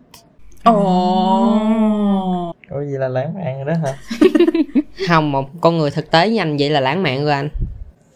Ồ 0.64 2.44
Có 2.75 2.85
gì 2.85 2.93
là 2.99 3.09
lãng 3.09 3.35
mạn 3.35 3.65
rồi 3.65 3.75
đó 3.75 3.81
hả? 3.85 3.99
không 5.09 5.33
một 5.33 5.45
con 5.61 5.79
người 5.79 5.91
thực 5.91 6.11
tế 6.11 6.31
như 6.31 6.39
anh 6.39 6.57
vậy 6.59 6.71
là 6.71 6.81
lãng 6.81 7.03
mạn 7.03 7.25
rồi 7.25 7.33
anh. 7.33 7.49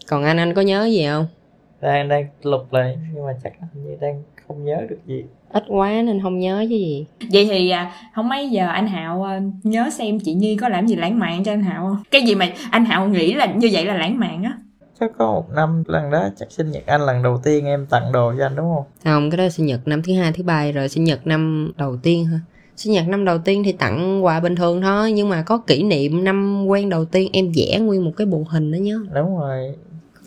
Còn 0.07 0.23
anh 0.23 0.37
anh 0.37 0.53
có 0.53 0.61
nhớ 0.61 0.85
gì 0.85 1.07
không? 1.07 1.27
Đang 1.81 2.09
đang 2.09 2.27
lục 2.43 2.73
lại 2.73 2.97
nhưng 3.13 3.25
mà 3.25 3.33
chắc 3.43 3.53
anh 3.61 3.83
như 3.83 3.97
đang 4.01 4.23
không 4.47 4.65
nhớ 4.65 4.77
được 4.89 4.99
gì. 5.05 5.23
Ít 5.49 5.63
quá 5.67 5.89
nên 6.05 6.21
không 6.21 6.39
nhớ 6.39 6.65
chứ 6.69 6.75
gì. 6.75 7.05
Vậy 7.31 7.47
thì 7.51 7.69
à, 7.69 7.91
không 8.15 8.29
mấy 8.29 8.49
giờ 8.49 8.67
anh 8.67 8.87
hạo 8.87 9.23
à, 9.23 9.39
nhớ 9.63 9.89
xem 9.89 10.19
chị 10.19 10.33
nhi 10.33 10.55
có 10.55 10.69
làm 10.69 10.87
gì 10.87 10.95
lãng 10.95 11.19
mạn 11.19 11.43
cho 11.43 11.53
anh 11.53 11.63
hạo 11.63 11.87
không? 11.87 12.03
Cái 12.11 12.21
gì 12.21 12.35
mà 12.35 12.47
anh 12.71 12.85
hạo 12.85 13.07
nghĩ 13.07 13.33
là 13.33 13.45
như 13.45 13.69
vậy 13.71 13.85
là 13.85 13.97
lãng 13.97 14.19
mạn 14.19 14.43
á. 14.43 14.57
Chắc 14.99 15.11
có 15.17 15.25
một 15.25 15.49
năm 15.55 15.83
lần 15.87 16.11
đó 16.11 16.29
chắc 16.37 16.51
sinh 16.51 16.71
nhật 16.71 16.83
anh 16.85 17.01
lần 17.01 17.23
đầu 17.23 17.41
tiên 17.43 17.65
em 17.65 17.85
tặng 17.85 18.11
đồ 18.11 18.33
cho 18.37 18.45
anh 18.45 18.55
đúng 18.55 18.75
không? 18.75 18.83
không 19.03 19.29
cái 19.29 19.37
đó 19.37 19.49
sinh 19.49 19.65
nhật 19.65 19.87
năm 19.87 20.01
thứ 20.03 20.13
hai 20.13 20.31
thứ 20.31 20.43
ba 20.43 20.71
rồi 20.71 20.89
sinh 20.89 21.03
nhật 21.03 21.27
năm 21.27 21.71
đầu 21.77 21.97
tiên 22.03 22.25
hả 22.25 22.39
sinh 22.79 22.93
nhật 22.93 23.07
năm 23.07 23.25
đầu 23.25 23.37
tiên 23.37 23.63
thì 23.63 23.71
tặng 23.71 24.25
quà 24.25 24.39
bình 24.39 24.55
thường 24.55 24.81
thôi 24.81 25.11
nhưng 25.11 25.29
mà 25.29 25.41
có 25.41 25.57
kỷ 25.57 25.83
niệm 25.83 26.23
năm 26.23 26.65
quen 26.67 26.89
đầu 26.89 27.05
tiên 27.05 27.29
em 27.33 27.51
vẽ 27.55 27.79
nguyên 27.79 28.05
một 28.05 28.11
cái 28.17 28.27
bộ 28.27 28.43
hình 28.49 28.71
đó 28.71 28.75
nhớ. 28.75 28.99
Đúng 29.15 29.37
rồi. 29.39 29.73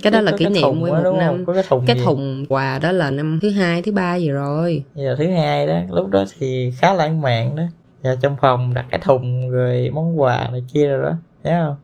Cái 0.02 0.10
đó 0.10 0.18
Có- 0.18 0.22
là 0.22 0.30
có 0.30 0.36
kỷ 0.38 0.46
niệm 0.46 0.78
nguyên 0.80 0.94
một 0.94 1.14
năm. 1.18 1.44
Có 1.46 1.52
cái 1.54 1.62
thùng 1.68 1.84
cái 1.86 1.96
gì? 1.98 2.04
thùng 2.04 2.46
quà 2.48 2.78
đó 2.78 2.92
là 2.92 3.10
năm 3.10 3.38
thứ 3.42 3.50
hai 3.50 3.82
thứ 3.82 3.92
ba 3.92 4.16
gì 4.16 4.28
rồi. 4.30 4.84
Giờ 4.94 5.14
thứ 5.18 5.26
hai 5.30 5.66
đó 5.66 5.80
Lúc 5.90 6.08
đó 6.10 6.24
thì 6.38 6.72
khá 6.78 6.94
lãng 6.94 7.20
mạn 7.20 7.56
đó. 7.56 7.62
Vào 8.02 8.16
trong 8.22 8.36
phòng 8.40 8.74
đặt 8.74 8.84
cái 8.90 9.00
thùng 9.04 9.50
rồi 9.50 9.90
món 9.94 10.20
quà 10.20 10.48
này 10.52 10.62
kia 10.72 10.86
rồi 10.88 11.02
đó 11.02 11.12
Nhớ 11.44 11.66
không? 11.66 11.76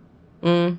ừ. 0.43 0.71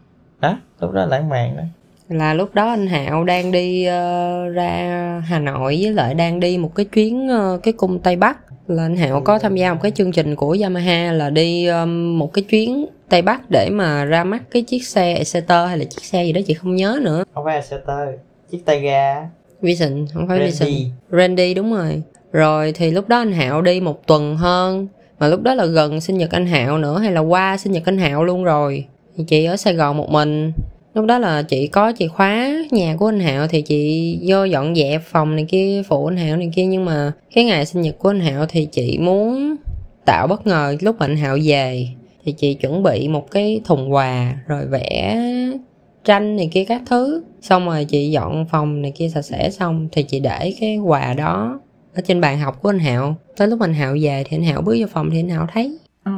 Đó 0.41 0.57
lúc 0.81 0.91
đó 0.91 1.05
lãng 1.05 1.29
mạn 1.29 1.57
đó. 1.57 1.63
Là 2.09 2.33
lúc 2.33 2.55
đó 2.55 2.69
anh 2.69 2.87
Hạo 2.87 3.23
đang 3.23 3.51
đi 3.51 3.85
ờ, 3.85 4.47
ra 4.49 5.21
Hà 5.25 5.39
Nội 5.39 5.77
với 5.81 5.93
lại 5.93 6.13
đang 6.13 6.39
đi 6.39 6.57
một 6.57 6.75
cái 6.75 6.85
chuyến 6.85 7.27
ờ, 7.27 7.59
cái 7.63 7.73
cung 7.73 7.99
Tây 7.99 8.15
Bắc 8.15 8.37
là 8.69 8.83
anh 8.83 8.95
Hạo 8.95 9.21
có 9.21 9.39
tham 9.39 9.55
gia 9.55 9.73
một 9.73 9.79
cái 9.83 9.91
chương 9.91 10.11
trình 10.11 10.35
của 10.35 10.57
Yamaha 10.61 11.11
là 11.11 11.29
đi 11.29 11.65
ờm, 11.65 12.19
một 12.19 12.33
cái 12.33 12.43
chuyến 12.43 12.85
Tây 13.09 13.21
Bắc 13.21 13.49
để 13.49 13.69
mà 13.71 14.05
ra 14.05 14.23
mắt 14.23 14.43
cái 14.51 14.61
chiếc 14.61 14.87
xe 14.87 15.13
Exciter 15.13 15.67
hay 15.67 15.77
là 15.77 15.85
chiếc 15.85 16.03
xe 16.03 16.23
gì 16.23 16.33
đó 16.33 16.41
chị 16.47 16.53
không 16.53 16.75
nhớ 16.75 16.99
nữa. 17.01 17.23
Không 17.33 17.45
phải 17.45 17.55
Exciter 17.55 18.09
Chiếc 18.51 18.65
tay 18.65 18.81
ga. 18.81 19.29
Vision 19.61 20.07
không 20.13 20.27
phải 20.27 20.39
Vision. 20.39 20.69
Randy 20.69 20.91
Randy 21.11 21.53
đúng 21.53 21.73
rồi. 21.73 22.01
Rồi 22.31 22.71
thì 22.71 22.91
lúc 22.91 23.09
đó 23.09 23.17
anh 23.17 23.31
Hạo 23.31 23.61
đi 23.61 23.81
một 23.81 24.07
tuần 24.07 24.37
hơn 24.37 24.87
mà 25.19 25.27
lúc 25.27 25.41
đó 25.41 25.53
là 25.53 25.65
gần 25.65 26.01
sinh 26.01 26.17
nhật 26.17 26.31
anh 26.31 26.45
Hạo 26.45 26.77
nữa 26.77 26.99
hay 26.99 27.11
là 27.11 27.19
qua 27.19 27.57
sinh 27.57 27.71
nhật 27.71 27.83
anh 27.85 27.97
Hạo 27.97 28.23
luôn 28.23 28.43
rồi. 28.43 28.85
Thì 29.17 29.23
chị 29.27 29.45
ở 29.45 29.57
Sài 29.57 29.73
Gòn 29.73 29.97
một 29.97 30.09
mình 30.09 30.51
lúc 30.93 31.05
đó 31.05 31.19
là 31.19 31.41
chị 31.41 31.67
có 31.67 31.93
chìa 31.97 32.07
khóa 32.07 32.49
nhà 32.71 32.95
của 32.99 33.07
anh 33.07 33.19
Hạo 33.19 33.47
thì 33.47 33.61
chị 33.61 34.19
vô 34.27 34.43
dọn 34.43 34.75
dẹp 34.75 35.01
phòng 35.03 35.35
này 35.35 35.45
kia, 35.49 35.83
phụ 35.87 36.05
anh 36.05 36.17
Hạo 36.17 36.37
này 36.37 36.51
kia. 36.55 36.65
Nhưng 36.65 36.85
mà 36.85 37.11
cái 37.35 37.45
ngày 37.45 37.65
sinh 37.65 37.81
nhật 37.81 37.99
của 37.99 38.09
anh 38.09 38.19
Hạo 38.19 38.45
thì 38.49 38.65
chị 38.65 38.97
muốn 38.97 39.55
tạo 40.05 40.27
bất 40.27 40.47
ngờ 40.47 40.75
lúc 40.81 40.95
mà 40.99 41.05
anh 41.05 41.17
Hạo 41.17 41.37
về. 41.43 41.87
Thì 42.25 42.31
chị 42.31 42.53
chuẩn 42.53 42.83
bị 42.83 43.07
một 43.07 43.31
cái 43.31 43.61
thùng 43.65 43.93
quà, 43.93 44.35
rồi 44.47 44.65
vẽ 44.65 45.17
tranh 46.03 46.35
này 46.35 46.49
kia 46.51 46.63
các 46.63 46.81
thứ. 46.85 47.23
Xong 47.41 47.65
rồi 47.65 47.85
chị 47.85 48.09
dọn 48.11 48.45
phòng 48.51 48.81
này 48.81 48.91
kia 48.91 49.09
sạch 49.09 49.21
sẽ 49.21 49.49
xong 49.49 49.87
thì 49.91 50.03
chị 50.03 50.19
để 50.19 50.53
cái 50.59 50.77
quà 50.77 51.13
đó 51.13 51.59
ở 51.95 52.01
trên 52.07 52.21
bàn 52.21 52.39
học 52.39 52.61
của 52.61 52.69
anh 52.69 52.79
Hạo 52.79 53.15
tới 53.37 53.47
lúc 53.47 53.59
anh 53.61 53.73
Hạo 53.73 53.95
về 54.01 54.23
thì 54.27 54.37
anh 54.37 54.43
Hạo 54.43 54.61
bước 54.61 54.75
vô 54.79 54.87
phòng 54.91 55.09
thì 55.11 55.19
anh 55.19 55.29
Hạo 55.29 55.47
thấy. 55.53 55.77
Ừ 56.05 56.11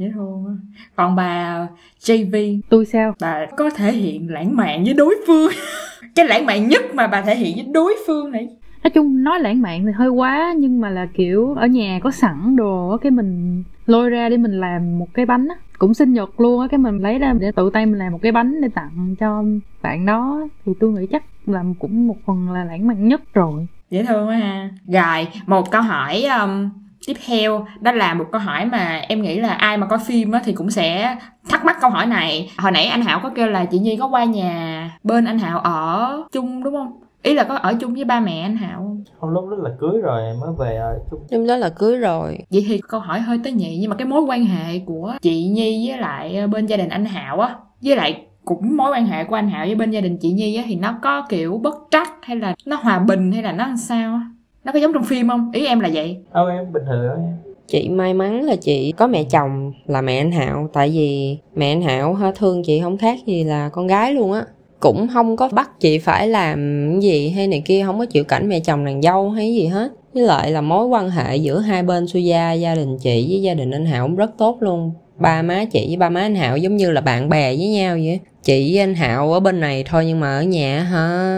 dễ 0.00 0.10
thương 0.14 0.44
á. 0.46 0.52
Còn 0.96 1.16
bà 1.16 1.66
JV, 2.00 2.60
Tôi 2.68 2.86
sao? 2.86 3.14
bà 3.20 3.46
có 3.56 3.70
thể 3.70 3.92
hiện 3.92 4.30
lãng 4.30 4.56
mạn 4.56 4.84
với 4.84 4.94
đối 4.94 5.14
phương. 5.26 5.50
cái 6.14 6.26
lãng 6.28 6.46
mạn 6.46 6.68
nhất 6.68 6.82
mà 6.94 7.06
bà 7.06 7.22
thể 7.22 7.36
hiện 7.36 7.56
với 7.56 7.66
đối 7.72 7.94
phương 8.06 8.30
này. 8.30 8.48
Nói 8.84 8.90
chung 8.90 9.24
nói 9.24 9.40
lãng 9.40 9.62
mạn 9.62 9.84
thì 9.86 9.92
hơi 9.92 10.08
quá 10.08 10.54
nhưng 10.58 10.80
mà 10.80 10.90
là 10.90 11.06
kiểu 11.14 11.54
ở 11.54 11.66
nhà 11.66 12.00
có 12.02 12.10
sẵn 12.10 12.56
đồ 12.56 12.90
á, 12.90 12.96
cái 13.02 13.10
mình 13.10 13.62
lôi 13.86 14.10
ra 14.10 14.28
để 14.28 14.36
mình 14.36 14.60
làm 14.60 14.98
một 14.98 15.08
cái 15.14 15.26
bánh 15.26 15.48
á 15.48 15.54
cũng 15.78 15.94
sinh 15.94 16.12
nhật 16.12 16.40
luôn 16.40 16.60
á 16.60 16.66
cái 16.70 16.78
mình 16.78 16.98
lấy 16.98 17.18
ra 17.18 17.32
để 17.40 17.52
tự 17.52 17.70
tay 17.72 17.86
mình 17.86 17.98
làm 17.98 18.12
một 18.12 18.18
cái 18.22 18.32
bánh 18.32 18.60
để 18.60 18.68
tặng 18.74 19.14
cho 19.20 19.44
bạn 19.82 20.06
đó 20.06 20.40
thì 20.66 20.72
tôi 20.80 20.90
nghĩ 20.90 21.06
chắc 21.12 21.24
là 21.46 21.64
cũng 21.78 22.06
một 22.06 22.16
phần 22.26 22.50
là 22.50 22.64
lãng 22.64 22.86
mạn 22.86 23.08
nhất 23.08 23.20
rồi 23.34 23.66
Dễ 23.90 24.04
thương 24.04 24.28
quá 24.28 24.36
ha. 24.36 24.70
Rồi, 24.86 25.28
một 25.46 25.70
câu 25.70 25.82
hỏi 25.82 26.24
um, 26.40 26.70
tiếp 27.10 27.20
theo 27.26 27.66
đó 27.80 27.92
là 27.92 28.14
một 28.14 28.24
câu 28.32 28.40
hỏi 28.40 28.66
mà 28.66 29.02
em 29.08 29.22
nghĩ 29.22 29.40
là 29.40 29.52
ai 29.52 29.76
mà 29.76 29.86
coi 29.86 29.98
phim 30.06 30.32
á, 30.32 30.40
thì 30.44 30.52
cũng 30.52 30.70
sẽ 30.70 31.16
thắc 31.48 31.64
mắc 31.64 31.76
câu 31.80 31.90
hỏi 31.90 32.06
này. 32.06 32.50
Hồi 32.58 32.72
nãy 32.72 32.84
anh 32.84 33.02
Hảo 33.02 33.20
có 33.22 33.30
kêu 33.34 33.46
là 33.46 33.64
chị 33.64 33.78
Nhi 33.78 33.96
có 33.96 34.06
qua 34.06 34.24
nhà 34.24 34.90
bên 35.02 35.24
anh 35.24 35.38
Hảo 35.38 35.58
ở 35.58 36.22
chung 36.32 36.64
đúng 36.64 36.74
không? 36.74 37.00
Ý 37.22 37.34
là 37.34 37.44
có 37.44 37.54
ở 37.56 37.74
chung 37.80 37.94
với 37.94 38.04
ba 38.04 38.20
mẹ 38.20 38.42
anh 38.42 38.56
Hảo 38.56 38.76
không? 38.76 39.04
Không 39.20 39.30
lúc 39.30 39.44
đó 39.50 39.56
là 39.60 39.70
cưới 39.80 40.00
rồi 40.02 40.22
mới 40.40 40.50
về 40.58 40.76
ở 40.76 40.98
chung 41.10 41.20
lúc 41.30 41.48
đó 41.48 41.56
là 41.56 41.68
cưới 41.68 41.96
rồi 41.96 42.38
Vậy 42.50 42.64
thì 42.68 42.80
câu 42.88 43.00
hỏi 43.00 43.20
hơi 43.20 43.40
tế 43.44 43.52
nhị 43.52 43.78
nhưng 43.80 43.90
mà 43.90 43.96
cái 43.96 44.06
mối 44.06 44.22
quan 44.22 44.44
hệ 44.44 44.78
của 44.78 45.14
chị 45.22 45.44
Nhi 45.44 45.88
với 45.88 45.98
lại 45.98 46.36
ờ, 46.36 46.46
bên 46.46 46.66
gia 46.66 46.76
đình 46.76 46.88
anh 46.88 47.04
Hạo 47.04 47.40
á, 47.40 47.54
với 47.82 47.96
lại 47.96 48.26
cũng 48.44 48.76
mối 48.76 48.92
quan 48.92 49.06
hệ 49.06 49.24
của 49.24 49.34
anh 49.34 49.48
Hạo 49.48 49.66
với 49.66 49.74
bên 49.74 49.90
gia 49.90 50.00
đình 50.00 50.18
chị 50.20 50.32
Nhi 50.32 50.56
á 50.56 50.64
thì 50.66 50.74
nó 50.74 50.98
có 51.02 51.26
kiểu 51.28 51.60
bất 51.62 51.74
trắc 51.90 52.08
hay 52.22 52.36
là 52.36 52.54
nó 52.66 52.76
hòa 52.82 52.98
bình 52.98 53.32
hay 53.32 53.42
là 53.42 53.52
nó 53.52 53.66
làm 53.66 53.76
sao 53.76 54.12
á? 54.12 54.20
Nó 54.64 54.72
có 54.72 54.78
giống 54.78 54.92
trong 54.92 55.04
phim 55.04 55.28
không? 55.28 55.50
Ý 55.52 55.66
em 55.66 55.80
là 55.80 55.90
vậy. 55.92 56.18
Đâu 56.34 56.46
em 56.46 56.72
bình 56.72 56.82
thường 56.86 57.10
em 57.10 57.50
chị 57.70 57.88
may 57.88 58.14
mắn 58.14 58.42
là 58.42 58.56
chị 58.56 58.92
có 58.92 59.06
mẹ 59.06 59.24
chồng 59.24 59.72
là 59.86 60.00
mẹ 60.00 60.18
anh 60.18 60.32
Hạo 60.32 60.68
tại 60.72 60.88
vì 60.88 61.38
mẹ 61.54 61.72
anh 61.72 61.82
Hạo 61.82 62.14
ha 62.14 62.32
thương 62.36 62.62
chị 62.64 62.80
không 62.80 62.98
khác 62.98 63.18
gì 63.26 63.44
là 63.44 63.68
con 63.68 63.86
gái 63.86 64.14
luôn 64.14 64.32
á 64.32 64.44
cũng 64.80 65.08
không 65.12 65.36
có 65.36 65.48
bắt 65.52 65.70
chị 65.80 65.98
phải 65.98 66.28
làm 66.28 67.00
gì 67.00 67.30
hay 67.30 67.48
này 67.48 67.62
kia 67.66 67.82
không 67.86 67.98
có 67.98 68.06
chịu 68.06 68.24
cảnh 68.24 68.48
mẹ 68.48 68.60
chồng 68.60 68.84
nàng 68.84 69.02
dâu 69.02 69.30
hay 69.30 69.54
gì 69.54 69.66
hết 69.66 69.92
với 70.14 70.22
lại 70.22 70.50
là 70.50 70.60
mối 70.60 70.86
quan 70.86 71.10
hệ 71.10 71.36
giữa 71.36 71.58
hai 71.58 71.82
bên 71.82 72.06
Su 72.06 72.20
gia 72.20 72.52
gia 72.52 72.74
đình 72.74 72.98
chị 72.98 73.26
với 73.30 73.42
gia 73.42 73.54
đình 73.54 73.70
anh 73.70 73.86
Hạo 73.86 74.06
cũng 74.06 74.16
rất 74.16 74.30
tốt 74.38 74.56
luôn 74.60 74.92
ba 75.20 75.42
má 75.42 75.64
chị 75.72 75.84
với 75.88 75.96
ba 75.96 76.08
má 76.08 76.20
anh 76.20 76.34
Hạo 76.34 76.56
giống 76.56 76.76
như 76.76 76.90
là 76.90 77.00
bạn 77.00 77.28
bè 77.28 77.56
với 77.56 77.68
nhau 77.68 77.94
vậy 77.94 78.20
chị 78.42 78.70
với 78.74 78.82
anh 78.82 78.94
Hạo 78.94 79.32
ở 79.32 79.40
bên 79.40 79.60
này 79.60 79.84
thôi 79.86 80.04
nhưng 80.06 80.20
mà 80.20 80.36
ở 80.36 80.42
nhà 80.42 80.82
hả 80.82 81.28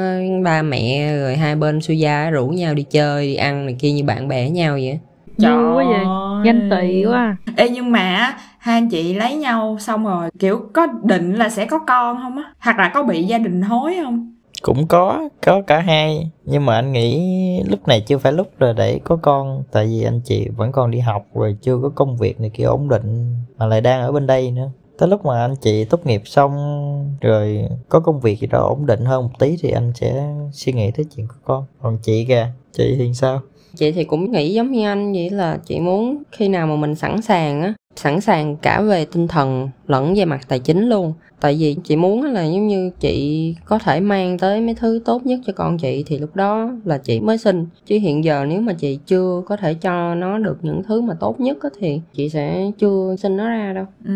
ba 0.45 0.62
mẹ 0.62 1.16
rồi 1.16 1.37
hai 1.37 1.57
bên 1.57 1.81
Su 1.81 1.95
gia 1.95 2.31
rủ 2.31 2.49
nhau 2.49 2.75
đi 2.75 2.83
chơi 2.83 3.27
đi 3.27 3.35
ăn 3.35 3.66
này 3.66 3.77
kia 3.79 3.92
như 3.92 4.05
bạn 4.05 4.29
bè 4.29 4.42
với 4.42 4.51
nhau 4.51 4.73
vậy 4.73 4.99
vui 5.38 5.75
quá 5.75 5.85
vậy 5.85 6.05
ganh 6.45 6.71
tị 6.71 7.05
quá 7.05 7.18
à. 7.18 7.37
Ê 7.57 7.68
nhưng 7.68 7.92
mà 7.92 8.14
á, 8.14 8.38
hai 8.59 8.75
anh 8.75 8.88
chị 8.88 9.14
lấy 9.14 9.35
nhau 9.35 9.77
xong 9.81 10.05
rồi 10.05 10.31
kiểu 10.38 10.61
có 10.73 10.87
định 11.03 11.35
là 11.35 11.49
sẽ 11.49 11.66
có 11.66 11.79
con 11.79 12.18
không 12.23 12.38
á? 12.38 12.45
Hoặc 12.59 12.79
là 12.79 12.90
có 12.95 13.03
bị 13.03 13.23
gia 13.23 13.38
đình 13.38 13.62
hối 13.62 13.97
không? 14.05 14.33
Cũng 14.62 14.87
có, 14.87 15.29
có 15.46 15.62
cả 15.66 15.81
hai. 15.81 16.31
Nhưng 16.44 16.66
mà 16.66 16.75
anh 16.75 16.92
nghĩ 16.92 17.22
lúc 17.68 17.88
này 17.88 18.01
chưa 18.01 18.18
phải 18.18 18.33
lúc 18.33 18.48
rồi 18.59 18.75
để 18.75 19.01
có 19.05 19.16
con. 19.16 19.62
Tại 19.72 19.87
vì 19.87 20.03
anh 20.03 20.20
chị 20.25 20.48
vẫn 20.57 20.72
còn 20.72 20.90
đi 20.90 20.98
học 20.98 21.27
rồi 21.35 21.57
chưa 21.62 21.79
có 21.83 21.88
công 21.88 22.16
việc 22.16 22.40
này 22.40 22.51
kia 22.55 22.64
ổn 22.64 22.88
định. 22.88 23.37
Mà 23.59 23.66
lại 23.66 23.81
đang 23.81 24.01
ở 24.01 24.12
bên 24.12 24.27
đây 24.27 24.51
nữa. 24.51 24.70
Tới 24.98 25.09
lúc 25.09 25.25
mà 25.25 25.40
anh 25.40 25.55
chị 25.57 25.85
tốt 25.85 26.07
nghiệp 26.07 26.22
xong 26.25 26.53
rồi 27.20 27.68
có 27.88 28.01
công 28.01 28.20
việc 28.20 28.40
gì 28.40 28.46
đó 28.46 28.59
ổn 28.59 28.87
định 28.87 29.05
hơn 29.05 29.22
một 29.22 29.31
tí 29.38 29.57
thì 29.62 29.70
anh 29.70 29.92
sẽ 29.94 30.35
suy 30.53 30.72
nghĩ 30.72 30.90
tới 30.90 31.07
chuyện 31.16 31.29
của 31.29 31.40
con. 31.44 31.64
Còn 31.83 31.98
chị 32.03 32.25
kìa 32.25 32.46
chị 32.72 32.94
thì 32.98 33.14
sao? 33.14 33.40
Chị 33.77 33.92
thì 33.92 34.05
cũng 34.05 34.33
nghĩ 34.33 34.53
giống 34.53 34.70
như 34.70 34.87
anh 34.87 35.12
vậy 35.12 35.31
là 35.31 35.59
chị 35.66 35.81
muốn 35.81 36.22
khi 36.33 36.48
nào 36.48 36.66
mà 36.66 36.77
mình 36.77 36.94
sẵn 36.94 37.22
sàng 37.22 37.62
á 37.62 37.75
sẵn 37.96 38.20
sàng 38.20 38.57
cả 38.57 38.81
về 38.83 39.05
tinh 39.05 39.28
thần 39.28 39.68
lẫn 39.87 40.14
về 40.14 40.24
mặt 40.24 40.40
tài 40.48 40.59
chính 40.59 40.88
luôn. 40.88 41.12
Tại 41.40 41.57
vì 41.59 41.76
chị 41.85 41.96
muốn 41.96 42.22
là 42.24 42.44
giống 42.44 42.66
như 42.66 42.90
chị 43.00 43.55
có 43.64 43.78
thể 43.78 44.00
mang 44.00 44.38
tới 44.38 44.61
mấy 44.61 44.74
thứ 44.74 45.00
tốt 45.05 45.26
nhất 45.26 45.40
cho 45.46 45.52
con 45.57 45.78
chị 45.78 46.05
thì 46.07 46.18
lúc 46.18 46.37
đó 46.37 46.70
là 46.85 46.98
chị 46.98 47.20
mới 47.20 47.38
sinh. 47.38 47.66
Chứ 47.87 47.98
hiện 47.98 48.24
giờ 48.24 48.44
nếu 48.48 48.61
mà 48.61 48.72
chị 48.72 48.98
chưa 49.07 49.42
có 49.46 49.57
thể 49.57 49.74
cho 49.74 50.14
nó 50.14 50.38
được 50.38 50.59
những 50.62 50.83
thứ 50.83 51.00
mà 51.00 51.14
tốt 51.20 51.40
nhất 51.40 51.59
thì 51.81 52.00
chị 52.14 52.28
sẽ 52.28 52.70
chưa 52.78 53.16
sinh 53.18 53.37
nó 53.37 53.48
ra 53.48 53.72
đâu. 53.72 53.87
Ừ. 54.05 54.12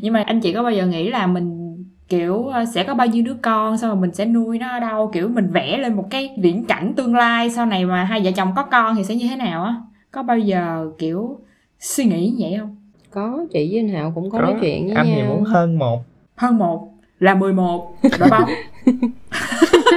nhưng 0.00 0.12
mà 0.12 0.22
anh 0.22 0.40
chị 0.40 0.52
có 0.52 0.62
bao 0.62 0.72
giờ 0.72 0.86
nghĩ 0.86 1.10
là 1.10 1.26
mình, 1.26 1.76
kiểu 2.08 2.46
ờ, 2.46 2.64
sẽ 2.64 2.84
có 2.84 2.94
bao 2.94 3.06
nhiêu 3.06 3.24
đứa 3.24 3.34
con, 3.42 3.78
xong 3.78 3.90
rồi 3.90 4.00
mình 4.00 4.14
sẽ 4.14 4.24
nuôi 4.26 4.58
nó 4.58 4.68
ở 4.68 4.80
đâu? 4.80 5.10
Kiểu, 5.12 5.28
mình 5.28 5.50
vẽ 5.50 5.78
lên 5.78 5.94
một 5.94 6.04
cái 6.10 6.30
viễn 6.38 6.64
cảnh 6.64 6.92
tương 6.96 7.14
lai 7.14 7.50
sau 7.50 7.66
này 7.66 7.84
mà 7.86 8.04
hai 8.04 8.20
vợ 8.24 8.30
chồng 8.36 8.52
có 8.56 8.62
con 8.62 8.96
thì 8.96 9.04
sẽ 9.04 9.14
như 9.14 9.28
thế 9.28 9.36
nào 9.36 9.64
á? 9.64 9.76
Có 10.10 10.22
bao 10.22 10.38
giờ, 10.38 10.90
kiểu, 10.98 11.38
suy 11.80 12.04
nghĩ 12.04 12.34
vậy 12.38 12.56
không? 12.60 12.76
Có 13.12 13.44
chị 13.52 13.68
với 13.72 13.78
anh 13.80 13.88
hạo 13.88 14.12
cũng 14.14 14.30
có, 14.30 14.38
có. 14.38 14.44
nói 14.44 14.54
chuyện 14.60 14.86
với 14.86 14.94
anh 14.96 15.06
nhau. 15.06 15.16
thì 15.16 15.28
muốn 15.28 15.44
hơn 15.44 15.78
một. 15.78 16.00
Hơn 16.36 16.58
một 16.58 16.88
là 17.18 17.34
11 17.34 17.94
đội 18.20 18.28
bóng 18.30 18.48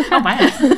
không 0.10 0.22
phải 0.24 0.36
hả 0.36 0.50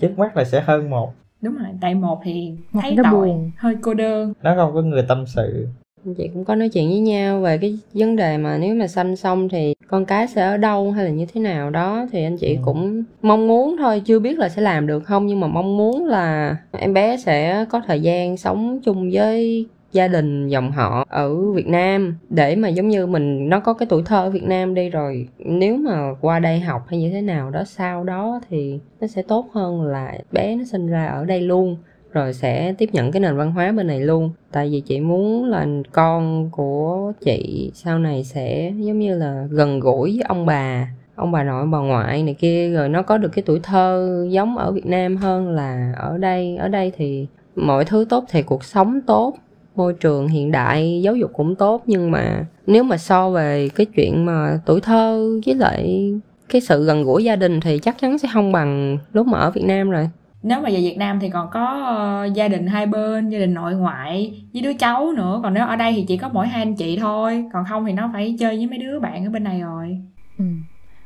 trước 0.00 0.18
mắt 0.18 0.36
là 0.36 0.44
sẽ 0.44 0.60
hơn 0.66 0.90
một. 0.90 1.12
Đúng 1.42 1.54
rồi 1.54 1.68
tại 1.80 1.94
một 1.94 2.20
thì 2.24 2.52
Một 2.72 2.80
thấy 2.82 2.94
nó 2.94 3.02
tội 3.02 3.12
buồn. 3.12 3.50
hơi 3.58 3.76
cô 3.80 3.94
đơn. 3.94 4.32
Nó 4.42 4.54
không 4.56 4.74
có 4.74 4.82
người 4.82 5.02
tâm 5.08 5.24
sự. 5.26 5.66
Anh 6.04 6.14
chị 6.14 6.28
cũng 6.34 6.44
có 6.44 6.54
nói 6.54 6.68
chuyện 6.68 6.88
với 6.88 6.98
nhau 7.00 7.40
về 7.40 7.58
cái 7.58 7.78
vấn 7.94 8.16
đề 8.16 8.38
mà 8.38 8.58
nếu 8.58 8.74
mà 8.74 8.86
sanh 8.86 9.16
xong 9.16 9.48
thì 9.48 9.74
con 9.88 10.04
cái 10.04 10.26
sẽ 10.28 10.42
ở 10.42 10.56
đâu 10.56 10.90
hay 10.90 11.04
là 11.04 11.10
như 11.10 11.26
thế 11.34 11.40
nào 11.40 11.70
đó 11.70 12.06
thì 12.12 12.24
anh 12.24 12.36
chị 12.36 12.54
Ừ. 12.56 12.62
cũng 12.64 13.02
mong 13.22 13.48
muốn 13.48 13.76
thôi 13.78 14.02
chưa 14.04 14.18
biết 14.18 14.38
là 14.38 14.48
sẽ 14.48 14.62
làm 14.62 14.86
được 14.86 15.00
không 15.04 15.26
nhưng 15.26 15.40
mà 15.40 15.46
mong 15.46 15.76
muốn 15.76 16.06
là 16.06 16.56
em 16.72 16.94
bé 16.94 17.16
sẽ 17.16 17.64
có 17.70 17.80
thời 17.86 18.00
gian 18.00 18.36
sống 18.36 18.80
chung 18.84 19.10
với 19.12 19.66
gia 19.92 20.08
đình 20.08 20.48
dòng 20.48 20.72
họ 20.72 21.04
ở 21.08 21.52
Việt 21.52 21.66
Nam. 21.66 22.16
Để 22.30 22.56
mà 22.56 22.68
giống 22.68 22.88
như 22.88 23.06
mình, 23.06 23.48
nó 23.48 23.60
có 23.60 23.74
cái 23.74 23.86
tuổi 23.90 24.02
thơ 24.06 24.22
ở 24.22 24.30
Việt 24.30 24.44
Nam 24.44 24.74
đi 24.74 24.88
rồi, 24.88 25.28
nếu 25.38 25.76
mà 25.76 26.14
qua 26.20 26.38
đây 26.38 26.60
học 26.60 26.82
hay 26.88 27.00
như 27.00 27.10
thế 27.10 27.20
nào 27.20 27.50
đó, 27.50 27.64
sau 27.64 28.04
đó 28.04 28.40
thì 28.50 28.78
nó 29.00 29.06
sẽ 29.06 29.22
tốt 29.22 29.46
hơn 29.52 29.82
là 29.82 30.18
bé 30.32 30.56
nó 30.56 30.64
sinh 30.64 30.86
ra 30.86 31.06
ở 31.06 31.24
đây 31.24 31.40
luôn, 31.40 31.76
rồi 32.12 32.34
sẽ 32.34 32.74
tiếp 32.78 32.88
nhận 32.92 33.12
cái 33.12 33.20
nền 33.20 33.36
văn 33.36 33.52
hóa 33.52 33.72
bên 33.72 33.86
này 33.86 34.00
luôn. 34.00 34.30
Tại 34.52 34.68
vì 34.72 34.80
chị 34.80 35.00
muốn 35.00 35.44
là 35.44 35.66
con 35.92 36.48
của 36.52 37.12
chị 37.20 37.70
sau 37.74 37.98
này 37.98 38.24
sẽ 38.24 38.72
giống 38.76 38.98
như 38.98 39.14
là 39.14 39.46
gần 39.50 39.80
gũi 39.80 40.10
với 40.10 40.22
ông 40.28 40.46
bà 40.46 40.88
ông 41.14 41.32
bà 41.32 41.44
nội 41.44 41.66
bà 41.66 41.78
ngoại 41.78 42.22
này 42.22 42.34
kia, 42.34 42.70
rồi 42.70 42.88
nó 42.88 43.02
có 43.02 43.18
được 43.18 43.28
cái 43.28 43.42
tuổi 43.46 43.60
thơ 43.62 44.26
giống 44.30 44.58
ở 44.58 44.72
Việt 44.72 44.86
Nam 44.86 45.16
hơn 45.16 45.50
là 45.50 45.92
ở 45.96 46.18
đây. 46.18 46.56
Ở 46.56 46.68
đây 46.68 46.92
thì 46.96 47.26
mọi 47.56 47.84
thứ 47.84 48.06
tốt 48.08 48.24
thì 48.30 48.42
cuộc 48.42 48.64
sống 48.64 49.00
tốt 49.06 49.34
môi 49.76 49.94
trường 49.94 50.28
hiện 50.28 50.50
đại 50.50 51.00
giáo 51.02 51.16
dục 51.16 51.30
cũng 51.34 51.54
tốt 51.54 51.82
nhưng 51.86 52.10
mà 52.10 52.44
nếu 52.66 52.82
mà 52.82 52.96
so 52.96 53.30
về 53.30 53.68
cái 53.74 53.86
chuyện 53.86 54.26
mà 54.26 54.60
tuổi 54.66 54.80
thơ 54.80 55.30
với 55.46 55.54
lại 55.54 56.12
cái 56.48 56.60
sự 56.60 56.84
gần 56.84 57.04
gũi 57.04 57.24
gia 57.24 57.36
đình 57.36 57.60
thì 57.60 57.78
chắc 57.78 57.98
chắn 57.98 58.18
sẽ 58.18 58.28
không 58.32 58.52
bằng 58.52 58.98
lúc 59.12 59.26
mà 59.26 59.38
ở 59.38 59.50
Việt 59.50 59.64
Nam 59.64 59.90
rồi. 59.90 60.08
Nếu 60.42 60.60
mà 60.60 60.70
về 60.70 60.76
Việt 60.76 60.96
Nam 60.98 61.18
thì 61.20 61.28
còn 61.28 61.48
có 61.52 61.66
ờ, 61.86 62.28
gia 62.34 62.48
đình 62.48 62.66
hai 62.66 62.86
bên 62.86 63.28
gia 63.28 63.38
đình 63.38 63.54
nội 63.54 63.74
ngoại 63.74 64.42
với 64.52 64.62
đứa 64.62 64.72
cháu 64.72 65.12
nữa. 65.12 65.40
Còn 65.42 65.54
nếu 65.54 65.66
ở 65.66 65.76
đây 65.76 65.92
thì 65.96 66.04
chỉ 66.08 66.16
có 66.16 66.28
mỗi 66.32 66.46
hai 66.46 66.62
anh 66.62 66.74
chị 66.74 66.98
thôi. 67.00 67.44
Còn 67.52 67.64
không 67.68 67.84
thì 67.84 67.92
nó 67.92 68.10
phải 68.12 68.36
chơi 68.38 68.56
với 68.56 68.66
mấy 68.66 68.78
đứa 68.78 69.00
bạn 69.00 69.24
ở 69.24 69.30
bên 69.30 69.44
này 69.44 69.60
rồi. 69.60 69.98
Ừ. 70.38 70.44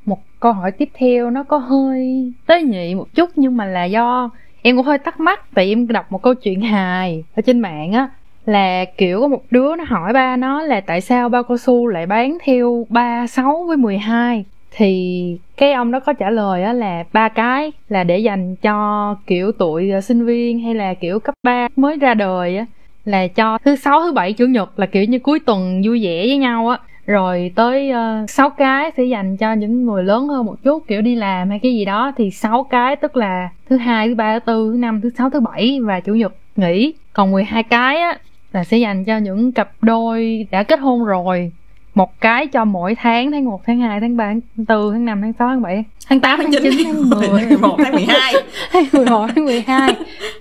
Một 0.05 0.19
câu 0.41 0.53
hỏi 0.53 0.73
tiếp 0.73 0.89
theo 0.95 1.31
nó 1.31 1.43
có 1.43 1.59
hơi 1.59 2.33
tế 2.47 2.63
nhị 2.63 2.95
một 2.95 3.15
chút 3.15 3.31
nhưng 3.37 3.57
mà 3.57 3.65
là 3.65 3.85
do 3.85 4.31
em 4.63 4.77
cũng 4.77 4.87
hơi 4.87 4.99
thắc 4.99 5.21
mắc 5.21 5.41
tại 5.55 5.69
em 5.69 5.89
đọc 5.89 6.13
một 6.13 6.23
câu 6.23 6.35
chuyện 6.35 6.61
hài 6.61 7.25
ở 7.35 7.43
trên 7.43 7.61
mạng 7.61 7.93
á 7.93 8.09
là 8.47 8.85
kiểu 8.85 9.21
có 9.21 9.29
một 9.29 9.43
đứa 9.51 9.77
nó 9.77 9.85
hỏi 9.89 10.13
ba 10.13 10.37
nó 10.37 10.63
là 10.63 10.81
tại 10.81 11.01
sao 11.01 11.29
bao 11.29 11.43
cao 11.43 11.59
su 11.59 11.87
lại 11.87 12.07
bán 12.07 12.39
theo 12.45 12.87
3, 12.89 13.27
6 13.27 13.65
với 13.69 13.77
12 13.77 14.45
thì 14.77 15.39
cái 15.57 15.73
ông 15.73 15.91
đó 15.91 16.01
có 16.01 16.13
trả 16.13 16.31
lời 16.31 16.63
á 16.63 16.73
là 16.73 17.05
ba 17.13 17.29
cái 17.29 17.73
là 17.89 18.05
để 18.05 18.19
dành 18.19 18.57
cho 18.57 19.17
kiểu 19.27 19.53
tuổi 19.53 19.91
ờ, 19.91 20.01
sinh 20.01 20.27
viên 20.27 20.61
hay 20.61 20.75
là 20.75 20.95
kiểu 20.95 21.21
cấp 21.21 21.35
3 21.43 21.69
mới 21.77 21.97
ra 21.97 22.15
đời 22.15 22.57
á. 22.57 22.67
Là 23.05 23.27
cho 23.27 23.59
thứ 23.65 23.77
sáu 23.77 24.03
thứ 24.03 24.13
bảy 24.13 24.33
chủ 24.33 24.47
nhật 24.47 24.79
là 24.79 24.87
kiểu 24.87 25.05
như 25.05 25.19
cuối 25.19 25.41
tuần 25.41 25.83
vui 25.85 26.05
vẻ 26.05 26.27
với 26.27 26.37
nhau 26.37 26.69
á. 26.69 26.79
Rồi 27.07 27.53
tới 27.55 27.91
ờ, 27.91 28.21
uh, 28.23 28.31
6 28.31 28.51
cái 28.51 28.91
sẽ 28.97 29.05
dành 29.05 29.37
cho 29.37 29.53
những 29.53 29.87
người 29.87 30.05
lớn 30.05 30.29
hơn 30.29 30.47
một 30.47 30.57
chút 30.63 30.85
kiểu 30.87 31.03
đi 31.03 31.15
làm 31.15 31.51
hay 31.51 31.59
cái 31.59 31.75
gì 31.75 31.85
đó. 31.85 32.13
Thì 32.17 32.31
6 32.31 32.65
cái 32.71 32.97
tức 32.97 33.17
là 33.17 33.49
thứ 33.69 33.77
hai 33.77 34.09
thứ 34.09 34.15
ba 34.15 34.39
thứ 34.39 34.45
tư 34.47 34.71
thứ 34.73 34.79
năm 34.79 35.01
thứ 35.01 35.11
sáu 35.19 35.31
thứ 35.31 35.41
bảy 35.41 35.79
và 35.83 36.01
chủ 36.01 36.15
nhật 36.15 36.35
nghỉ. 36.57 36.95
Còn 37.13 37.31
12 37.31 37.63
cái 37.63 38.01
á 38.01 38.19
là 38.53 38.65
sẽ 38.65 38.79
dành 38.79 39.05
cho 39.05 39.17
những 39.19 39.53
cặp 39.53 39.71
đôi 39.83 40.47
đã 40.51 40.63
kết 40.63 40.81
hôn 40.81 41.05
rồi. 41.05 41.53
Một 41.95 42.21
cái 42.21 42.47
cho 42.47 42.65
mỗi 42.65 42.95
tháng 42.95 43.31
tháng 43.33 43.45
1, 43.45 43.61
tháng 43.67 43.81
2, 43.81 44.01
tháng 44.01 44.17
3, 44.17 44.25
tháng 44.27 44.41
4, 44.69 44.93
tháng 44.93 45.05
5, 45.05 45.21
tháng 45.23 45.33
6, 45.39 45.49
tháng 45.49 45.63
7 45.63 45.85
tháng 46.09 46.21
8, 46.21 46.39
tháng 46.43 46.51
9, 46.53 46.63
tháng 46.85 47.11
10 47.11 47.29
11, 47.29 47.77
tháng 47.85 47.93
12 47.95 48.35
tháng 48.73 48.85
11, 48.93 49.27
tháng 49.37 49.45
12 49.45 49.95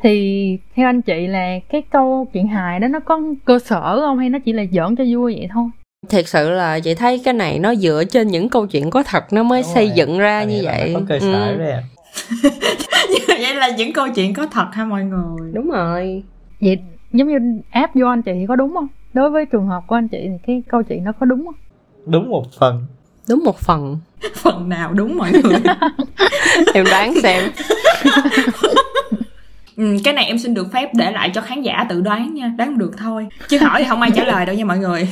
thì 0.03 0.57
theo 0.75 0.89
anh 0.89 1.01
chị 1.01 1.27
là 1.27 1.59
cái 1.69 1.81
câu 1.91 2.27
chuyện 2.33 2.47
hài 2.47 2.79
đó 2.79 2.87
nó 2.87 2.99
có 2.99 3.21
cơ 3.45 3.59
sở 3.59 3.99
không? 3.99 4.17
Hay 4.19 4.29
nó 4.29 4.39
chỉ 4.45 4.53
là 4.53 4.63
giỡn 4.71 4.95
cho 4.95 5.03
vui 5.11 5.35
vậy 5.37 5.47
thôi? 5.53 5.65
Thiệt 6.09 6.27
sự 6.27 6.49
là 6.49 6.79
chị 6.79 6.95
thấy 6.95 7.21
cái 7.25 7.33
này 7.33 7.59
nó 7.59 7.75
dựa 7.75 8.03
trên 8.09 8.27
những 8.27 8.49
câu 8.49 8.67
chuyện 8.67 8.89
có 8.89 9.03
thật 9.03 9.33
nó 9.33 9.43
mới 9.43 9.61
Đúng 9.61 9.71
xây 9.73 9.87
rồi. 9.87 9.93
dựng 9.95 10.17
ra 10.19 10.39
Anh 10.39 10.47
như 10.49 10.61
vậy. 10.63 10.91
có 10.95 11.01
cơ 11.09 11.19
sở 11.19 11.47
Ừ, 11.51 11.57
đấy 11.57 11.71
à. 11.71 11.81
vậy 13.27 13.55
là 13.55 13.69
những 13.69 13.93
câu 13.93 14.07
chuyện 14.15 14.33
có 14.33 14.47
thật 14.47 14.65
ha 14.73 14.85
mọi 14.85 15.03
người? 15.03 15.51
Đúng 15.53 15.69
rồi. 15.71 16.23
Vậy 16.61 16.79
giống 17.15 17.27
như 17.27 17.61
áp 17.71 17.91
vô 17.95 18.07
anh 18.07 18.21
chị 18.21 18.31
thì 18.33 18.45
có 18.47 18.55
đúng 18.55 18.73
không? 18.73 18.87
Đối 19.13 19.29
với 19.29 19.45
trường 19.45 19.67
hợp 19.67 19.83
của 19.87 19.95
anh 19.95 20.07
chị 20.07 20.17
thì 20.21 20.37
cái 20.47 20.63
câu 20.67 20.83
chuyện 20.83 21.03
nó 21.03 21.11
có 21.19 21.25
đúng 21.25 21.45
không? 21.45 21.55
Đúng 22.05 22.29
một 22.29 22.45
phần. 22.59 22.85
Đúng 23.29 23.43
một 23.43 23.57
phần. 23.59 23.99
Phần 24.35 24.69
nào 24.69 24.93
đúng 24.93 25.17
mọi 25.17 25.31
người? 25.31 25.59
Em 26.73 26.85
đoán 26.85 27.13
xem. 27.23 27.43
Ừ, 29.77 29.97
cái 30.03 30.13
này 30.13 30.25
em 30.25 30.37
xin 30.37 30.53
được 30.53 30.71
phép 30.73 30.89
để 30.93 31.11
lại 31.11 31.31
cho 31.33 31.41
khán 31.41 31.61
giả 31.61 31.85
tự 31.89 32.01
đoán 32.01 32.33
nha 32.33 32.51
đoán 32.57 32.77
được 32.77 32.91
thôi. 32.97 33.27
Chứ 33.47 33.57
hỏi 33.57 33.79
thì 33.79 33.85
không 33.89 34.01
ai 34.01 34.11
trả 34.15 34.23
lời 34.23 34.45
đâu 34.45 34.55
nha 34.55 34.65
mọi 34.65 34.77
người. 34.77 35.09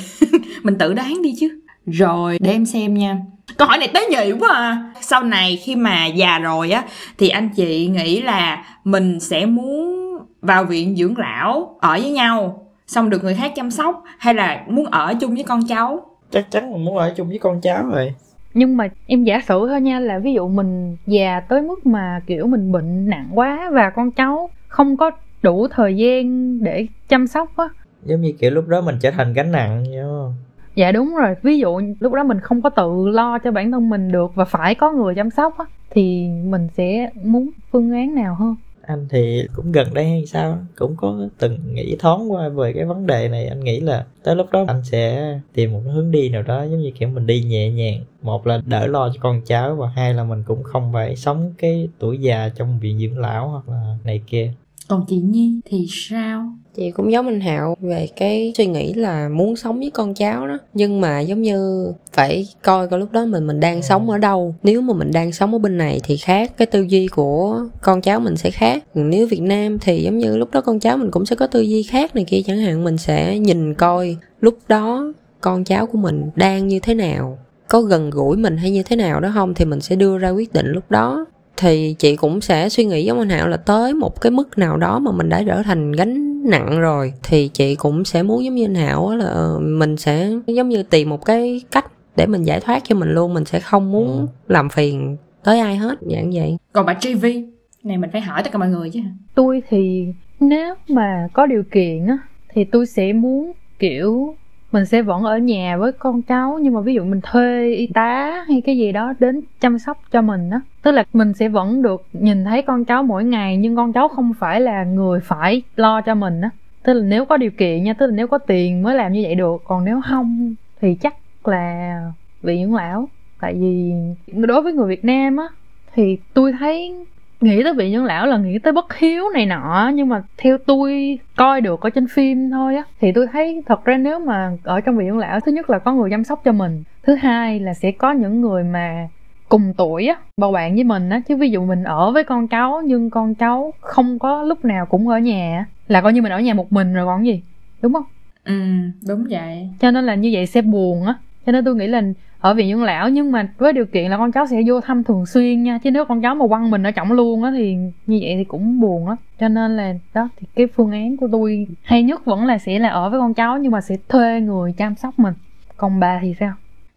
Mình 0.63 0.77
tự 0.77 0.93
đoán 0.93 1.21
đi 1.21 1.35
chứ. 1.39 1.59
Rồi 1.85 2.37
để 2.41 2.51
em 2.51 2.65
xem 2.65 2.93
nha. 2.93 3.17
Câu 3.57 3.67
hỏi 3.67 3.77
này 3.77 3.87
tế 3.93 4.07
nhị 4.09 4.31
quá 4.39 4.49
à. 4.53 4.91
Sau 5.01 5.23
này 5.23 5.59
khi 5.63 5.75
mà 5.75 6.05
già 6.05 6.39
rồi 6.39 6.71
á 6.71 6.83
thì 7.17 7.29
anh 7.29 7.49
chị 7.55 7.87
nghĩ 7.87 8.21
là 8.21 8.65
mình 8.83 9.19
sẽ 9.19 9.45
muốn 9.45 10.02
vào 10.43 10.63
viện 10.63 10.95
dưỡng 10.95 11.17
lão 11.17 11.75
ở 11.79 11.97
với 12.01 12.11
nhau 12.11 12.65
xong 12.87 13.09
được 13.09 13.23
người 13.23 13.35
khác 13.35 13.51
chăm 13.55 13.71
sóc 13.71 14.03
hay 14.17 14.33
là 14.33 14.63
muốn 14.67 14.85
ở 14.85 15.13
chung 15.21 15.33
với 15.33 15.43
con 15.43 15.59
cháu? 15.67 15.99
Chắc 16.31 16.51
chắn 16.51 16.71
là 16.71 16.77
muốn 16.77 16.97
ở 16.97 17.13
chung 17.15 17.29
với 17.29 17.39
con 17.39 17.61
cháu 17.61 17.83
rồi. 17.85 18.13
Nhưng 18.53 18.77
mà 18.77 18.87
em 19.07 19.23
giả 19.23 19.41
sử 19.47 19.67
thôi 19.67 19.81
nha 19.81 19.99
là 19.99 20.19
ví 20.19 20.33
dụ 20.33 20.47
mình 20.47 20.97
già 21.07 21.39
tới 21.39 21.61
mức 21.61 21.85
mà 21.85 22.21
kiểu 22.27 22.47
mình 22.47 22.71
bệnh 22.71 23.09
nặng 23.09 23.29
quá 23.33 23.69
và 23.73 23.89
con 23.89 24.11
cháu 24.11 24.49
không 24.67 24.97
có 24.97 25.11
đủ 25.41 25.67
thời 25.67 25.95
gian 25.97 26.57
để 26.63 26.87
chăm 27.09 27.27
sóc 27.27 27.49
á. 27.57 27.69
Giống 28.03 28.21
như 28.21 28.33
kiểu 28.39 28.51
lúc 28.51 28.67
đó 28.67 28.81
mình 28.81 28.95
trở 29.01 29.11
thành 29.11 29.33
gánh 29.33 29.51
nặng 29.51 29.85
không? 30.01 30.33
Dạ 30.75 30.91
đúng 30.91 31.15
rồi. 31.15 31.35
Ví 31.41 31.59
dụ 31.59 31.81
lúc 31.99 32.13
đó 32.13 32.23
mình 32.23 32.39
không 32.39 32.61
có 32.61 32.69
tự 32.69 33.07
lo 33.07 33.39
cho 33.39 33.51
bản 33.51 33.71
thân 33.71 33.89
mình 33.89 34.11
được 34.11 34.35
và 34.35 34.45
phải 34.45 34.75
có 34.75 34.91
người 34.91 35.15
chăm 35.15 35.29
sóc 35.29 35.57
á 35.57 35.65
thì 35.89 36.27
mình 36.43 36.67
sẽ 36.77 37.09
muốn 37.23 37.49
phương 37.71 37.91
án 37.91 38.15
nào 38.15 38.35
hơn 38.35 38.55
anh 38.87 39.07
thì 39.09 39.47
cũng 39.55 39.71
gần 39.71 39.93
đây 39.93 40.05
hay 40.05 40.25
sao? 40.25 40.57
Cũng 40.77 40.95
có 40.95 41.27
từng 41.37 41.59
nghĩ 41.73 41.95
thoáng 41.99 42.31
qua 42.31 42.49
về 42.49 42.73
cái 42.73 42.85
vấn 42.85 43.07
đề 43.07 43.27
này. 43.27 43.47
Anh 43.47 43.63
nghĩ 43.63 43.79
là 43.79 44.05
tới 44.23 44.35
lúc 44.35 44.51
đó 44.51 44.65
anh 44.67 44.83
sẽ 44.83 45.33
tìm 45.53 45.71
một 45.71 45.81
cái 45.85 45.93
hướng 45.93 46.11
đi 46.11 46.29
nào 46.29 46.41
đó, 46.41 46.63
giống 46.63 46.81
như 46.81 46.91
kiểu 46.99 47.09
mình 47.09 47.27
đi 47.27 47.43
nhẹ 47.43 47.69
nhàng. 47.69 48.01
Một 48.21 48.47
là 48.47 48.61
đỡ 48.65 48.87
lo 48.87 49.09
cho 49.09 49.19
con 49.19 49.41
cháu 49.45 49.75
và 49.75 49.87
hai 49.87 50.13
là 50.13 50.23
mình 50.23 50.43
cũng 50.45 50.63
không 50.63 50.93
phải 50.93 51.15
sống 51.15 51.53
cái 51.57 51.87
tuổi 51.99 52.17
già 52.17 52.49
trong 52.49 52.79
viện 52.79 52.99
dưỡng 52.99 53.19
lão 53.19 53.49
hoặc 53.49 53.69
là 53.69 53.97
này 54.03 54.21
kia. 54.27 54.53
Còn 54.87 55.05
chị 55.07 55.17
nhi 55.17 55.59
thì 55.65 55.87
sao? 55.89 56.53
Chị 56.75 56.91
cũng 56.91 57.11
giống 57.11 57.27
anh 57.27 57.41
hạo 57.41 57.77
về 57.81 58.07
cái 58.15 58.53
suy 58.57 58.65
nghĩ 58.65 58.93
là 58.93 59.29
muốn 59.29 59.55
sống 59.55 59.79
với 59.79 59.91
con 59.93 60.13
cháu 60.13 60.47
đó. 60.47 60.57
Nhưng 60.73 61.01
mà 61.01 61.19
giống 61.19 61.41
như 61.41 61.87
phải 62.13 62.47
coi 62.61 62.87
coi 62.87 62.99
lúc 62.99 63.11
đó 63.11 63.25
mình 63.25 63.47
mình 63.47 63.59
đang 63.59 63.81
sống 63.81 64.09
ở 64.09 64.17
đâu. 64.17 64.55
Nếu 64.63 64.81
mà 64.81 64.93
mình 64.93 65.11
đang 65.11 65.31
sống 65.31 65.53
ở 65.53 65.59
bên 65.59 65.77
này 65.77 65.99
thì 66.03 66.17
khác, 66.17 66.57
cái 66.57 66.65
tư 66.65 66.81
duy 66.81 67.07
của 67.07 67.65
con 67.81 68.01
cháu 68.01 68.19
mình 68.19 68.37
sẽ 68.37 68.51
khác. 68.51 68.83
Nếu 68.93 69.27
việt 69.27 69.41
nam 69.41 69.79
thì 69.79 70.01
giống 70.01 70.17
như 70.17 70.37
lúc 70.37 70.51
đó 70.51 70.61
con 70.61 70.79
cháu 70.79 70.97
mình 70.97 71.11
cũng 71.11 71.25
sẽ 71.25 71.35
có 71.35 71.47
tư 71.47 71.61
duy 71.61 71.83
khác 71.83 72.15
này 72.15 72.23
kia. 72.23 72.41
Chẳng 72.45 72.59
hạn 72.59 72.83
mình 72.83 72.97
sẽ 72.97 73.39
nhìn 73.39 73.73
coi 73.73 74.17
lúc 74.41 74.57
đó 74.67 75.13
con 75.41 75.63
cháu 75.63 75.85
của 75.85 75.97
mình 75.97 76.29
đang 76.35 76.67
như 76.67 76.79
thế 76.79 76.93
nào. 76.93 77.37
Có 77.67 77.81
gần 77.81 78.09
gũi 78.09 78.37
mình 78.37 78.57
hay 78.57 78.71
như 78.71 78.83
thế 78.83 78.95
nào 78.95 79.19
đó 79.19 79.31
không 79.33 79.53
thì 79.53 79.65
mình 79.65 79.81
sẽ 79.81 79.95
đưa 79.95 80.17
ra 80.17 80.29
quyết 80.29 80.53
định 80.53 80.67
lúc 80.67 80.91
đó 80.91 81.25
thì 81.57 81.95
chị 81.99 82.15
cũng 82.15 82.41
sẽ 82.41 82.69
suy 82.69 82.85
nghĩ 82.85 83.05
giống 83.05 83.19
anh 83.19 83.29
hạo 83.29 83.47
là 83.47 83.57
tới 83.57 83.93
một 83.93 84.21
cái 84.21 84.31
mức 84.31 84.57
nào 84.57 84.77
đó 84.77 84.99
mà 84.99 85.11
mình 85.11 85.29
đã 85.29 85.43
trở 85.47 85.61
thành 85.63 85.91
gánh 85.91 86.43
nặng 86.49 86.79
rồi 86.79 87.13
thì 87.23 87.47
chị 87.47 87.75
cũng 87.75 88.05
sẽ 88.05 88.23
muốn 88.23 88.45
giống 88.45 88.55
như 88.55 88.67
nào 88.67 89.07
á 89.07 89.15
là 89.15 89.25
ờ, 89.25 89.59
mình 89.61 89.97
sẽ 89.97 90.31
giống 90.47 90.69
như 90.69 90.83
tìm 90.83 91.09
một 91.09 91.25
cái 91.25 91.61
cách 91.71 91.85
để 92.15 92.25
mình 92.25 92.43
giải 92.43 92.59
thoát 92.59 92.83
cho 92.83 92.95
mình 92.95 93.09
luôn 93.09 93.33
mình 93.33 93.45
sẽ 93.45 93.59
không 93.59 93.91
muốn 93.91 94.27
làm 94.47 94.69
phiền 94.69 95.17
tới 95.43 95.59
ai 95.59 95.77
hết 95.77 95.99
dạng 96.01 96.31
vậy. 96.31 96.57
Còn 96.73 96.85
bà 96.85 96.93
JV 96.93 97.47
này 97.83 97.97
mình 97.97 98.09
phải 98.11 98.21
hỏi 98.21 98.43
tất 98.43 98.49
cả 98.53 98.59
mọi 98.59 98.69
người 98.69 98.89
chứ. 98.89 98.99
Tôi 99.35 99.61
thì 99.69 100.07
nếu 100.39 100.75
mà 100.87 101.27
có 101.33 101.45
điều 101.45 101.63
kiện 101.71 102.07
á 102.07 102.17
thì 102.53 102.63
tôi 102.63 102.85
sẽ 102.85 103.13
muốn 103.13 103.51
kiểu 103.79 104.35
mình 104.73 104.85
sẽ 104.85 105.01
vẫn 105.01 105.23
ở 105.23 105.37
nhà 105.37 105.77
với 105.77 105.91
con 105.91 106.21
cháu, 106.21 106.59
nhưng 106.61 106.73
mà 106.73 106.81
ví 106.81 106.93
dụ 106.93 107.03
mình 107.03 107.21
thuê 107.23 107.73
y 107.75 107.87
tá 107.87 108.45
hay 108.47 108.61
cái 108.61 108.77
gì 108.77 108.91
đó 108.91 109.13
đến 109.19 109.41
chăm 109.59 109.79
sóc 109.79 109.97
cho 110.11 110.21
mình 110.21 110.49
đó 110.49 110.61
tức 110.81 110.91
là 110.91 111.03
mình 111.13 111.33
sẽ 111.33 111.49
vẫn 111.49 111.81
được 111.81 112.05
nhìn 112.13 112.45
thấy 112.45 112.61
con 112.61 112.85
cháu 112.85 113.03
mỗi 113.03 113.23
ngày, 113.23 113.57
nhưng 113.57 113.75
con 113.75 113.93
cháu 113.93 114.07
không 114.07 114.33
phải 114.39 114.61
là 114.61 114.83
người 114.83 115.19
phải 115.19 115.61
lo 115.75 116.01
cho 116.01 116.15
mình 116.15 116.41
đó 116.41 116.49
tức 116.83 116.93
là 116.93 117.03
nếu 117.03 117.25
có 117.25 117.37
điều 117.37 117.51
kiện 117.51 117.83
nha, 117.83 117.93
tức 117.93 118.05
là 118.05 118.11
nếu 118.15 118.27
có 118.27 118.37
tiền 118.37 118.83
mới 118.83 118.95
làm 118.95 119.13
như 119.13 119.21
vậy 119.23 119.35
được, 119.35 119.61
còn 119.63 119.85
nếu 119.85 120.01
không 120.09 120.55
thì 120.81 120.95
chắc 120.95 121.15
là 121.47 121.99
vị 122.41 122.59
dưỡng 122.61 122.75
lão. 122.75 123.09
Tại 123.39 123.53
vì 123.53 123.91
đối 124.27 124.61
với 124.61 124.73
người 124.73 124.87
việt 124.87 125.05
nam 125.05 125.37
á, 125.37 125.47
thì 125.93 126.17
tôi 126.33 126.53
thấy 126.59 127.05
nghĩ 127.43 127.63
tới 127.63 127.73
vị 127.73 127.91
nhân 127.91 128.05
lão 128.05 128.25
là 128.25 128.37
nghĩ 128.37 128.59
tới 128.59 128.73
bất 128.73 128.97
hiếu 128.97 129.23
này 129.33 129.45
nọ 129.45 129.91
nhưng 129.93 130.09
mà 130.09 130.23
theo 130.37 130.57
tôi 130.57 131.19
coi 131.35 131.61
được 131.61 131.81
ở 131.81 131.89
trên 131.89 132.07
phim 132.07 132.51
thôi 132.51 132.75
á 132.75 132.83
thì 132.99 133.11
tôi 133.11 133.27
thấy 133.31 133.63
thật 133.65 133.85
ra 133.85 133.97
nếu 133.97 134.19
mà 134.19 134.51
ở 134.63 134.81
trong 134.81 134.97
vị 134.97 135.05
nhân 135.05 135.17
lão 135.17 135.39
thứ 135.39 135.51
nhất 135.51 135.69
là 135.69 135.79
có 135.79 135.93
người 135.93 136.09
chăm 136.09 136.23
sóc 136.23 136.41
cho 136.43 136.51
mình 136.51 136.83
thứ 137.03 137.15
hai 137.15 137.59
là 137.59 137.73
sẽ 137.73 137.91
có 137.91 138.11
những 138.11 138.41
người 138.41 138.63
mà 138.63 139.07
cùng 139.49 139.73
tuổi 139.77 140.07
á 140.07 140.15
bầu 140.37 140.51
bạn 140.51 140.75
với 140.75 140.83
mình 140.83 141.09
á. 141.09 141.21
Chứ 141.27 141.35
ví 141.35 141.49
dụ 141.49 141.65
mình 141.65 141.83
ở 141.83 142.11
với 142.11 142.23
con 142.23 142.47
cháu 142.47 142.81
nhưng 142.85 143.09
con 143.09 143.35
cháu 143.35 143.73
không 143.79 144.19
có 144.19 144.43
lúc 144.43 144.65
nào 144.65 144.85
cũng 144.85 145.09
ở 145.09 145.19
nhà 145.19 145.65
là 145.87 146.01
coi 146.01 146.13
như 146.13 146.21
mình 146.21 146.31
ở 146.31 146.39
nhà 146.39 146.53
một 146.53 146.71
mình 146.71 146.93
rồi 146.93 147.05
còn 147.05 147.25
gì 147.25 147.41
đúng 147.81 147.93
không? 147.93 148.03
Ừ 148.45 148.61
đúng 149.07 149.25
vậy. 149.29 149.69
Cho 149.79 149.91
nên 149.91 150.05
là 150.05 150.15
như 150.15 150.29
vậy 150.33 150.45
sẽ 150.45 150.61
buồn 150.61 151.05
á 151.05 151.15
cho 151.45 151.51
nên 151.51 151.65
tôi 151.65 151.75
nghĩ 151.75 151.87
là 151.87 152.01
ở 152.43 152.53
viện 152.53 152.71
dưỡng 152.71 152.83
lão 152.83 153.09
nhưng 153.09 153.31
mà 153.31 153.49
với 153.57 153.73
điều 153.73 153.85
kiện 153.85 154.11
là 154.11 154.17
con 154.17 154.31
cháu 154.31 154.47
sẽ 154.47 154.61
vô 154.65 154.81
thăm 154.81 155.03
thường 155.03 155.25
xuyên 155.25 155.63
nha. 155.63 155.79
Chứ 155.83 155.91
nếu 155.91 156.05
con 156.05 156.21
cháu 156.21 156.35
mà 156.35 156.47
quăng 156.47 156.71
mình 156.71 156.83
ở 156.83 156.91
trọng 156.91 157.11
luôn 157.11 157.43
á 157.43 157.51
thì 157.55 157.75
như 158.05 158.19
vậy 158.21 158.35
thì 158.37 158.43
cũng 158.43 158.79
buồn 158.79 159.07
á 159.07 159.15
cho 159.39 159.47
nên 159.47 159.77
là 159.77 159.93
đó 160.13 160.29
thì 160.37 160.47
cái 160.55 160.67
phương 160.67 160.91
án 160.91 161.17
của 161.17 161.27
tôi 161.31 161.67
hay 161.83 162.03
nhất 162.03 162.25
vẫn 162.25 162.45
là 162.45 162.57
sẽ 162.57 162.79
là 162.79 162.89
ở 162.89 163.09
với 163.09 163.19
con 163.19 163.33
cháu 163.33 163.57
nhưng 163.57 163.71
mà 163.71 163.81
sẽ 163.81 163.95
thuê 164.09 164.41
người 164.41 164.73
chăm 164.77 164.95
sóc 164.95 165.19
mình. 165.19 165.33
Còn 165.77 165.99
bà 165.99 166.19
thì 166.21 166.35
sao? 166.39 166.53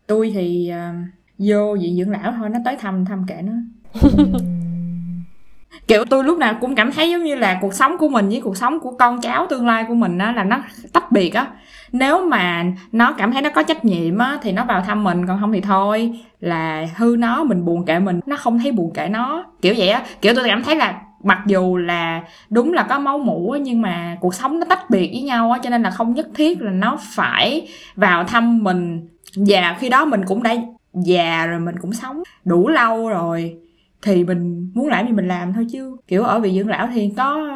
Tôi 0.06 0.32
thì 0.34 0.72
uh, 0.72 0.96
vô 1.38 1.76
viện 1.80 1.96
dưỡng 1.96 2.10
lão 2.10 2.32
thôi 2.32 2.48
nó 2.48 2.58
tới 2.64 2.76
thăm 2.80 3.04
thăm 3.04 3.24
kệ 3.28 3.42
nó 3.42 3.52
kiểu 5.88 6.04
tôi 6.04 6.24
lúc 6.24 6.38
nào 6.38 6.54
cũng 6.60 6.74
cảm 6.74 6.92
thấy 6.92 7.10
giống 7.10 7.24
như 7.24 7.34
là 7.34 7.58
cuộc 7.60 7.74
sống 7.74 7.98
của 7.98 8.08
mình 8.08 8.28
với 8.28 8.40
cuộc 8.40 8.56
sống 8.56 8.80
của 8.80 8.90
con 8.90 9.20
cháu 9.20 9.46
tương 9.50 9.66
lai 9.66 9.84
của 9.88 9.94
mình 9.94 10.18
á, 10.18 10.32
là 10.32 10.44
nó 10.44 10.60
tách 10.92 11.12
biệt 11.12 11.34
á. 11.34 11.46
Nếu 11.92 12.26
mà 12.26 12.64
nó 12.92 13.12
cảm 13.12 13.32
thấy 13.32 13.42
nó 13.42 13.50
có 13.50 13.62
trách 13.62 13.84
nhiệm 13.84 14.18
á, 14.18 14.38
thì 14.42 14.52
nó 14.52 14.64
vào 14.64 14.80
thăm 14.80 15.04
mình, 15.04 15.26
còn 15.26 15.40
không 15.40 15.52
thì 15.52 15.60
thôi, 15.60 16.20
là 16.40 16.86
hư 16.96 17.16
nó, 17.18 17.44
mình 17.44 17.64
buồn 17.64 17.84
kệ 17.84 17.98
mình, 17.98 18.20
nó 18.26 18.36
không 18.36 18.58
thấy 18.58 18.72
buồn 18.72 18.92
kệ 18.94 19.08
nó. 19.08 19.44
Kiểu 19.62 19.74
vậy 19.76 19.88
á, 19.88 20.02
kiểu 20.20 20.34
tôi 20.34 20.44
cảm 20.48 20.62
thấy 20.62 20.76
là 20.76 21.00
mặc 21.22 21.38
dù 21.46 21.76
là 21.76 22.22
đúng 22.50 22.72
là 22.72 22.82
có 22.82 22.98
máu 22.98 23.18
mủ 23.18 23.56
nhưng 23.60 23.82
mà 23.82 24.16
cuộc 24.20 24.34
sống 24.34 24.60
nó 24.60 24.66
tách 24.68 24.90
biệt 24.90 25.10
với 25.12 25.22
nhau 25.22 25.50
á, 25.50 25.58
cho 25.62 25.70
nên 25.70 25.82
là 25.82 25.90
không 25.90 26.14
nhất 26.14 26.26
thiết 26.34 26.62
là 26.62 26.70
nó 26.70 26.98
phải 27.14 27.68
vào 27.96 28.24
thăm 28.24 28.64
mình. 28.64 29.08
Và 29.36 29.76
khi 29.78 29.88
đó 29.88 30.04
mình 30.04 30.24
cũng 30.26 30.42
đã 30.42 30.54
già 30.94 31.46
rồi, 31.46 31.60
mình 31.60 31.74
cũng 31.80 31.92
sống 31.92 32.22
đủ 32.44 32.68
lâu 32.68 33.08
rồi 33.08 33.56
thì 34.02 34.24
mình 34.24 34.70
muốn 34.74 34.88
làm 34.88 35.06
gì 35.06 35.12
mình 35.12 35.28
làm 35.28 35.52
thôi 35.52 35.66
chứ. 35.72 35.96
Kiểu 36.08 36.22
ở 36.22 36.40
viện 36.40 36.54
dưỡng 36.54 36.68
lão 36.68 36.88
thì 36.94 37.12
có 37.16 37.48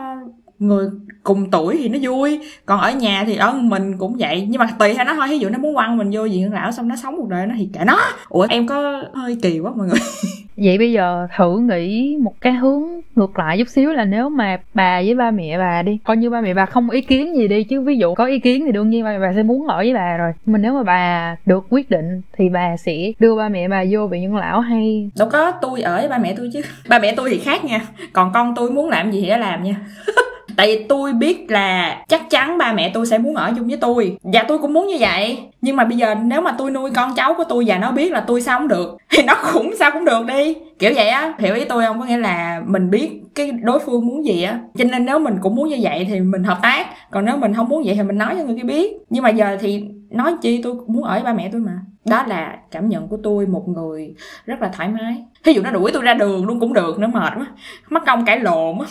người 0.58 0.88
cùng 1.22 1.50
tuổi 1.50 1.76
thì 1.78 1.88
nó 1.88 1.98
vui, 2.02 2.40
còn 2.66 2.80
ở 2.80 2.92
nhà 2.92 3.24
thì 3.26 3.36
ở 3.36 3.52
mình 3.52 3.98
cũng 3.98 4.16
vậy. 4.18 4.46
Nhưng 4.50 4.58
mà 4.58 4.68
tùy 4.78 4.94
theo 4.94 5.04
nó 5.04 5.14
thôi 5.14 5.26
ví 5.30 5.38
dụ 5.38 5.48
nó 5.48 5.58
muốn 5.58 5.74
quăng 5.74 5.96
mình 5.96 6.10
vô 6.12 6.22
viện 6.22 6.52
lão 6.52 6.72
xong 6.72 6.88
nó 6.88 6.96
sống 6.96 7.16
một 7.16 7.26
đời 7.28 7.46
nó 7.46 7.54
thì 7.58 7.68
kệ 7.72 7.80
nó. 7.84 7.98
Ủa, 8.28 8.46
em 8.50 8.66
có 8.66 9.02
hơi 9.14 9.38
kỳ 9.42 9.60
quá 9.60 9.72
mọi 9.76 9.86
người. 9.86 9.98
vậy 10.64 10.78
bây 10.78 10.92
giờ 10.92 11.26
thử 11.36 11.58
nghĩ 11.58 12.16
một 12.20 12.40
cái 12.40 12.52
hướng 12.52 12.82
ngược 13.16 13.38
lại 13.38 13.58
chút 13.58 13.68
xíu 13.68 13.92
là 13.92 14.04
nếu 14.04 14.28
mà 14.28 14.58
bà 14.74 15.02
với 15.02 15.14
ba 15.14 15.30
mẹ 15.30 15.58
bà 15.58 15.82
đi, 15.82 15.98
coi 16.04 16.16
như 16.16 16.30
ba 16.30 16.40
mẹ 16.40 16.54
bà 16.54 16.66
không 16.66 16.90
ý 16.90 17.00
kiến 17.00 17.36
gì 17.36 17.48
đi, 17.48 17.64
chứ 17.64 17.80
ví 17.80 17.96
dụ 17.96 18.14
có 18.14 18.26
ý 18.26 18.38
kiến 18.38 18.62
thì 18.66 18.72
đương 18.72 18.90
nhiên 18.90 19.04
ba 19.04 19.10
mẹ 19.10 19.18
bà 19.18 19.32
sẽ 19.36 19.42
muốn 19.42 19.66
ở 19.66 19.76
với 19.76 19.94
bà 19.94 20.16
rồi. 20.16 20.32
Nhưng 20.46 20.52
mà 20.52 20.58
nếu 20.58 20.72
mà 20.72 20.82
bà 20.82 21.36
được 21.46 21.66
quyết 21.70 21.90
định 21.90 22.22
thì 22.38 22.48
bà 22.48 22.76
sẽ 22.76 22.94
đưa 23.18 23.36
ba 23.36 23.48
mẹ 23.48 23.68
bà 23.68 23.84
vô 23.90 24.06
viện 24.06 24.28
dưỡng 24.28 24.36
lão 24.36 24.60
hay? 24.60 25.10
Đâu 25.18 25.28
có, 25.32 25.50
tôi 25.50 25.82
ở 25.82 25.96
với 25.96 26.08
ba 26.08 26.18
mẹ 26.18 26.34
tôi 26.36 26.50
chứ. 26.52 26.60
Ba 26.88 26.98
mẹ 26.98 27.14
tôi 27.16 27.30
thì 27.30 27.38
khác 27.38 27.64
nha. 27.64 27.80
Còn 28.12 28.30
con 28.34 28.54
tôi 28.56 28.70
muốn 28.70 28.88
làm 28.88 29.10
gì 29.10 29.20
thì 29.20 29.28
đã 29.28 29.36
làm 29.36 29.62
nha. 29.62 29.76
Tại 30.56 30.66
vì 30.66 30.84
tôi 30.88 31.12
biết 31.12 31.50
là 31.50 31.98
chắc 32.08 32.30
chắn 32.30 32.58
ba 32.58 32.72
mẹ 32.72 32.90
tôi 32.94 33.06
sẽ 33.06 33.18
muốn 33.18 33.34
ở 33.34 33.52
chung 33.56 33.68
với 33.68 33.76
tôi. 33.76 34.16
Và 34.22 34.44
tôi 34.48 34.58
cũng 34.58 34.72
muốn 34.72 34.88
như 34.88 34.96
vậy. 35.00 35.38
Nhưng 35.60 35.76
mà 35.76 35.84
bây 35.84 35.98
giờ 35.98 36.14
nếu 36.14 36.40
mà 36.40 36.54
tôi 36.58 36.70
nuôi 36.70 36.90
con 36.94 37.14
cháu 37.14 37.34
của 37.34 37.44
tôi 37.48 37.64
và 37.66 37.78
nó 37.78 37.92
biết 37.92 38.12
là 38.12 38.20
tôi 38.20 38.40
sao 38.40 38.58
không 38.58 38.68
được, 38.68 38.96
thì 39.10 39.22
nó 39.22 39.34
cũng 39.52 39.76
sao 39.78 39.90
cũng 39.90 40.04
được 40.04 40.26
đi 40.26 40.49
kiểu 40.78 40.92
vậy 40.96 41.08
á, 41.08 41.34
hiểu 41.38 41.54
ý 41.54 41.64
tôi 41.64 41.84
không? 41.84 42.00
Có 42.00 42.06
nghĩa 42.06 42.16
là 42.16 42.62
mình 42.66 42.90
biết 42.90 43.10
cái 43.34 43.52
đối 43.52 43.80
phương 43.80 44.06
muốn 44.06 44.24
gì 44.24 44.42
á. 44.42 44.60
Cho 44.78 44.84
nên 44.84 45.06
nếu 45.06 45.18
mình 45.18 45.38
cũng 45.42 45.56
muốn 45.56 45.68
như 45.68 45.78
vậy 45.82 46.06
thì 46.10 46.20
mình 46.20 46.44
hợp 46.44 46.58
tác. 46.62 46.86
Còn 47.10 47.24
nếu 47.24 47.36
mình 47.36 47.54
không 47.54 47.68
muốn 47.68 47.82
vậy 47.84 47.94
thì 47.94 48.02
mình 48.02 48.18
nói 48.18 48.34
cho 48.38 48.44
người 48.44 48.56
kia 48.56 48.64
biết. 48.64 48.92
Nhưng 49.10 49.22
mà 49.22 49.30
giờ 49.30 49.56
thì 49.60 49.84
nói 50.10 50.34
chi 50.42 50.60
tôi 50.62 50.74
muốn 50.86 51.04
ở 51.04 51.14
với 51.14 51.22
ba 51.22 51.32
mẹ 51.32 51.48
tôi 51.52 51.60
mà. 51.60 51.72
Đó 52.04 52.24
là 52.26 52.56
cảm 52.70 52.88
nhận 52.88 53.08
của 53.08 53.18
tôi, 53.22 53.46
một 53.46 53.68
người 53.68 54.14
rất 54.46 54.62
là 54.62 54.68
thoải 54.68 54.88
mái. 54.88 55.24
Thí 55.44 55.52
dụ 55.52 55.62
nó 55.62 55.70
đuổi 55.70 55.90
tôi 55.94 56.02
ra 56.02 56.14
đường 56.14 56.46
luôn 56.46 56.60
cũng 56.60 56.72
được, 56.72 56.98
nó 56.98 57.06
mệt 57.06 57.32
quá. 57.36 57.46
Mất 57.90 58.00
công 58.06 58.24
cãi 58.24 58.40
lộn 58.40 58.78
á. 58.78 58.86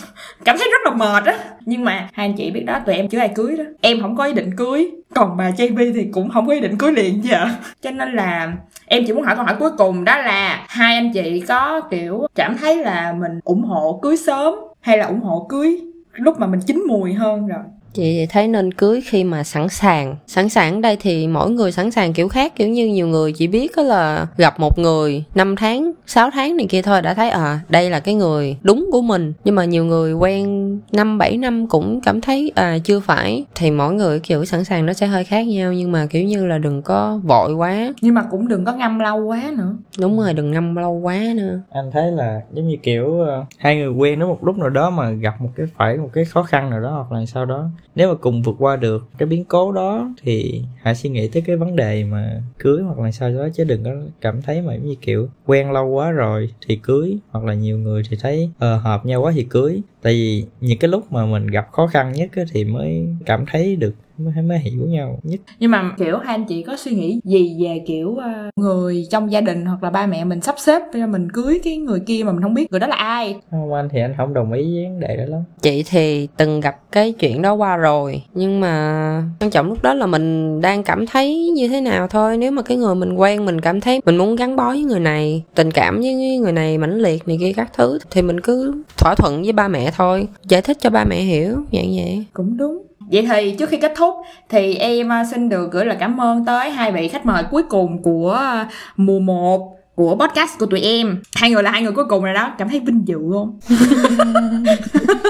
Cảm 0.46 0.58
thấy 0.58 0.68
rất 0.72 0.92
là 0.92 0.92
mệt 0.92 1.26
á. 1.26 1.38
Nhưng 1.66 1.84
mà 1.84 2.10
hai 2.14 2.28
anh 2.28 2.36
chị 2.38 2.52
biết 2.52 2.64
đó, 2.66 2.80
tụi 2.86 2.96
em 2.96 3.08
chưa 3.08 3.20
ai 3.20 3.30
cưới 3.36 3.58
đó. 3.58 3.64
Em 3.82 4.02
không 4.02 4.16
có 4.16 4.26
ý 4.26 4.34
định 4.34 4.56
cưới. 4.58 4.92
Còn 5.16 5.38
bà 5.38 5.50
JB 5.50 5.94
thì 5.94 6.08
cũng 6.12 6.30
không 6.30 6.48
có 6.48 6.54
ý 6.54 6.60
định 6.60 6.78
cưới 6.78 6.92
liền 6.92 7.24
giờ. 7.24 7.48
Cho 7.82 7.92
nên 7.92 8.16
là 8.16 8.54
em 8.90 9.04
chỉ 9.08 9.14
muốn 9.14 9.24
hỏi 9.24 9.36
câu 9.36 9.46
hỏi 9.46 9.56
cuối 9.60 9.72
cùng 9.78 10.04
đó 10.04 10.18
là 10.18 10.66
hai 10.70 10.96
anh 10.96 11.12
chị 11.14 11.44
có, 11.48 11.82
kiểu, 11.92 12.28
cảm 12.36 12.58
thấy 12.58 12.78
là 12.78 13.14
mình 13.20 13.40
ủng 13.44 13.64
hộ 13.64 14.00
cưới 14.02 14.18
sớm 14.18 14.54
hay 14.82 14.98
là 14.98 15.06
ủng 15.06 15.22
hộ 15.22 15.46
cưới 15.50 15.82
lúc 16.14 16.40
mà 16.40 16.48
mình 16.48 16.60
chín 16.68 16.84
mùi 16.88 17.14
hơn 17.14 17.48
rồi? 17.48 17.64
Chị 17.94 18.26
thấy 18.30 18.48
nên 18.48 18.74
cưới 18.74 19.02
khi 19.06 19.24
mà 19.24 19.44
sẵn 19.44 19.70
sàng. 19.70 20.16
Sẵn 20.28 20.50
sàng 20.50 20.76
ở 20.76 20.82
đây 20.82 20.98
thì 21.00 21.28
mỗi 21.28 21.52
người 21.52 21.72
sẵn 21.72 21.92
sàng 21.92 22.14
kiểu 22.14 22.28
khác 22.28 22.56
kiểu 22.56 22.68
như 22.68 22.88
nhiều 22.88 23.08
người 23.08 23.34
chỉ 23.34 23.48
biết 23.48 23.78
là 23.78 24.28
gặp 24.38 24.60
một 24.60 24.80
người 24.80 25.24
5 25.36 25.56
tháng 25.56 25.92
6 26.08 26.30
tháng 26.32 26.58
này 26.58 26.66
kia 26.70 26.82
thôi 26.82 27.02
đã 27.02 27.14
thấy 27.14 27.30
à 27.30 27.60
đây 27.70 27.90
là 27.90 28.00
cái 28.00 28.16
người 28.16 28.58
đúng 28.62 28.90
của 28.92 29.02
mình. 29.02 29.34
Nhưng 29.44 29.56
mà 29.56 29.66
nhiều 29.66 29.86
người 29.86 30.14
quen 30.14 30.80
năm 30.92 31.18
bảy 31.18 31.38
năm 31.38 31.68
cũng 31.68 32.02
cảm 32.02 32.22
thấy 32.22 32.52
à 32.56 32.78
chưa 32.84 33.00
phải. 33.00 33.46
Thì 33.56 33.72
mỗi 33.72 33.94
người 33.94 34.20
kiểu 34.20 34.46
sẵn 34.46 34.64
sàng 34.64 34.86
nó 34.86 34.94
sẽ 34.94 35.08
hơi 35.08 35.24
khác 35.24 35.48
nhau 35.48 35.74
nhưng 35.74 35.92
mà 35.92 36.06
kiểu 36.10 36.24
như 36.24 36.46
là 36.46 36.58
đừng 36.58 36.82
có 36.82 37.20
vội 37.24 37.54
quá. 37.54 37.94
Nhưng 38.02 38.14
mà 38.14 38.24
cũng 38.32 38.48
đừng 38.48 38.66
có 38.66 38.74
ngâm 38.74 39.00
lâu 39.00 39.26
quá 39.26 39.52
nữa. 39.58 39.76
Đúng 40.00 40.20
rồi 40.20 40.34
đừng 40.34 40.52
ngâm 40.52 40.76
lâu 40.76 40.94
quá 40.94 41.20
nữa. 41.36 41.60
Anh 41.70 41.92
thấy 41.94 42.12
là 42.12 42.42
giống 42.52 42.68
như 42.68 42.76
kiểu 42.84 43.06
uh, 43.06 43.46
hai 43.58 43.78
người 43.78 43.90
quen 43.90 44.20
đến 44.20 44.30
một 44.30 44.44
lúc 44.44 44.58
nào 44.58 44.70
đó 44.70 44.90
mà 44.90 45.10
gặp 45.10 45.42
một 45.42 45.50
cái 45.56 45.66
phải 45.78 45.98
một 45.98 46.10
cái 46.14 46.26
khó 46.26 46.44
khăn 46.44 46.70
nào 46.70 46.82
đó 46.82 46.92
hoặc 46.92 47.12
là 47.12 47.26
sau 47.26 47.46
đó 47.46 47.70
nếu 47.96 48.10
mà 48.10 48.16
cùng 48.22 48.42
vượt 48.42 48.56
qua 48.60 48.76
được 48.76 49.08
cái 49.18 49.28
biến 49.28 49.46
cố 49.46 49.72
đó 49.72 50.10
thì 50.22 50.64
hãy 50.82 50.96
suy 50.96 51.10
nghĩ 51.10 51.28
tới 51.28 51.42
cái 51.42 51.56
vấn 51.56 51.76
đề 51.76 52.04
mà 52.04 52.42
cưới 52.60 52.82
hoặc 52.82 53.00
là 53.00 53.12
sao 53.12 53.30
đó 53.30 53.48
chứ 53.54 53.64
đừng 53.64 53.84
có 53.84 53.92
cảm 54.22 54.42
thấy 54.42 54.62
mà 54.62 54.76
như 54.76 54.96
kiểu 55.02 55.30
quen 55.46 55.72
lâu 55.72 55.88
quá 55.88 56.12
rồi 56.12 56.50
thì 56.68 56.76
cưới 56.76 57.18
hoặc 57.30 57.46
là 57.46 57.54
nhiều 57.54 57.78
người 57.78 58.04
thì 58.10 58.18
thấy 58.22 58.50
uh, 58.56 58.82
hợp 58.84 59.06
nhau 59.06 59.22
quá 59.22 59.32
thì 59.36 59.44
cưới 59.44 59.82
tại 60.02 60.14
vì 60.14 60.44
những 60.62 60.80
cái 60.80 60.90
lúc 60.90 61.12
mà 61.12 61.26
mình 61.26 61.48
gặp 61.48 61.72
khó 61.72 61.88
khăn 61.88 62.12
nhất 62.12 62.30
thì 62.52 62.64
mới 62.64 63.08
cảm 63.26 63.46
thấy 63.52 63.76
được 63.76 63.96
mới, 64.20 64.44
mới 64.44 64.60
hiểu 64.60 64.88
nhau 64.88 65.20
nhất. 65.24 65.40
Nhưng 65.60 65.72
mà 65.72 65.92
kiểu 65.98 66.18
hai 66.18 66.36
anh 66.36 66.46
chị 66.46 66.64
có 66.64 66.78
suy 66.78 66.92
nghĩ 66.92 67.20
gì 67.24 67.58
về 67.64 67.84
kiểu 67.88 68.10
uh, 68.10 68.24
người 68.56 69.08
trong 69.12 69.32
gia 69.32 69.42
đình 69.42 69.66
hoặc 69.66 69.84
là 69.84 69.90
ba 69.90 70.06
mẹ 70.06 70.26
mình 70.26 70.42
sắp 70.42 70.56
xếp 70.58 70.82
cho 70.94 71.08
mình 71.08 71.32
cưới 71.32 71.60
cái 71.64 71.78
người 71.78 72.00
kia 72.00 72.24
mà 72.26 72.32
mình 72.32 72.42
không 72.42 72.54
biết 72.54 72.72
người 72.72 72.80
đó 72.80 72.88
là 72.88 72.96
ai? 72.96 73.36
Không 73.52 73.74
anh 73.74 73.90
thì 73.92 74.02
anh 74.02 74.14
không 74.18 74.34
đồng 74.34 74.54
ý 74.54 74.76
với 74.76 74.86
vấn 74.86 75.00
đề 75.00 75.18
đó 75.18 75.24
lắm. 75.28 75.44
Chị 75.62 75.84
thì 75.90 76.28
từng 76.38 76.60
gặp 76.60 76.80
cái 76.92 77.12
chuyện 77.12 77.42
đó 77.42 77.54
qua 77.54 77.78
rồi 77.78 78.22
nhưng 78.34 78.60
mà 78.60 79.24
quan 79.40 79.52
trọng 79.52 79.70
lúc 79.70 79.84
đó 79.84 79.94
là 79.94 80.06
mình 80.06 80.62
đang 80.62 80.84
cảm 80.84 81.08
thấy 81.08 81.50
như 81.50 81.68
thế 81.68 81.82
nào 81.82 82.08
thôi. 82.08 82.38
Nếu 82.38 82.52
mà 82.52 82.62
cái 82.62 82.78
người 82.78 82.96
mình 82.96 83.14
quen 83.16 83.46
mình 83.46 83.62
cảm 83.62 83.82
thấy 83.82 84.02
mình 84.06 84.18
muốn 84.18 84.36
gắn 84.36 84.56
bó 84.56 84.70
với 84.70 84.84
người 84.84 85.00
này 85.00 85.44
tình 85.56 85.72
cảm 85.72 86.00
với 86.00 86.38
người 86.38 86.52
này 86.52 86.78
mãnh 86.78 87.02
liệt 87.02 87.28
này 87.28 87.38
kia 87.40 87.54
các 87.54 87.72
thứ 87.74 88.00
thì 88.12 88.22
mình 88.22 88.40
cứ 88.40 88.84
thỏa 88.98 89.16
thuận 89.16 89.44
với 89.44 89.52
ba 89.52 89.68
mẹ 89.68 89.89
thôi. 89.92 90.28
Giải 90.48 90.62
thích 90.62 90.78
cho 90.80 90.90
ba 90.90 91.04
mẹ 91.04 91.16
hiểu 91.16 91.56
vậy 91.72 91.94
vậy. 91.96 92.26
Cũng 92.34 92.58
đúng. 92.58 92.86
Vậy 93.12 93.28
thì 93.32 93.56
trước 93.60 93.70
khi 93.70 93.78
kết 93.78 93.94
thúc 93.98 94.16
thì 94.50 94.76
em 94.76 95.12
à, 95.12 95.26
xin 95.32 95.50
được 95.50 95.72
gửi 95.72 95.86
lời 95.86 95.98
cảm 96.00 96.22
ơn 96.22 96.46
tới 96.46 96.70
hai 96.70 96.92
vị 96.92 97.08
khách 97.08 97.26
mời 97.26 97.44
cuối 97.52 97.64
cùng 97.70 98.02
của 98.02 98.32
à, 98.32 98.70
mùa 98.98 99.20
1 99.20 99.76
của 99.96 100.16
podcast 100.16 100.60
của 100.60 100.66
tụi 100.66 100.82
em. 100.82 101.22
Hai 101.36 101.52
người 101.52 101.64
là 101.64 101.72
hai 101.72 101.82
người 101.82 101.92
cuối 101.92 102.06
cùng 102.06 102.24
rồi 102.24 102.34
đó. 102.34 102.54
Cảm 102.58 102.70
thấy 102.70 102.80
vinh 102.80 103.08
dự 103.08 103.18
không 103.34 103.60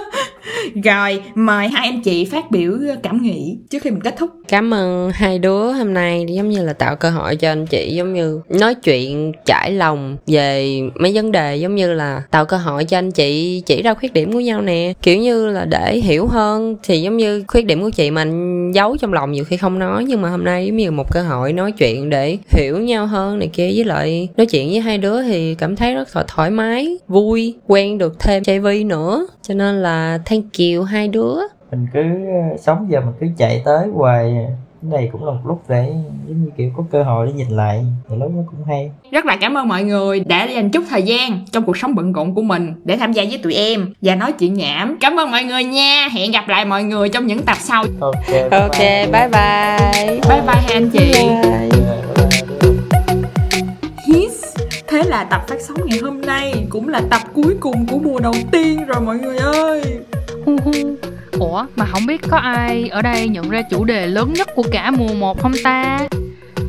Rồi, 0.83 1.21
mời 1.35 1.67
hai 1.67 1.87
anh 1.87 2.01
chị 2.01 2.25
phát 2.25 2.51
biểu 2.51 2.73
ờ, 2.89 2.95
cảm 3.03 3.21
nghĩ 3.21 3.57
trước 3.69 3.81
khi 3.81 3.91
mình 3.91 4.01
kết 4.01 4.15
thúc. 4.17 4.29
Cảm 4.47 4.73
ơn 4.73 5.11
hai 5.13 5.39
đứa 5.39 5.71
hôm 5.71 5.93
nay 5.93 6.25
giống 6.29 6.49
như 6.49 6.63
là 6.63 6.73
tạo 6.73 6.95
cơ 6.95 7.09
hội 7.09 7.35
cho 7.35 7.51
anh 7.51 7.65
chị 7.65 7.95
giống 7.95 8.13
như 8.13 8.41
nói 8.49 8.75
chuyện 8.75 9.31
trải 9.45 9.71
lòng 9.71 10.17
về 10.27 10.79
mấy 10.95 11.13
vấn 11.13 11.31
đề 11.31 11.55
giống 11.55 11.75
như 11.75 11.93
là 11.93 12.23
tạo 12.31 12.45
cơ 12.45 12.57
hội 12.57 12.83
cho 12.83 12.97
anh 12.97 13.11
chị 13.11 13.61
chỉ 13.65 13.81
ra 13.81 13.93
khuyết 13.93 14.13
điểm 14.13 14.33
của 14.33 14.39
nhau 14.39 14.61
nè. 14.61 14.93
Kiểu 15.01 15.17
như 15.17 15.47
là 15.47 15.65
để 15.65 15.95
hiểu 15.95 16.27
hơn 16.27 16.75
thì 16.83 17.01
giống 17.01 17.17
như 17.17 17.43
khuyết 17.47 17.65
điểm 17.65 17.81
của 17.81 17.89
chị 17.89 18.11
mình 18.11 18.71
giấu 18.71 18.97
trong 18.97 19.13
lòng 19.13 19.31
nhiều 19.31 19.43
khi 19.43 19.57
không 19.57 19.79
nói. 19.79 20.05
Nhưng 20.07 20.21
mà 20.21 20.29
hôm 20.29 20.43
nay 20.43 20.65
giống 20.65 20.77
như 20.77 20.91
một 20.91 21.11
cơ 21.11 21.21
hội 21.23 21.53
nói 21.53 21.71
chuyện 21.71 22.09
để 22.09 22.37
hiểu 22.49 22.77
nhau 22.77 23.07
hơn 23.07 23.39
này 23.39 23.49
kia. 23.53 23.71
Với 23.75 23.85
lại 23.85 24.27
nói 24.37 24.45
chuyện 24.45 24.69
với 24.69 24.79
hai 24.79 24.97
đứa 24.97 25.23
thì 25.23 25.55
cảm 25.55 25.75
thấy 25.75 25.93
rất 25.93 26.15
là 26.15 26.23
thoải 26.27 26.49
mái 26.49 26.97
vui 27.07 27.55
quen 27.67 27.97
được 27.97 28.19
thêm 28.19 28.43
JV 28.43 28.87
nữa. 28.87 29.27
Cho 29.41 29.53
nên 29.53 29.81
là 29.81 30.19
thank 30.25 30.45
you 30.59 30.83
hai 30.83 31.07
đứa 31.07 31.35
mình 31.71 31.87
cứ 31.93 32.01
ờ, 32.01 32.57
sống 32.57 32.85
giờ 32.89 33.01
mình 33.01 33.13
cứ 33.19 33.27
chạy 33.37 33.61
tới 33.65 33.87
hoài 33.93 34.33
cái 34.81 34.91
này 34.91 35.09
cũng 35.11 35.25
là 35.25 35.31
một 35.31 35.39
lúc 35.47 35.61
để 35.69 35.93
giống 36.27 36.43
như 36.43 36.49
kiểu 36.57 36.71
có 36.77 36.83
cơ 36.91 37.03
hội 37.03 37.27
để 37.27 37.33
nhìn 37.33 37.47
lại 37.57 37.85
thì 38.09 38.15
lúc 38.19 38.31
nó 38.35 38.41
cũng 38.51 38.65
hay 38.67 38.91
Rất 39.11 39.25
là 39.25 39.37
cảm 39.41 39.57
ơn 39.57 39.67
mọi 39.67 39.83
người 39.83 40.19
đã 40.19 40.45
dành 40.45 40.69
chút 40.69 40.83
thời 40.89 41.03
gian 41.03 41.45
trong 41.51 41.63
cuộc 41.65 41.77
sống 41.77 41.95
bận 41.95 42.13
rộn 42.13 42.35
của 42.35 42.41
mình 42.41 42.73
để 42.83 42.97
tham 42.97 43.11
gia 43.13 43.23
với 43.29 43.37
tụi 43.43 43.53
em 43.53 43.93
và 44.01 44.15
nói 44.15 44.31
chuyện 44.31 44.53
nhảm. 44.53 44.97
Cảm 45.01 45.19
ơn 45.19 45.31
mọi 45.31 45.43
người 45.43 45.63
nha. 45.63 46.07
Hẹn 46.11 46.31
gặp 46.31 46.47
lại 46.49 46.65
mọi 46.65 46.83
người 46.83 47.09
trong 47.09 47.27
những 47.27 47.41
tập 47.45 47.57
sau. 47.59 47.83
ok 47.99 48.51
ok 48.51 48.79
bye 48.79 49.07
bye 49.11 50.05
Bye 50.29 50.41
bye 50.47 50.61
hai 50.61 50.73
anh 50.73 50.89
chị. 50.89 51.13
bye. 51.13 51.69
Yes. 54.15 54.45
Thế 54.87 55.03
là 55.03 55.23
tập 55.23 55.41
phát 55.47 55.57
sóng 55.67 55.77
ngày 55.85 55.99
hôm 56.03 56.21
nay 56.21 56.65
cũng 56.69 56.89
là 56.89 57.01
tập 57.09 57.21
cuối 57.33 57.55
cùng 57.59 57.85
của 57.91 57.97
mùa 57.99 58.19
đầu 58.19 58.33
tiên 58.51 58.85
rồi 58.85 59.01
mọi 59.01 59.17
người 59.17 59.37
ơi. 59.37 59.99
Hu 60.49 60.57
hu. 60.63 60.71
Ủa 61.39 61.65
mà 61.75 61.85
không 61.85 62.05
biết 62.05 62.21
có 62.29 62.37
ai 62.37 62.89
ở 62.91 63.01
đây 63.01 63.27
nhận 63.27 63.49
ra 63.49 63.61
chủ 63.61 63.83
đề 63.83 64.07
lớn 64.07 64.33
nhất 64.33 64.47
của 64.55 64.63
cả 64.71 64.91
mùa 64.91 65.13
1 65.13 65.41
không 65.41 65.53
ta? 65.63 65.99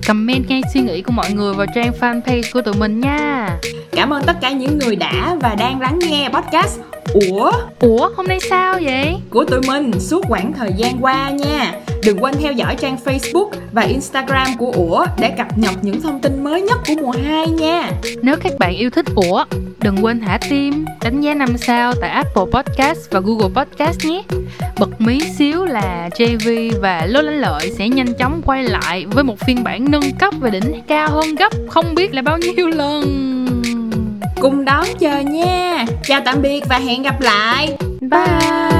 Comment 0.08 0.48
ngay 0.48 0.62
suy 0.74 0.80
nghĩ 0.80 1.02
của 1.02 1.12
mọi 1.12 1.32
người 1.32 1.54
vào 1.54 1.66
trang 1.74 1.92
fanpage 2.00 2.42
của 2.52 2.62
tụi 2.62 2.74
mình 2.74 3.00
nha 3.00 3.48
Cảm 3.92 4.12
ơn 4.12 4.22
tất 4.26 4.36
cả 4.40 4.50
những 4.50 4.78
người 4.78 4.96
đã 4.96 5.36
và 5.40 5.54
đang 5.58 5.80
lắng 5.80 5.98
nghe 5.98 6.28
podcast 6.28 6.80
Ủa 7.14 7.52
Ủa 7.80 8.10
hôm 8.16 8.26
nay 8.26 8.38
sao 8.50 8.78
vậy? 8.82 9.16
của 9.30 9.44
tụi 9.44 9.60
mình 9.66 9.90
suốt 10.00 10.24
quãng 10.28 10.52
thời 10.56 10.70
gian 10.76 10.96
qua 11.00 11.30
nha. 11.30 11.72
Đừng 12.04 12.22
quên 12.22 12.34
theo 12.40 12.52
dõi 12.52 12.76
trang 12.76 12.96
Facebook 13.04 13.50
và 13.72 13.82
Instagram 13.82 14.46
của 14.58 14.72
Ủa 14.74 15.06
để 15.18 15.30
cập 15.38 15.58
nhật 15.58 15.74
những 15.82 16.00
thông 16.00 16.20
tin 16.20 16.44
mới 16.44 16.62
nhất 16.62 16.78
của 16.86 16.94
mùa 17.02 17.14
2 17.24 17.48
nha. 17.48 17.90
Nếu 18.22 18.36
các 18.42 18.52
bạn 18.58 18.76
yêu 18.76 18.90
thích 18.90 19.06
Ủa, 19.14 19.44
đừng 19.78 20.04
quên 20.04 20.20
thả 20.20 20.38
tim, 20.50 20.84
đánh 21.02 21.20
giá 21.20 21.34
5 21.34 21.58
sao 21.58 21.92
tại 22.00 22.10
Apple 22.10 22.44
Podcast 22.52 23.10
và 23.10 23.20
Google 23.20 23.48
Podcast 23.54 24.04
nhé. 24.04 24.22
Bật 24.78 25.00
mí 25.00 25.20
xíu 25.38 25.64
là 25.64 26.08
JV 26.12 26.72
và 26.80 27.06
Lô 27.06 27.22
Lánh 27.22 27.40
Lợi 27.40 27.72
sẽ 27.78 27.88
nhanh 27.88 28.14
chóng 28.14 28.42
quay 28.44 28.62
lại 28.62 29.06
với 29.06 29.24
một 29.24 29.38
phiên 29.38 29.64
bản 29.64 29.90
nâng 29.90 30.12
cấp 30.18 30.34
và 30.40 30.50
đỉnh 30.50 30.82
cao 30.88 31.10
hơn 31.10 31.34
gấp 31.34 31.52
không 31.68 31.94
biết 31.94 32.14
là 32.14 32.22
bao 32.22 32.38
nhiêu 32.38 32.68
lần. 32.68 33.04
Cùng 34.40 34.64
đón 34.64 34.84
chờ 34.98 35.20
nha. 35.20 35.84
Chào 36.04 36.20
tạm 36.24 36.42
biệt 36.42 36.64
và 36.68 36.78
hẹn 36.78 37.02
gặp 37.02 37.20
lại. 37.20 37.76
Bye! 38.00 38.79